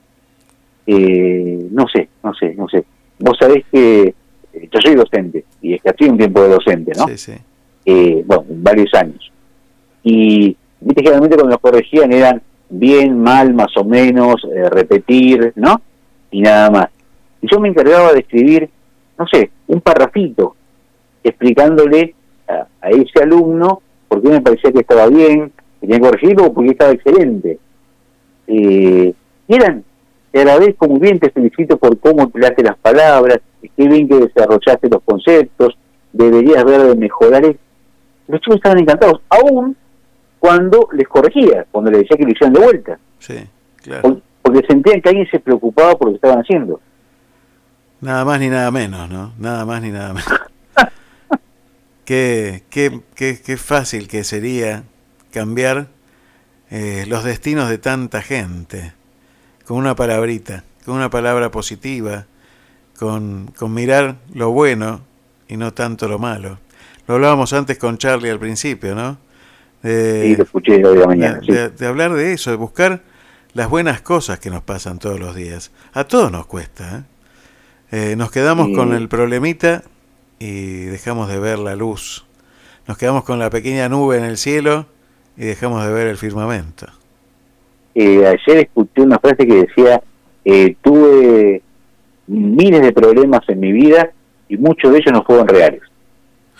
[0.86, 2.86] Eh, no sé no sé no sé
[3.18, 4.14] vos sabés que
[4.62, 7.32] yo soy docente y ejercí un tiempo de docente no Sí, sí.
[7.84, 9.30] eh, bueno, varios años.
[10.02, 15.80] Y viste generalmente cuando nos corregían eran bien, mal, más o menos, eh, repetir, ¿no?
[16.30, 16.88] Y nada más.
[17.42, 18.68] Y yo me encargaba de escribir,
[19.18, 20.54] no sé, un parrafito
[21.22, 22.14] explicándole
[22.48, 25.50] a, a ese alumno por qué me parecía que estaba bien,
[25.80, 27.58] que tenía que corregirlo o por qué estaba excelente.
[28.46, 29.12] Eh,
[29.48, 29.82] y eran,
[30.30, 33.40] te agradezco muy bien, te felicito por cómo empleaste las palabras,
[33.76, 35.76] qué bien que desarrollaste los conceptos,
[36.12, 37.60] deberías ver de mejorar esto.
[38.28, 39.76] Los chicos estaban encantados, aún
[40.38, 43.34] cuando les corregía, cuando les decía que lo hicieran de vuelta, Sí,
[43.82, 44.02] claro.
[44.02, 46.80] por- porque sentían que alguien se preocupaba por lo que estaban haciendo.
[48.00, 49.32] Nada más ni nada menos, ¿no?
[49.38, 50.28] Nada más ni nada menos.
[52.04, 54.84] qué, qué, qué, qué fácil que sería
[55.32, 55.88] cambiar
[56.70, 58.92] eh, los destinos de tanta gente
[59.66, 62.26] con una palabrita, con una palabra positiva,
[62.96, 65.00] con, con mirar lo bueno
[65.48, 66.58] y no tanto lo malo.
[67.06, 69.18] Lo hablábamos antes con Charlie al principio, ¿no?
[69.82, 71.52] De- Sí, lo escuché hoy de la mañana, de, sí.
[71.52, 73.02] de- de hablar de eso, de buscar
[73.52, 75.70] las buenas cosas que nos pasan todos los días.
[75.94, 77.04] A todos nos cuesta.
[77.92, 78.10] ¿eh?
[78.12, 78.74] Eh, nos quedamos Sí.
[78.74, 79.84] con el problemita
[80.38, 82.26] y dejamos de ver la luz.
[82.88, 84.86] Nos quedamos con la pequeña nube en el cielo
[85.36, 86.86] y dejamos de ver el firmamento.
[87.94, 90.02] Eh, ayer escuché una frase que decía,
[90.44, 91.62] eh, tuve
[92.26, 94.10] miles de problemas en mi vida
[94.48, 95.82] y muchos de ellos no fueron reales.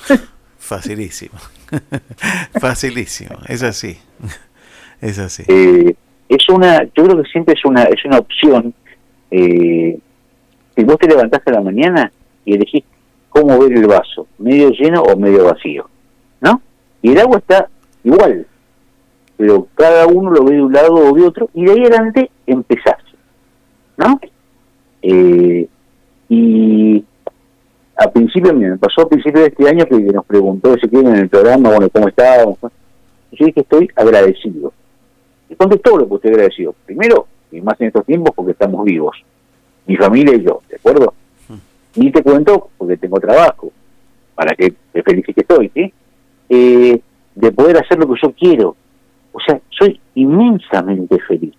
[0.59, 1.38] Facilísimo.
[2.60, 3.38] Facilísimo.
[3.48, 3.97] Es así.
[4.98, 5.43] Es así.
[5.47, 5.94] Eh,
[6.26, 8.72] es una, yo creo que siempre es una, es una opción.
[9.30, 9.98] Eh,
[10.74, 12.10] si vos te levantás a la mañana
[12.47, 12.82] y elegís
[13.28, 15.88] cómo ver el vaso, medio lleno o medio vacío,
[16.40, 16.62] ¿no?
[17.02, 17.68] Y el agua está
[18.05, 18.47] igual,
[19.36, 22.30] pero cada uno lo ve de un lado o de otro, y de ahí adelante
[22.47, 23.02] empezás,
[23.98, 24.18] ¿no?
[25.09, 25.69] Eh,
[26.28, 27.05] y
[27.97, 31.28] a principio, me pasó a principio de este año que nos preguntó Ezequiel en el
[31.28, 32.59] programa, bueno, ¿cómo estábamos?
[32.61, 34.73] Yo dije, estoy agradecido.
[35.49, 36.74] Y contestó lo que estoy agradecido.
[36.85, 39.16] Primero, y más en estos tiempos, porque estamos vivos.
[39.87, 41.15] Mi familia y yo, ¿de acuerdo?
[41.95, 43.73] Y te cuento, porque tengo trabajo,
[44.35, 45.93] para que te feliz que estoy, ¿sí?
[46.49, 47.01] Eh,
[47.35, 48.77] de poder hacer lo que yo quiero.
[49.33, 51.55] O sea, soy inmensamente feliz.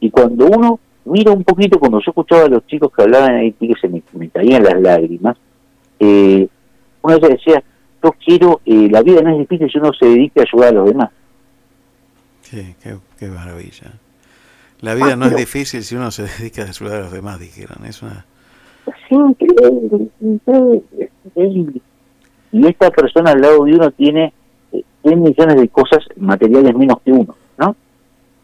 [0.00, 3.52] Y cuando uno mira un poquito, cuando yo escuchaba a los chicos que hablaban ahí,
[3.52, 5.36] que se me, me caían las lágrimas,
[5.98, 6.48] eh,
[7.02, 7.62] una vez decía,
[8.02, 10.72] yo quiero, eh, la vida no es difícil si uno se dedica a ayudar a
[10.72, 11.10] los demás.
[12.42, 13.92] Sí, qué, qué maravilla.
[14.80, 17.12] La vida Ah, no es pero- difícil si uno se dedica a ayudar a los
[17.12, 17.84] demás, dijeron.
[17.84, 18.24] Es una...
[18.86, 21.80] Es increíble, increíble, increíble.
[22.52, 24.32] Y esta persona al lado de uno tiene
[24.72, 27.76] eh, 10 millones de cosas materiales menos que uno, ¿no?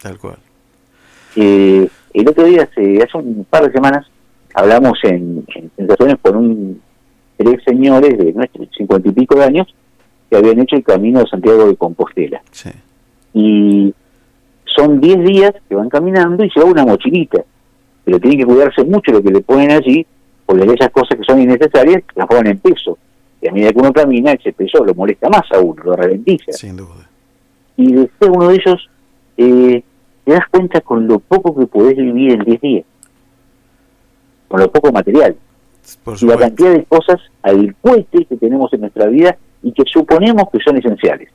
[0.00, 0.36] Tal cual.
[1.34, 1.88] Eh,
[2.20, 4.06] el otro día, hace, hace un par de semanas,
[4.55, 6.80] hablamos en, en Sensaciones con un
[7.36, 9.74] tres señores de nuestros cincuenta y pico de años
[10.30, 12.43] que habían hecho el camino de Santiago de Compostela.
[12.51, 12.70] Sí.
[13.34, 13.94] Y
[14.64, 17.43] son 10 días que van caminando y se va una mochilita.
[18.05, 20.06] Pero tienen que cuidarse mucho lo que le ponen allí,
[20.44, 22.98] porque esas cosas que son innecesarias las ponen en peso.
[23.40, 26.52] Y a medida que uno camina, ese peso lo molesta más a uno, lo ralentiza.
[26.52, 27.09] Sin duda.
[27.76, 28.88] Y después uno de ellos,
[29.36, 29.82] eh,
[30.27, 32.85] te das cuenta con lo poco que podés vivir en 10 días.
[34.48, 35.36] Con lo poco material.
[36.03, 39.85] Por y la cantidad de cosas al cohete que tenemos en nuestra vida y que
[39.86, 41.28] suponemos que son esenciales.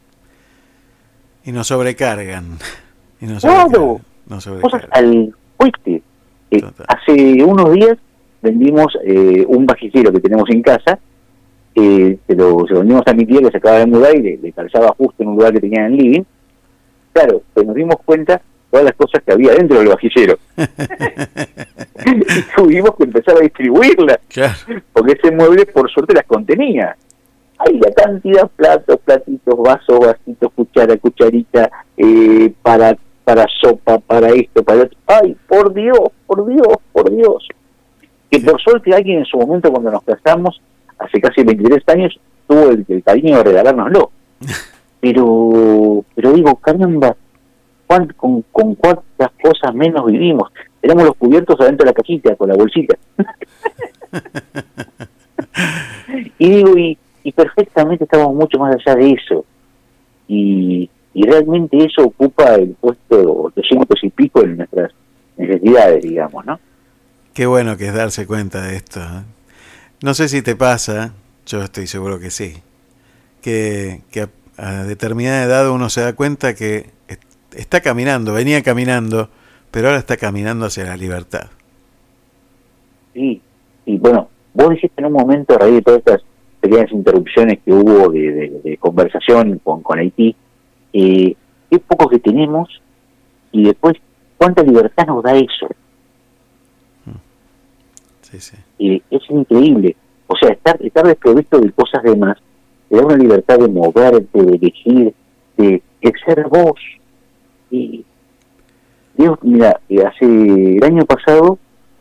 [1.46, 2.58] Y nos sobrecargan.
[3.22, 3.70] Y nos Claro.
[3.70, 4.02] sobrecargan.
[4.28, 6.04] Nos cosas al cohete.
[6.52, 7.98] Eh, hace unos días
[8.42, 11.00] vendimos eh, un vajillero que tenemos en casa,
[11.76, 14.22] eh, se, lo, se lo vendimos a mi tía que se acaba de mudar y
[14.22, 16.24] le, le calzaba justo en un lugar que tenía en el living.
[17.14, 20.40] Claro, pues nos dimos cuenta todas las cosas que había dentro del vajillero.
[22.06, 24.20] y tuvimos que empezar a distribuirlas,
[24.94, 26.96] porque ese mueble por suerte las contenía.
[27.60, 34.64] Hay la cantidad, platos, platitos, vasos, vasitos, cuchara, cucharita, eh, para para sopa, para esto,
[34.64, 34.90] para.
[35.06, 37.48] Ay, por Dios, por Dios, por Dios.
[38.30, 40.62] Que por suerte alguien en su momento cuando nos casamos,
[40.98, 44.12] hace casi 23 años, tuvo el, el cariño de regalárnoslo.
[45.02, 47.16] Pero, pero digo, caramba,
[47.92, 50.50] ¿cuán- con, con cuántas cosas menos vivimos.
[50.80, 52.96] Tenemos los cubiertos adentro de la cajita, con la bolsita.
[56.40, 59.46] y digo, y, y perfectamente estamos mucho más allá de eso.
[60.28, 64.92] Y, y realmente eso ocupa el puesto 800 y pico en nuestras
[65.38, 66.60] necesidades, digamos, ¿no?
[67.34, 69.00] Qué bueno que es darse cuenta de esto.
[69.02, 69.24] ¿eh?
[70.02, 71.14] No sé si te pasa,
[71.46, 72.56] yo estoy seguro que sí,
[73.42, 76.90] que, que a, a determinada edad uno se da cuenta que
[77.56, 79.30] está caminando, venía caminando,
[79.72, 81.48] pero ahora está caminando hacia la libertad.
[83.14, 83.42] Sí,
[83.86, 86.22] y bueno, vos dijiste en un momento, a raíz de todas estas
[86.60, 90.36] pequeñas interrupciones que hubo de, de- de conversación con, con Haití,
[90.94, 91.36] eh,
[91.70, 92.70] qué poco que tenemos
[93.52, 93.96] y después
[94.38, 95.68] cuánta libertad nos da eso.
[98.22, 98.58] Sí, sí.
[98.80, 99.96] Eh, es increíble.
[100.28, 102.38] O sea, estar, estar desprovisto de cosas de más
[102.90, 105.14] te da una libertad de moverte, de elegir,
[105.58, 106.80] de, de ser vos.
[107.72, 108.06] Y
[109.16, 111.58] Dios, mira, hace el año pasado,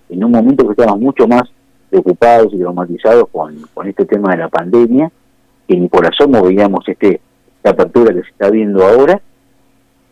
[0.08, 1.44] en un momento que estábamos mucho más
[1.88, 5.10] preocupados y traumatizados con, con este tema de la pandemia,
[5.66, 7.20] que ni por asomo veíamos este,
[7.56, 9.20] esta apertura que se está viendo ahora,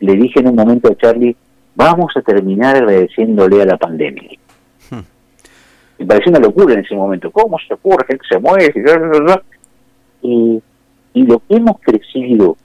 [0.00, 1.36] le dije en un momento a Charlie,
[1.74, 4.38] vamos a terminar agradeciéndole a la pandemia.
[5.98, 7.30] Me pareció una locura en ese momento.
[7.32, 8.06] ¿Cómo se ocurre?
[8.06, 8.72] Gente se muere.
[10.22, 10.28] y.
[10.30, 10.62] Y,
[11.14, 12.56] y lo que hemos crecido,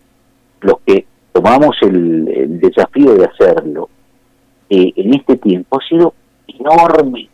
[0.61, 3.89] los que tomamos el, el desafío de hacerlo
[4.69, 6.13] eh, en este tiempo, ha sido
[6.47, 7.29] enorme,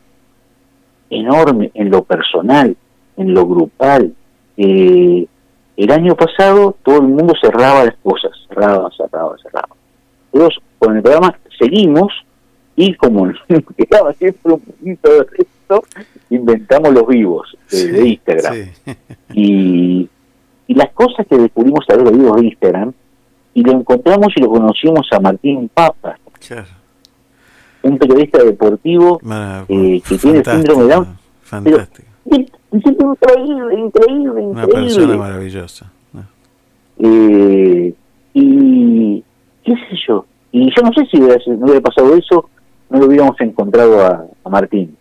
[1.10, 2.76] enorme en lo personal,
[3.18, 4.14] en lo grupal.
[4.58, 5.28] Eh,
[5.78, 9.70] el año pasado todo el mundo cerraba las cosas, cerraba, cerraba, cerraba.
[10.34, 12.12] Nosotros con el programa seguimos
[12.76, 15.84] y como nos quedaba siempre un poquito de esto,
[16.30, 18.56] inventamos los vivos de, de Instagram.
[19.32, 20.10] Y,
[20.66, 22.94] y las cosas que descubrimos a los vivos de Instagram,
[23.60, 26.18] y lo encontramos y lo conocimos a Martín Papa,
[27.82, 29.20] un periodista deportivo
[29.68, 31.18] eh, que tiene síndrome de Down.
[31.42, 32.08] Fantástico.
[32.26, 35.92] Es increíble, increíble, Una persona maravillosa.
[37.00, 37.94] Eh,
[38.34, 39.24] y
[39.64, 42.50] qué sé yo, y yo no sé si hubiera, no hubiera pasado eso,
[42.90, 44.96] no lo hubiéramos encontrado a, a Martín.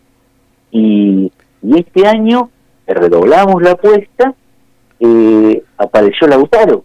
[0.73, 1.31] Y,
[1.63, 2.51] y este año
[2.89, 4.35] redoblamos la apuesta,
[4.99, 6.85] eh, apareció Lautaro,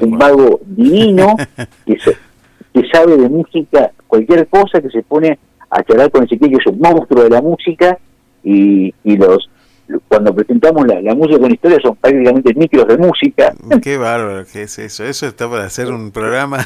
[0.00, 1.36] un mago divino
[1.86, 5.38] que, que sabe de música, cualquier cosa que se pone
[5.70, 7.98] a charlar con Ezequiel, que es un monstruo de la música,
[8.42, 9.48] y, y los
[10.06, 13.54] cuando presentamos la, la música con historia son prácticamente micros de música.
[13.82, 15.04] Qué bárbaro que es eso.
[15.04, 16.58] Eso está para hacer un programa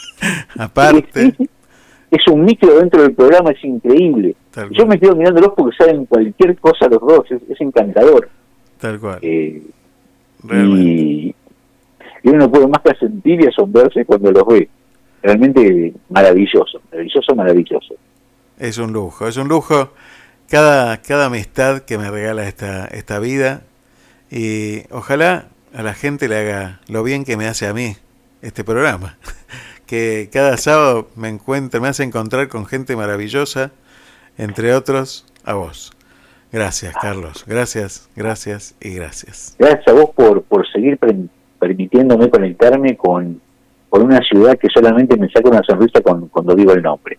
[0.58, 1.34] aparte.
[2.10, 4.34] Es un micro dentro del programa, es increíble.
[4.50, 8.28] Tal Yo me quedo mirándolos porque saben cualquier cosa los dos, es, es encantador.
[8.80, 9.18] Tal cual.
[9.22, 9.62] Eh,
[10.52, 11.34] y,
[12.22, 14.68] y uno no puede más que sentir y asombrarse cuando los ve.
[15.22, 17.94] Realmente maravilloso, maravilloso, maravilloso.
[18.58, 19.92] Es un lujo, es un lujo
[20.48, 23.62] cada, cada amistad que me regala esta, esta vida
[24.30, 27.96] y ojalá a la gente le haga lo bien que me hace a mí
[28.42, 29.16] este programa.
[29.86, 33.72] Que cada sábado me encuentre, me hace encontrar con gente maravillosa,
[34.38, 35.90] entre otros a vos.
[36.52, 37.44] Gracias, Carlos.
[37.44, 39.56] Gracias, gracias y gracias.
[39.58, 40.96] Gracias a vos por, por seguir
[41.60, 43.40] permitiéndome conectarme con,
[43.88, 47.18] con una ciudad que solamente me saca una sonrisa con- cuando digo el nombre.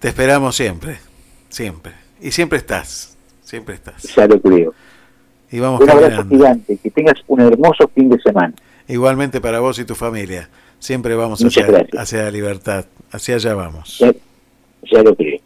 [0.00, 0.98] Te esperamos siempre,
[1.48, 1.92] siempre.
[2.20, 4.02] Y siempre estás, siempre estás.
[4.14, 4.74] Ya lo creo.
[5.50, 6.36] Y vamos Un abrazo caminando.
[6.36, 8.52] gigante, que tengas un hermoso fin de semana.
[8.88, 10.48] Igualmente para vos y tu familia.
[10.78, 12.84] Siempre vamos hacia, hacia la libertad.
[13.10, 13.98] Hacia allá vamos.
[13.98, 14.12] Ya,
[14.92, 15.38] ya lo creo.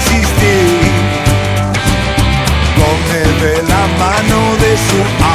[0.00, 0.90] Su existir.
[2.78, 5.31] Come de la mano de su amo,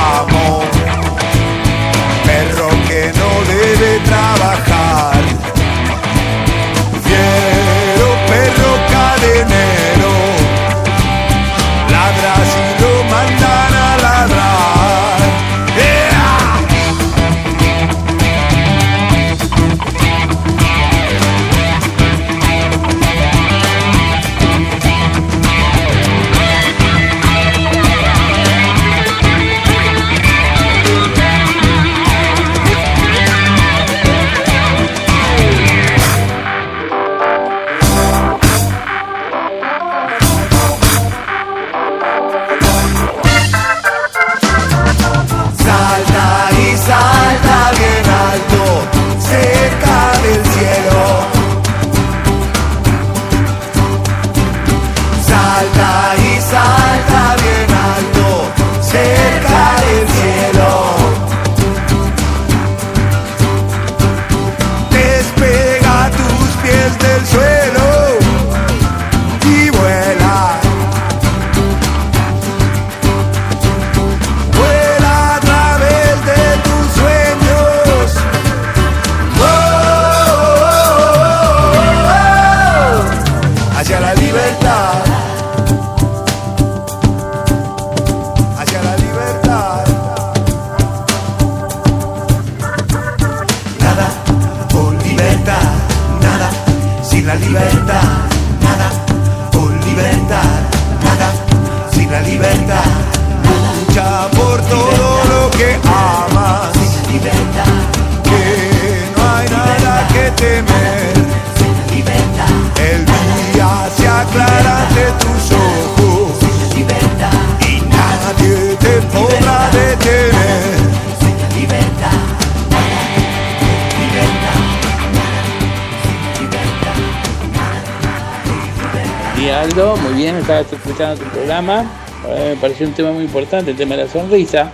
[131.68, 131.92] programa.
[132.30, 134.72] Eh, Me pareció un tema muy importante, el tema de la sonrisa.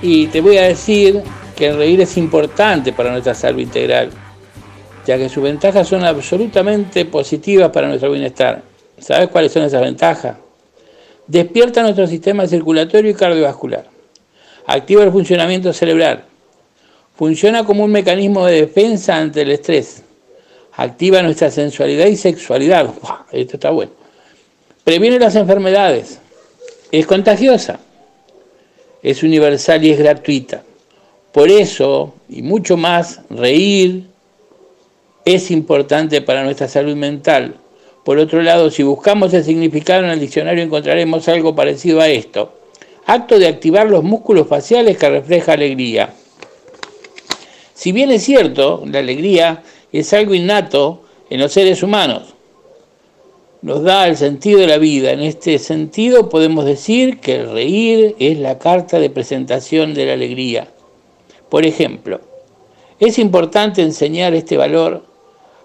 [0.00, 1.22] Y te voy a decir
[1.56, 4.10] que el reír es importante para nuestra salud integral,
[5.06, 8.62] ya que sus ventajas son absolutamente positivas para nuestro bienestar.
[8.98, 10.36] ¿Sabes cuáles son esas ventajas?
[11.26, 13.86] Despierta nuestro sistema circulatorio y cardiovascular.
[14.66, 16.24] Activa el funcionamiento cerebral.
[17.16, 20.02] Funciona como un mecanismo de defensa ante el estrés.
[20.76, 22.92] Activa nuestra sensualidad y sexualidad.
[23.32, 24.03] Esto está bueno.
[24.84, 26.20] Previene las enfermedades.
[26.92, 27.80] Es contagiosa.
[29.02, 30.62] Es universal y es gratuita.
[31.32, 34.04] Por eso, y mucho más, reír
[35.24, 37.56] es importante para nuestra salud mental.
[38.04, 42.52] Por otro lado, si buscamos el significado en el diccionario encontraremos algo parecido a esto.
[43.06, 46.12] Acto de activar los músculos faciales que refleja alegría.
[47.72, 49.62] Si bien es cierto, la alegría
[49.92, 52.34] es algo innato en los seres humanos,
[53.64, 55.12] nos da el sentido de la vida.
[55.12, 60.12] En este sentido podemos decir que el reír es la carta de presentación de la
[60.12, 60.68] alegría.
[61.48, 62.20] Por ejemplo,
[63.00, 65.02] es importante enseñar este valor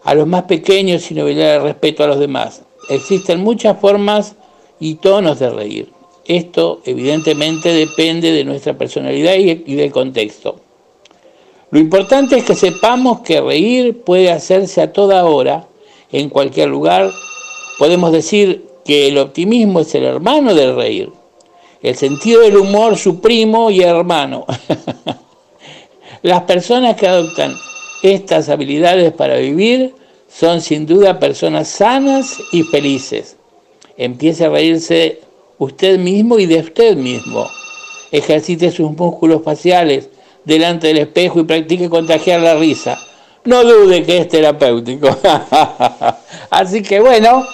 [0.06, 2.62] a los más pequeños sin olvidar el respeto a los demás.
[2.90, 4.36] existen muchas formas
[4.80, 5.92] y tonos de reír.
[6.24, 10.62] Esto evidentemente depende de nuestra personalidad y, y del contexto.
[11.70, 15.68] Lo importante es que sepamos que reír puede hacerse a toda hora,
[16.14, 17.12] en cualquier lugar.
[17.80, 21.14] Podemos decir que el optimismo es el hermano del reír,
[21.82, 24.46] el sentido del humor su primo y hermano.
[26.22, 27.56] Las personas que adoptan
[28.04, 29.96] estas habilidades para vivir
[30.28, 33.38] son sin duda personas sanas y felices.
[33.96, 35.22] Empiece a reírse
[35.58, 37.48] usted mismo y de usted mismo.
[38.12, 40.10] Ejercite sus músculos faciales
[40.44, 43.00] delante del espejo y practique contagiar la risa.
[43.46, 45.16] No dude que es terapéutico.
[46.50, 47.46] Así que bueno,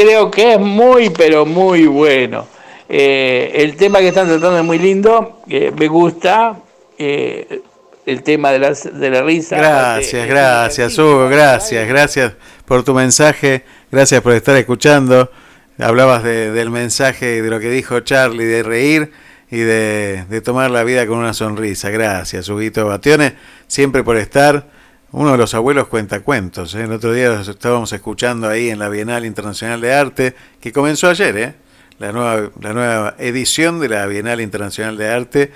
[0.00, 2.46] creo que es muy, pero muy bueno.
[2.88, 6.56] Eh, el tema que están tratando es muy lindo, eh, me gusta.
[6.98, 7.62] Eh,
[8.06, 9.56] el tema de la, de la risa.
[9.56, 12.32] Gracias, gracias, Hugo, gracias, gracias
[12.64, 15.30] por tu mensaje, gracias por estar escuchando.
[15.78, 19.12] Hablabas de, del mensaje y de lo que dijo Charlie, de reír
[19.50, 21.90] y de, de tomar la vida con una sonrisa.
[21.90, 23.34] Gracias, Huguito Bationes,
[23.68, 24.66] siempre por estar.
[25.12, 26.72] Uno de los abuelos cuenta cuentos.
[26.76, 26.84] ¿eh?
[26.84, 31.36] El otro día estábamos escuchando ahí en la Bienal Internacional de Arte, que comenzó ayer,
[31.36, 31.54] ¿eh?
[31.98, 35.52] la, nueva, la nueva edición de la Bienal Internacional de Arte.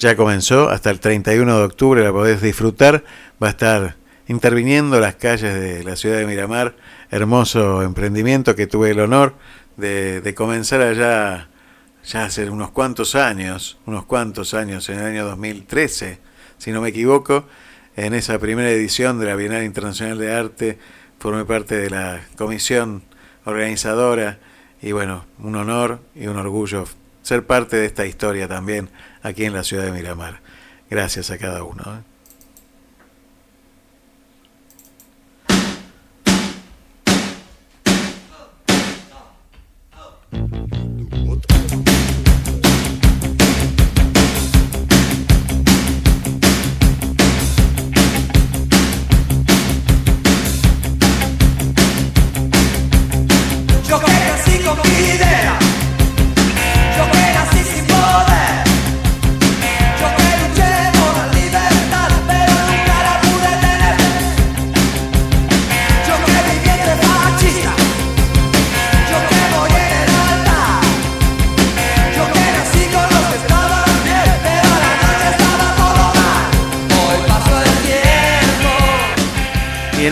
[0.00, 3.04] Ya comenzó, hasta el 31 de octubre la podés disfrutar.
[3.40, 3.96] Va a estar
[4.26, 6.74] interviniendo las calles de la ciudad de Miramar.
[7.08, 9.36] Hermoso emprendimiento que tuve el honor
[9.76, 11.48] de, de comenzar allá
[12.04, 16.18] ya hace unos cuantos años, unos cuantos años, en el año 2013,
[16.58, 17.46] si no me equivoco,
[17.96, 20.78] en esa primera edición de la Bienal Internacional de Arte,
[21.18, 23.02] formé parte de la comisión
[23.44, 24.38] organizadora
[24.80, 26.84] y bueno, un honor y un orgullo
[27.22, 28.90] ser parte de esta historia también
[29.22, 30.40] aquí en la ciudad de Miramar.
[30.90, 31.82] Gracias a cada uno.
[31.84, 32.11] ¿eh?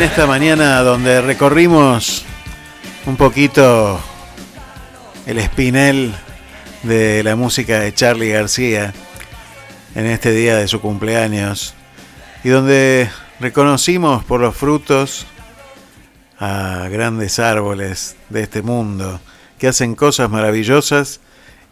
[0.00, 2.24] En esta mañana donde recorrimos
[3.04, 4.00] un poquito
[5.26, 6.14] el espinel
[6.84, 8.94] de la música de Charlie García
[9.94, 11.74] en este día de su cumpleaños
[12.42, 13.10] y donde
[13.40, 15.26] reconocimos por los frutos
[16.38, 19.20] a grandes árboles de este mundo
[19.58, 21.20] que hacen cosas maravillosas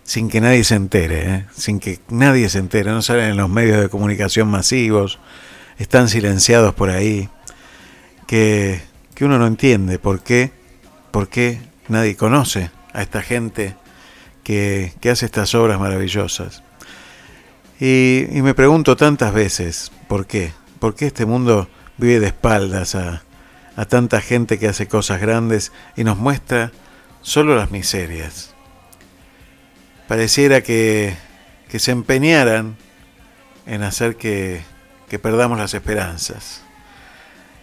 [0.02, 1.46] sin que nadie se entere, ¿eh?
[1.56, 5.18] sin que nadie se entere, no salen en los medios de comunicación masivos,
[5.78, 7.30] están silenciados por ahí,
[8.28, 8.80] que,
[9.16, 10.52] que uno no entiende por qué
[11.10, 13.74] por qué nadie conoce a esta gente
[14.44, 16.62] que, que hace estas obras maravillosas.
[17.80, 20.52] Y, me pregunto tantas veces, ¿por qué?
[20.78, 23.22] ¿Por qué este mundo vive de espaldas a,
[23.76, 26.72] a tanta gente que hace cosas grandes y nos muestra
[27.22, 28.54] solo las miserias?
[30.08, 31.14] Pareciera que,
[31.68, 32.76] que se empeñaran
[33.66, 34.62] en hacer que,
[35.08, 36.62] que perdamos las esperanzas,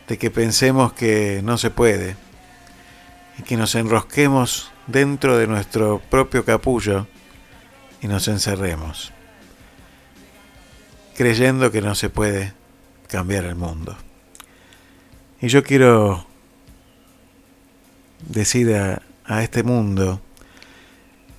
[0.07, 2.15] de que pensemos que no se puede,
[3.38, 7.07] y que nos enrosquemos dentro de nuestro propio capullo
[8.02, 9.11] y nos encerremos,
[11.15, 12.53] creyendo que no se puede
[13.07, 13.98] cambiar el mundo.
[15.41, 16.26] Y yo quiero
[18.27, 19.02] decir a,
[19.41, 20.22] este mundo,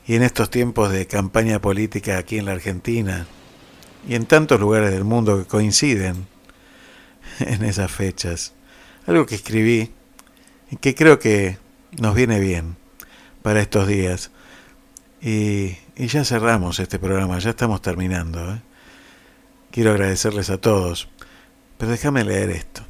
[0.07, 3.27] y en estos tiempos de campaña política aquí en la Argentina,
[4.09, 6.27] y en tantos lugares del mundo que coinciden
[7.41, 8.53] en esas fechas,
[9.07, 9.93] algo que escribí
[10.71, 11.59] y que creo que
[11.99, 12.77] nos viene bien
[13.43, 14.31] para estos días.
[15.21, 18.55] Y, y, ya cerramos este programa, ya estamos terminando.
[18.55, 18.61] ¿eh?
[19.71, 21.09] Quiero agradecerles a todos,
[21.79, 22.83] pero déjame leer esto.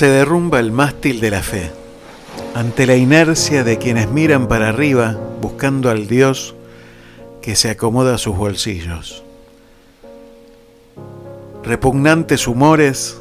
[0.00, 1.70] Se derrumba el mástil de la fe
[2.54, 6.54] ante la inercia de quienes miran para arriba buscando al Dios
[7.42, 9.22] que se acomoda a sus bolsillos.
[11.62, 13.20] Repugnantes humores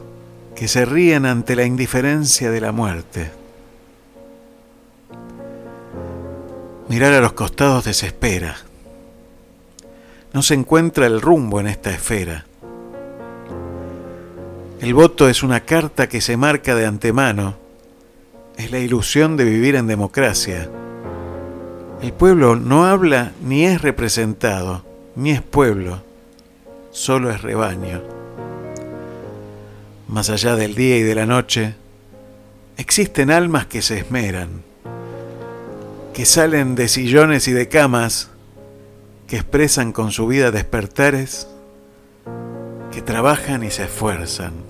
[0.56, 3.30] que se ríen ante la indiferencia de la muerte.
[6.88, 8.56] Mirar a los costados desespera.
[10.32, 12.46] No se encuentra el rumbo en esta esfera.
[14.82, 17.58] El voto es una carta que se marca de antemano.
[18.56, 20.70] Es la ilusión de vivir en democracia.
[22.02, 24.86] El pueblo no habla ni es representado,
[25.18, 26.02] ni es pueblo,
[26.92, 28.02] solo es rebaño.
[30.08, 31.76] Más allá del día y de la noche,
[32.78, 34.64] existen almas que se esmeran,
[36.14, 38.30] que salen de sillones y de camas,
[39.28, 41.50] que expresan con su vida despertares,
[42.94, 44.69] que trabajan y se esfuerzan,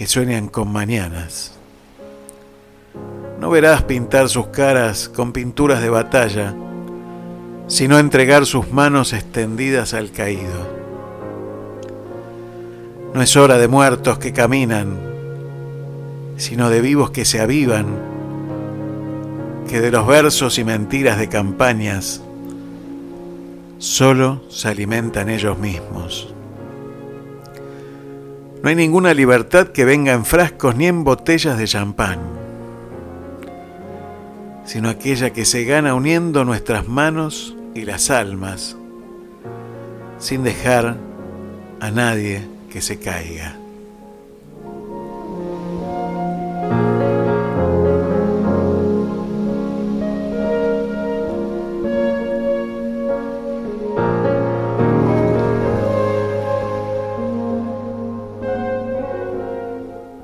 [0.00, 1.52] que sueñan con mañanas.
[3.38, 6.54] No verás pintar sus caras con pinturas de batalla,
[7.66, 10.66] sino entregar sus manos extendidas al caído.
[13.12, 14.98] No es hora de muertos que caminan,
[16.38, 17.84] sino de vivos que se avivan,
[19.68, 22.22] que de los versos y mentiras de campañas
[23.76, 26.32] solo se alimentan ellos mismos.
[28.62, 32.40] No hay ninguna libertad que venga en frascos ni en botellas de champán
[34.70, 38.76] sino aquella que se gana uniendo nuestras manos y las almas,
[40.20, 40.96] sin dejar
[41.80, 43.59] a nadie que se caiga.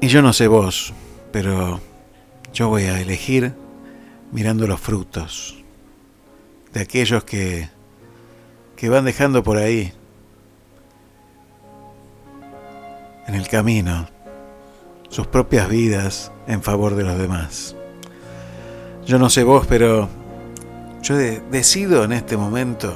[0.07, 0.93] Y yo no sé vos,
[1.33, 1.81] pero
[2.55, 3.53] yo voy a elegir
[4.31, 5.65] mirando los frutos
[6.73, 7.69] de aquellos que,
[8.77, 9.93] que van dejando por ahí,
[13.27, 14.09] en el camino,
[15.09, 17.74] sus propias vidas en favor de los demás.
[19.07, 20.09] Yo no sé vos, pero
[21.03, 22.95] yo decido en este momento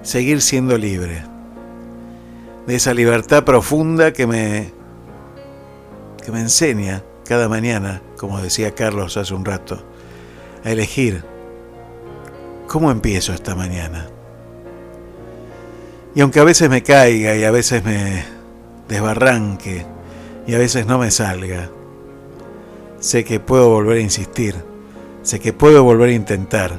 [0.00, 1.22] seguir siendo libre.
[2.66, 4.77] De esa libertad profunda que me,
[6.28, 9.82] que me enseña cada mañana, como decía Carlos hace un rato,
[10.62, 11.24] a elegir
[12.66, 14.10] cómo empiezo esta mañana.
[16.14, 18.26] Y aunque a veces me caiga y a veces me
[18.88, 19.86] desbarranque
[20.46, 21.70] y a veces no me salga,
[23.00, 24.54] sé que puedo volver a insistir,
[25.22, 26.78] sé que puedo volver a intentar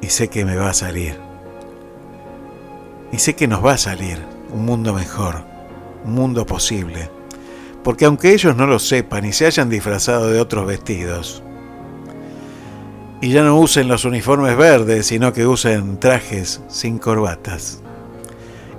[0.00, 1.18] y sé que me va a salir.
[3.10, 5.42] Y sé que nos va a salir un mundo mejor,
[6.04, 7.17] un mundo posible.
[7.88, 11.42] Porque aunque ellos no lo sepan y se hayan disfrazado de otros vestidos,
[13.22, 17.80] y ya no usen los uniformes verdes, sino que usen trajes sin corbatas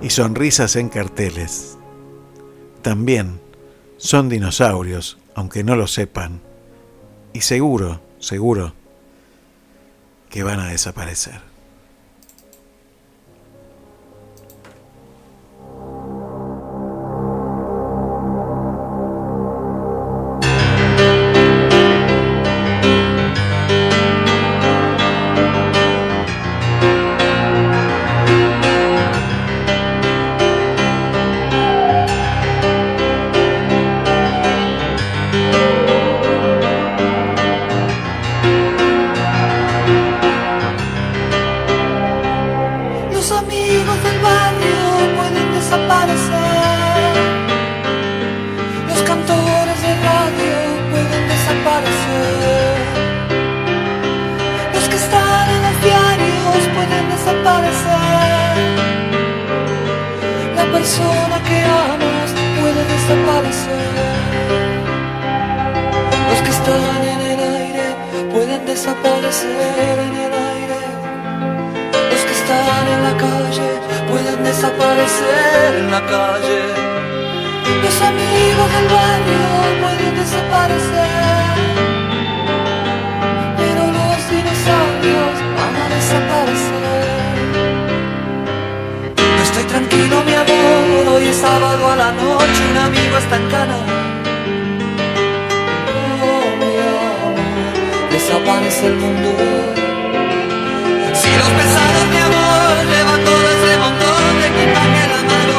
[0.00, 1.76] y sonrisas en carteles.
[2.82, 3.40] También
[3.96, 6.40] son dinosaurios, aunque no lo sepan,
[7.32, 8.74] y seguro, seguro,
[10.28, 11.49] que van a desaparecer.
[78.00, 79.44] tus amigos del barrio
[79.82, 81.08] pueden desaparecer,
[83.58, 87.04] pero los dinosaurios van a desaparecer.
[89.36, 93.48] No estoy tranquilo, mi amor, hoy es sábado a la noche, un amigo está en
[93.50, 93.78] cana.
[96.22, 97.34] Oh, mi amor,
[98.10, 99.30] desaparece el mundo.
[101.20, 105.58] Si los pesados, mi amor, llevan todo ese montón de equipaje en la mano.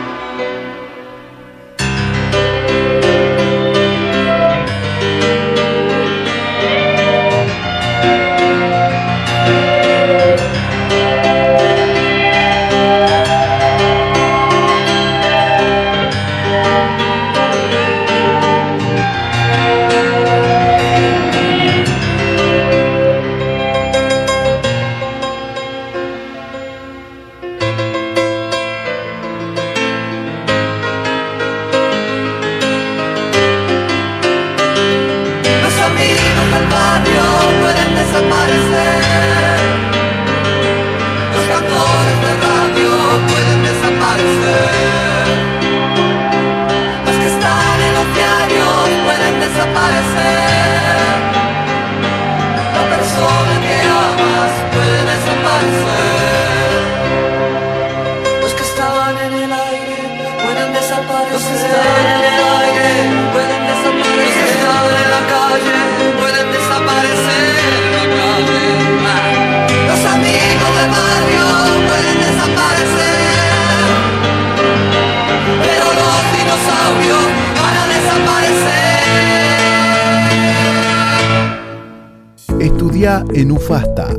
[83.01, 84.15] En UFASTA.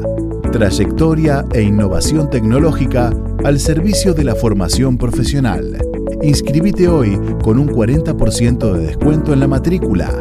[0.50, 3.10] Trayectoria e innovación tecnológica
[3.44, 5.78] al servicio de la formación profesional.
[6.20, 10.12] Inscribite hoy con un 40% de descuento en la matrícula.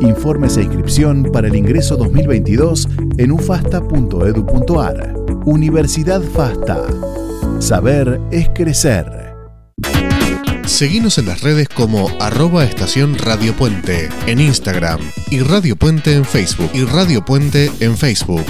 [0.00, 5.14] Informes e inscripción para el ingreso 2022 en ufasta.edu.ar.
[5.44, 6.82] Universidad FASTA.
[7.60, 9.06] Saber es crecer.
[10.66, 14.98] Seguinos en las redes como arroba estación Radio Puente en Instagram
[15.30, 18.44] y Radio Puente en Facebook y Radio Puente en Facebook.